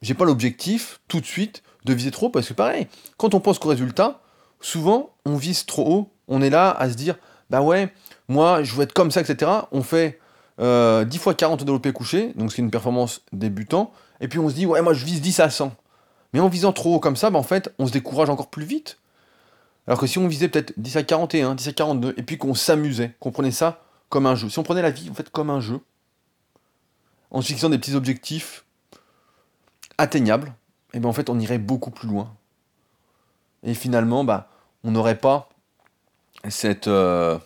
j'ai 0.00 0.14
pas 0.14 0.24
l'objectif 0.24 0.98
tout 1.06 1.20
de 1.20 1.26
suite 1.26 1.62
de 1.84 1.94
viser 1.94 2.10
trop 2.10 2.28
parce 2.28 2.48
que 2.48 2.54
pareil, 2.54 2.88
quand 3.18 3.34
on 3.34 3.40
pense 3.40 3.60
qu'au 3.60 3.68
résultat, 3.68 4.22
souvent 4.60 5.10
on 5.24 5.36
vise 5.36 5.66
trop 5.66 5.86
haut, 5.86 6.10
on 6.26 6.42
est 6.42 6.50
là 6.50 6.72
à 6.72 6.90
se 6.90 6.94
dire 6.94 7.14
bah 7.48 7.60
ouais, 7.60 7.92
moi 8.26 8.64
je 8.64 8.74
veux 8.74 8.82
être 8.82 8.92
comme 8.92 9.12
ça, 9.12 9.20
etc. 9.20 9.48
On 9.70 9.84
fait 9.84 10.18
10 10.58 10.64
euh, 10.64 11.06
fois 11.18 11.34
40 11.34 11.60
de 11.60 11.64
développé 11.64 11.92
couché, 11.92 12.32
donc 12.34 12.50
c'est 12.50 12.62
une 12.62 12.70
performance 12.70 13.22
débutant, 13.32 13.92
et 14.22 14.28
puis 14.28 14.38
on 14.38 14.48
se 14.48 14.54
dit, 14.54 14.64
ouais, 14.64 14.80
moi 14.80 14.94
je 14.94 15.04
vise 15.04 15.20
10 15.20 15.40
à 15.40 15.50
100. 15.50 15.74
Mais 16.32 16.40
en 16.40 16.48
visant 16.48 16.72
trop 16.72 16.94
haut 16.94 17.00
comme 17.00 17.16
ça, 17.16 17.28
bah, 17.28 17.38
en 17.38 17.42
fait, 17.42 17.74
on 17.78 17.86
se 17.86 17.92
décourage 17.92 18.30
encore 18.30 18.48
plus 18.48 18.64
vite. 18.64 18.98
Alors 19.86 19.98
que 19.98 20.06
si 20.06 20.18
on 20.18 20.28
visait 20.28 20.48
peut-être 20.48 20.72
10 20.76 20.96
à 20.96 21.02
41, 21.02 21.56
10 21.56 21.68
à 21.68 21.72
42, 21.72 22.14
et 22.16 22.22
puis 22.22 22.38
qu'on 22.38 22.54
s'amusait, 22.54 23.14
qu'on 23.18 23.32
prenait 23.32 23.50
ça 23.50 23.82
comme 24.08 24.26
un 24.26 24.36
jeu, 24.36 24.48
si 24.48 24.58
on 24.58 24.62
prenait 24.62 24.80
la 24.80 24.90
vie 24.90 25.10
en 25.10 25.14
fait 25.14 25.28
comme 25.28 25.50
un 25.50 25.60
jeu, 25.60 25.80
en 27.32 27.42
se 27.42 27.48
fixant 27.48 27.68
des 27.68 27.78
petits 27.78 27.94
objectifs 27.94 28.64
atteignables, 29.98 30.48
et 30.94 30.98
eh 30.98 31.00
ben 31.00 31.08
en 31.08 31.12
fait 31.12 31.28
on 31.28 31.40
irait 31.40 31.58
beaucoup 31.58 31.90
plus 31.90 32.06
loin. 32.06 32.32
Et 33.64 33.74
finalement, 33.74 34.22
bah, 34.22 34.48
on 34.84 34.92
n'aurait 34.92 35.18
pas 35.18 35.48
cette, 36.48 36.88
euh, 36.88 37.38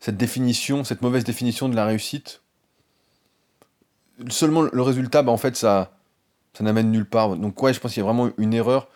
cette 0.00 0.16
définition, 0.16 0.84
cette 0.84 1.00
mauvaise 1.00 1.24
définition 1.24 1.68
de 1.68 1.76
la 1.76 1.86
réussite. 1.86 2.42
Seulement 4.28 4.62
le 4.62 4.82
résultat, 4.82 5.22
bah, 5.22 5.32
en 5.32 5.36
fait, 5.36 5.56
ça, 5.56 5.90
ça 6.56 6.64
n'amène 6.64 6.90
nulle 6.90 7.06
part. 7.06 7.36
Donc 7.36 7.62
ouais, 7.62 7.72
je 7.72 7.80
pense 7.80 7.92
qu'il 7.92 8.00
y 8.00 8.06
a 8.06 8.10
vraiment 8.10 8.30
une 8.38 8.54
erreur 8.54 8.88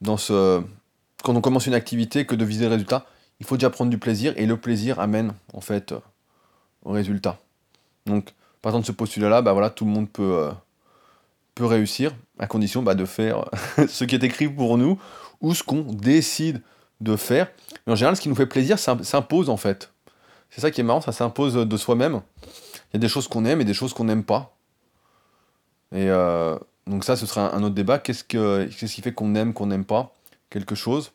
dans 0.00 0.16
ce... 0.16 0.62
Quand 1.22 1.36
on 1.36 1.40
commence 1.40 1.66
une 1.66 1.74
activité, 1.74 2.24
que 2.24 2.34
de 2.34 2.44
viser 2.44 2.64
le 2.64 2.70
résultat, 2.70 3.06
il 3.40 3.46
faut 3.46 3.56
déjà 3.56 3.70
prendre 3.70 3.90
du 3.90 3.98
plaisir, 3.98 4.32
et 4.36 4.46
le 4.46 4.56
plaisir 4.56 5.00
amène, 5.00 5.32
en 5.52 5.60
fait, 5.60 5.92
euh, 5.92 6.00
au 6.84 6.92
résultat. 6.92 7.38
Donc, 8.06 8.32
partant 8.62 8.80
de 8.80 8.86
ce 8.86 8.92
postulat-là, 8.92 9.42
bah 9.42 9.52
voilà, 9.52 9.70
tout 9.70 9.84
le 9.84 9.90
monde 9.90 10.08
peut, 10.10 10.38
euh, 10.38 10.50
peut 11.54 11.66
réussir, 11.66 12.14
à 12.38 12.46
condition 12.46 12.82
bah, 12.82 12.94
de 12.94 13.04
faire 13.04 13.44
ce 13.88 14.04
qui 14.04 14.14
est 14.14 14.24
écrit 14.24 14.48
pour 14.48 14.78
nous, 14.78 14.98
ou 15.40 15.54
ce 15.54 15.62
qu'on 15.62 15.82
décide 15.82 16.62
de 17.00 17.16
faire. 17.16 17.48
Mais 17.86 17.92
en 17.92 17.96
général, 17.96 18.16
ce 18.16 18.20
qui 18.20 18.28
nous 18.28 18.34
fait 18.34 18.46
plaisir 18.46 18.78
s'impose 18.78 19.48
en 19.48 19.56
fait. 19.56 19.92
C'est 20.50 20.60
ça 20.60 20.70
qui 20.70 20.80
est 20.80 20.84
marrant, 20.84 21.00
ça 21.00 21.12
s'impose 21.12 21.54
de 21.54 21.76
soi-même. 21.76 22.20
Il 22.90 22.94
y 22.94 22.96
a 22.96 23.00
des 23.00 23.08
choses 23.08 23.28
qu'on 23.28 23.44
aime 23.44 23.60
et 23.60 23.64
des 23.64 23.74
choses 23.74 23.94
qu'on 23.94 24.04
n'aime 24.04 24.24
pas. 24.24 24.56
Et 25.92 26.08
euh, 26.08 26.58
donc 26.86 27.04
ça, 27.04 27.16
ce 27.16 27.26
sera 27.26 27.54
un 27.54 27.62
autre 27.62 27.74
débat. 27.74 27.98
Qu'est-ce, 27.98 28.24
que, 28.24 28.66
qu'est-ce 28.66 28.94
qui 28.94 29.02
fait 29.02 29.12
qu'on 29.12 29.34
aime, 29.34 29.52
qu'on 29.52 29.66
n'aime 29.66 29.84
pas 29.84 30.14
quelque 30.50 30.74
chose? 30.74 31.12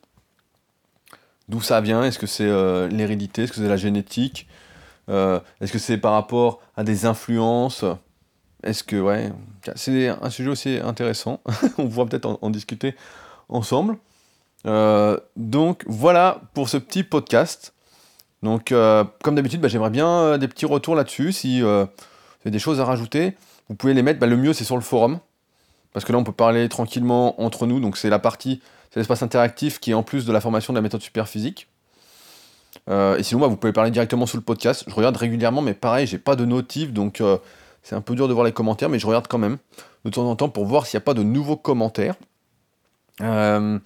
D'où 1.50 1.62
ça 1.62 1.82
vient? 1.82 2.04
Est-ce 2.04 2.18
que 2.18 2.28
c'est 2.28 2.48
euh, 2.48 2.88
l'hérédité? 2.88 3.44
Est-ce 3.44 3.52
que 3.52 3.58
c'est 3.58 3.68
la 3.68 3.78
génétique? 3.78 4.48
Euh, 5.10 5.40
Est-ce 5.62 5.72
que 5.72 5.80
c'est 5.80 5.98
par 5.98 6.14
rapport 6.14 6.62
à 6.78 6.84
des 6.84 7.06
influences? 7.06 7.84
Est-ce 8.64 8.84
que, 8.84 8.96
ouais, 8.96 9.32
c'est 9.76 10.08
un 10.08 10.30
sujet 10.30 10.50
aussi 10.50 10.80
intéressant. 10.84 11.42
On 11.78 11.88
pourra 11.88 12.06
peut-être 12.08 12.40
en 12.42 12.50
discuter 12.50 12.96
ensemble. 13.50 13.98
Donc 15.36 15.84
voilà 15.86 16.42
pour 16.54 16.70
ce 16.70 16.78
petit 16.78 17.04
podcast. 17.04 17.75
Donc 18.46 18.72
euh, 18.72 19.04
comme 19.24 19.36
d'habitude, 19.36 19.60
bah, 19.60 19.68
j'aimerais 19.68 19.90
bien 19.90 20.08
euh, 20.08 20.38
des 20.38 20.48
petits 20.48 20.66
retours 20.66 20.96
là-dessus. 20.96 21.34
Si 21.34 21.62
vous 21.62 21.68
avez 21.68 22.52
des 22.52 22.60
choses 22.60 22.80
à 22.80 22.86
rajouter, 22.86 23.36
vous 23.68 23.76
pouvez 23.76 23.94
les 23.94 24.04
mettre. 24.04 24.20
Bah, 24.20 24.28
le 24.28 24.38
mieux 24.38 24.54
c'est 24.54 24.64
sur 24.64 24.76
le 24.76 24.82
forum. 24.82 25.20
Parce 25.92 26.06
que 26.06 26.12
là 26.12 26.18
on 26.18 26.24
peut 26.24 26.32
parler 26.32 26.70
tranquillement 26.70 27.42
entre 27.42 27.68
nous. 27.68 27.80
Donc 27.80 27.98
c'est 27.98 28.10
la 28.10 28.20
partie, 28.20 28.62
c'est 28.92 29.00
l'espace 29.00 29.24
interactif 29.24 29.80
qui 29.80 29.92
est 29.92 29.94
en 29.94 30.04
plus 30.04 30.26
de 30.26 30.32
la 30.32 30.40
formation 30.40 30.72
de 30.74 30.78
la 30.78 30.82
méthode 30.82 31.02
super 31.02 31.28
physique. 31.28 31.68
et 32.90 33.24
sinon 33.24 33.42
bah, 33.42 33.48
vous 33.48 33.58
pouvez 33.58 33.74
parler 33.74 33.92
directement 33.92 34.26
sous 34.26 34.38
le 34.38 34.44
podcast. 34.44 34.86
Je 34.88 34.94
regarde 34.94 35.18
régulièrement, 35.18 35.62
mais 35.62 35.74
pareil, 35.74 36.08
j'ai 36.08 36.20
pas 36.20 36.36
de 36.36 36.46
notif, 36.46 36.94
donc 36.94 37.22
c'est 37.82 37.96
un 37.96 38.02
peu 38.02 38.16
dur 38.16 38.28
de 38.28 38.34
voir 38.34 38.46
les 38.46 38.52
commentaires, 38.52 38.90
mais 38.90 39.00
je 39.00 39.08
regarde 39.08 39.28
quand 39.28 39.38
même 39.38 39.58
de 40.06 40.10
temps 40.10 40.30
en 40.30 40.36
temps 40.36 40.50
pour 40.50 40.66
voir 40.66 40.86
s'il 40.86 40.98
n'y 40.98 41.04
a 41.04 41.06
pas 41.06 41.14
de 41.14 41.24
nouveaux 41.24 41.56
commentaires. 41.56 42.16
Euh, 43.22 43.80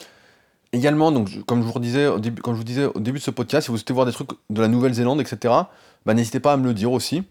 Également, 0.72 1.12
donc, 1.12 1.44
comme, 1.46 1.64
je 1.64 1.68
vous 1.68 1.80
disais 1.80 2.08
au 2.08 2.20
début, 2.20 2.42
je 2.46 2.52
vous 2.52 2.64
disais 2.64 2.86
au 2.86 3.00
début 3.00 3.18
de 3.18 3.24
ce 3.24 3.32
podcast, 3.32 3.66
si 3.66 3.72
vous 3.72 3.78
souhaitez 3.78 3.94
voir 3.94 4.06
des 4.06 4.12
trucs 4.12 4.30
de 4.50 4.62
la 4.62 4.68
Nouvelle-Zélande, 4.68 5.20
etc., 5.20 5.54
bah, 6.06 6.14
n'hésitez 6.14 6.40
pas 6.40 6.54
à 6.54 6.58
me 6.58 6.66
le 6.66 6.74
dire 6.74 6.92
aussi. 6.92 7.24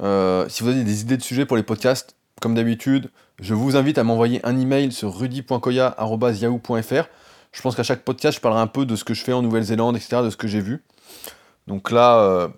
Euh, 0.00 0.48
si 0.48 0.62
vous 0.62 0.68
avez 0.68 0.84
des 0.84 1.00
idées 1.00 1.16
de 1.16 1.22
sujets 1.22 1.46
pour 1.46 1.56
les 1.56 1.64
podcasts, 1.64 2.14
comme 2.40 2.54
d'habitude, 2.54 3.10
je 3.40 3.54
vous 3.54 3.76
invite 3.76 3.98
à 3.98 4.04
m'envoyer 4.04 4.40
un 4.46 4.58
email 4.58 4.92
sur 4.92 5.18
rudy.koya.yahoo.fr. 5.18 7.08
Je 7.52 7.62
pense 7.62 7.74
qu'à 7.74 7.82
chaque 7.82 8.02
podcast, 8.02 8.36
je 8.36 8.40
parlerai 8.40 8.62
un 8.62 8.68
peu 8.68 8.86
de 8.86 8.94
ce 8.94 9.02
que 9.02 9.14
je 9.14 9.24
fais 9.24 9.32
en 9.32 9.42
Nouvelle-Zélande, 9.42 9.96
etc., 9.96 10.22
de 10.22 10.30
ce 10.30 10.36
que 10.36 10.46
j'ai 10.46 10.60
vu. 10.60 10.84
Donc 11.66 11.90
là, 11.90 12.18
euh, 12.18 12.48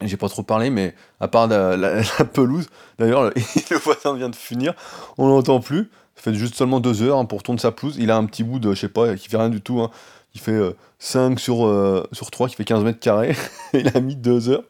j'ai 0.00 0.16
pas 0.16 0.28
trop 0.28 0.42
parlé, 0.42 0.70
mais 0.70 0.94
à 1.20 1.28
part 1.28 1.46
la, 1.46 2.02
pelouse, 2.32 2.68
d'ailleurs, 2.98 3.24
le 3.70 3.76
voisin 3.78 4.14
vient 4.16 4.28
de 4.28 4.36
finir, 4.36 4.74
on 5.16 5.28
l'entend 5.28 5.60
plus. 5.60 5.90
Fait 6.14 6.34
juste 6.34 6.54
seulement 6.54 6.80
2 6.80 7.02
heures 7.02 7.18
hein, 7.18 7.24
pour 7.24 7.42
tourner 7.42 7.60
sa 7.60 7.72
pelouse. 7.72 7.96
Il 7.98 8.10
a 8.10 8.16
un 8.16 8.26
petit 8.26 8.44
bout 8.44 8.58
de, 8.58 8.74
je 8.74 8.80
sais 8.80 8.88
pas, 8.88 9.16
qui 9.16 9.28
fait 9.28 9.36
rien 9.36 9.48
du 9.48 9.60
tout. 9.60 9.80
Hein. 9.80 9.90
Il 10.34 10.40
fait 10.40 10.58
5 10.98 11.32
euh, 11.32 11.36
sur, 11.36 11.66
euh, 11.66 12.06
sur 12.12 12.30
3, 12.30 12.48
qui 12.48 12.54
fait 12.54 12.64
15 12.64 12.84
mètres 12.84 13.00
carrés. 13.00 13.36
il 13.72 13.88
a 13.94 14.00
mis 14.00 14.16
2 14.16 14.50
heures. 14.50 14.64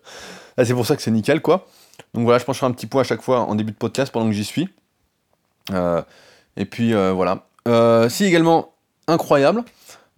Ah, 0.57 0.65
c'est 0.65 0.75
pour 0.75 0.87
ça 0.87 0.97
que 0.97 1.03
c'est 1.03 1.11
nickel, 1.11 1.41
quoi. 1.41 1.67
Donc 2.15 2.25
voilà, 2.25 2.39
je 2.39 2.45
pencherai 2.45 2.67
un 2.67 2.73
petit 2.73 2.87
point 2.87 3.03
à 3.03 3.05
chaque 3.05 3.23
fois 3.23 3.41
en 3.41 3.55
début 3.55 3.73
de 3.73 3.77
podcast 3.77 4.13
pendant 4.13 4.27
que 4.27 4.33
j'y 4.33 4.45
suis. 4.45 4.69
Euh, 5.73 6.03
et 6.57 6.65
puis 6.65 6.93
voilà. 6.93 7.45
si 8.09 8.25
également, 8.25 8.73
incroyable. 9.07 9.65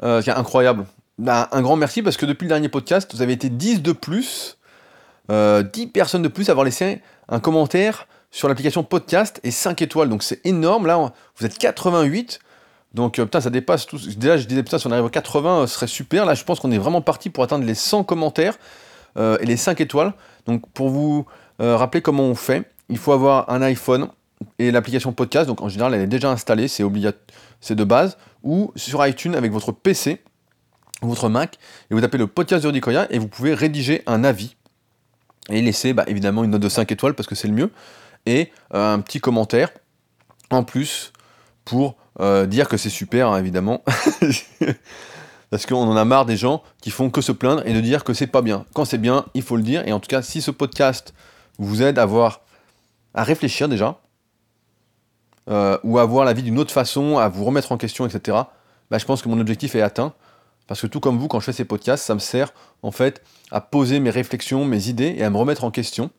incroyable. 0.01 0.87
Bah, 1.19 1.49
un 1.53 1.63
grand 1.63 1.77
merci 1.77 2.03
parce 2.03 2.17
que 2.17 2.27
depuis 2.27 2.45
le 2.45 2.49
dernier 2.49 2.69
podcast, 2.69 3.15
vous 3.15 3.23
avez 3.23 3.33
été 3.33 3.49
10 3.49 3.83
de 3.83 3.93
plus. 3.93 4.59
10 5.29 5.87
personnes 5.89 6.23
de 6.23 6.29
plus 6.29 6.49
à 6.49 6.53
avoir 6.53 6.65
laissé 6.65 7.01
un 7.29 7.41
commentaire 7.41 8.07
sur 8.35 8.49
l'application 8.49 8.83
podcast 8.83 9.39
et 9.45 9.53
5 9.53 9.81
étoiles. 9.81 10.09
Donc 10.09 10.25
c'est 10.25 10.45
énorme. 10.45 10.89
Là, 10.89 11.13
vous 11.37 11.47
êtes 11.47 11.57
88. 11.57 12.41
Donc 12.93 13.21
euh, 13.21 13.27
putain, 13.27 13.41
ça 13.41 13.49
dépasse 13.49 13.87
tout. 13.87 13.97
Déjà, 14.17 14.37
je 14.37 14.47
disais 14.49 14.65
putain, 14.65 14.77
si 14.79 14.89
on 14.89 14.91
arrive 14.91 15.05
à 15.05 15.11
80, 15.11 15.61
euh, 15.61 15.67
ce 15.69 15.75
serait 15.75 15.87
super. 15.87 16.27
Là, 16.27 16.35
je 16.35 16.43
pense 16.43 16.59
qu'on 16.59 16.73
est 16.73 16.79
vraiment 16.79 17.01
parti 17.01 17.31
pour 17.31 17.45
atteindre 17.45 17.65
les 17.65 17.77
100 17.77 18.03
commentaires 18.03 18.59
euh, 19.17 19.39
et 19.41 19.47
les 19.47 19.57
5 19.57 19.81
étoiles. 19.81 20.15
Donc 20.47 20.69
pour 20.71 20.91
vous 20.91 21.27
rappeler 21.61 22.03
comment 22.03 22.25
on 22.25 22.35
fait, 22.35 22.69
il 22.89 22.99
faut 22.99 23.13
avoir 23.13 23.49
un 23.49 23.63
iPhone 23.63 24.09
et 24.59 24.73
l'application 24.73 25.13
podcast. 25.13 25.47
Donc 25.47 25.63
en 25.63 25.69
général, 25.69 25.95
elle 25.95 26.03
est 26.03 26.09
déjà 26.09 26.33
installée, 26.33 26.67
c'est 26.67 26.83
c'est 27.61 27.77
de 27.77 27.85
base. 27.85 28.19
Ou 28.43 28.73
sur 28.75 29.07
iTunes 29.07 29.37
avec 29.37 29.53
votre 29.53 29.71
PC, 29.71 30.21
votre 31.03 31.29
Mac, 31.29 31.57
et 31.89 31.95
vous 31.95 32.01
tapez 32.01 32.19
le 32.19 32.27
podcast 32.27 32.65
Rudy 32.65 32.81
et 33.11 33.19
vous 33.21 33.29
pouvez 33.29 33.55
rédiger 33.55 34.03
un 34.09 34.25
avis 34.25 34.57
et 35.51 35.63
laisser 35.63 35.93
bah, 35.93 36.05
évidemment 36.09 36.43
une 36.43 36.51
note 36.51 36.63
de 36.63 36.69
5 36.69 36.91
étoiles 36.91 37.15
parce 37.15 37.29
que 37.29 37.37
c'est 37.37 37.49
le 37.49 37.55
mieux 37.55 37.71
et 38.27 38.51
euh, 38.75 38.95
un 38.95 39.01
petit 39.01 39.21
commentaire 39.21 39.71
en 40.51 40.65
plus 40.65 41.13
pour 41.65 41.97
euh, 42.21 42.47
dire 42.47 42.69
que 42.69 42.77
c'est 42.77 42.91
super, 42.91 43.29
hein, 43.29 43.39
évidemment. 43.39 43.83
Parce 45.51 45.67
qu'on 45.67 45.87
en 45.89 45.97
a 45.97 46.05
marre 46.05 46.27
des 46.27 46.37
gens 46.37 46.63
qui 46.81 46.91
font 46.91 47.11
que 47.11 47.21
se 47.21 47.33
plaindre 47.33 47.63
et 47.67 47.73
de 47.73 47.81
dire 47.81 48.05
que 48.05 48.13
c'est 48.13 48.27
pas 48.27 48.43
bien. 48.43 48.65
Quand 48.75 48.85
c'est 48.85 48.99
bien, 48.99 49.25
il 49.35 49.43
faut 49.43 49.57
le 49.57 49.63
dire. 49.63 49.87
Et 49.87 49.93
en 49.93 50.01
tout 50.01 50.09
cas, 50.09 50.23
si 50.23 50.43
ce 50.43 50.51
podcast 50.51 51.15
vous 51.59 51.83
aide 51.83 51.99
à 51.99 52.07
voir, 52.07 52.41
à 53.15 53.23
réfléchir 53.23 53.69
déjà, 53.69 54.01
euh, 55.49 55.79
ou 55.85 55.99
à 55.99 56.05
voir 56.05 56.25
la 56.25 56.33
vie 56.33 56.43
d'une 56.43 56.59
autre 56.59 56.73
façon, 56.73 57.19
à 57.19 57.29
vous 57.29 57.45
remettre 57.45 57.71
en 57.73 57.77
question, 57.77 58.07
etc., 58.07 58.39
bah, 58.91 58.99
je 58.99 59.05
pense 59.05 59.23
que 59.23 59.29
mon 59.29 59.39
objectif 59.39 59.75
est 59.75 59.83
atteint. 59.83 60.13
Parce 60.67 60.81
que 60.81 60.87
tout 60.87 61.01
comme 61.01 61.19
vous, 61.19 61.29
quand 61.29 61.41
je 61.41 61.47
fais 61.47 61.53
ces 61.53 61.65
podcasts, 61.65 62.05
ça 62.05 62.15
me 62.15 62.21
sert 62.21 62.53
en 62.83 62.91
fait 62.91 63.23
à 63.51 63.61
poser 63.61 64.01
mes 64.01 64.11
réflexions, 64.11 64.65
mes 64.65 64.89
idées 64.89 65.15
et 65.19 65.25
à 65.25 65.31
me 65.31 65.37
remettre 65.37 65.65
en 65.65 65.71
question. 65.71 66.11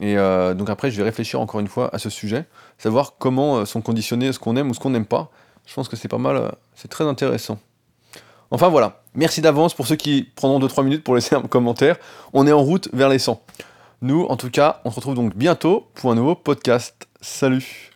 Et 0.00 0.16
euh, 0.16 0.54
donc 0.54 0.70
après, 0.70 0.90
je 0.90 0.96
vais 0.96 1.02
réfléchir 1.02 1.40
encore 1.40 1.60
une 1.60 1.68
fois 1.68 1.94
à 1.94 1.98
ce 1.98 2.08
sujet, 2.08 2.46
savoir 2.78 3.14
comment 3.18 3.58
euh, 3.58 3.64
sont 3.64 3.82
conditionnés 3.82 4.32
ce 4.32 4.38
qu'on 4.38 4.56
aime 4.56 4.70
ou 4.70 4.74
ce 4.74 4.80
qu'on 4.80 4.90
n'aime 4.90 5.06
pas. 5.06 5.30
Je 5.66 5.74
pense 5.74 5.88
que 5.88 5.96
c'est 5.96 6.08
pas 6.08 6.18
mal, 6.18 6.36
euh, 6.36 6.48
c'est 6.74 6.88
très 6.88 7.04
intéressant. 7.04 7.58
Enfin 8.50 8.68
voilà, 8.68 9.02
merci 9.14 9.40
d'avance 9.40 9.74
pour 9.74 9.86
ceux 9.86 9.96
qui 9.96 10.28
prendront 10.34 10.60
2-3 10.66 10.84
minutes 10.84 11.04
pour 11.04 11.14
laisser 11.14 11.34
un 11.34 11.42
commentaire. 11.42 11.96
On 12.32 12.46
est 12.46 12.52
en 12.52 12.62
route 12.62 12.88
vers 12.92 13.08
les 13.08 13.18
100. 13.18 13.42
Nous, 14.02 14.24
en 14.24 14.36
tout 14.36 14.50
cas, 14.50 14.80
on 14.84 14.90
se 14.90 14.96
retrouve 14.96 15.14
donc 15.14 15.34
bientôt 15.36 15.88
pour 15.94 16.10
un 16.10 16.14
nouveau 16.14 16.34
podcast. 16.34 17.08
Salut 17.20 17.91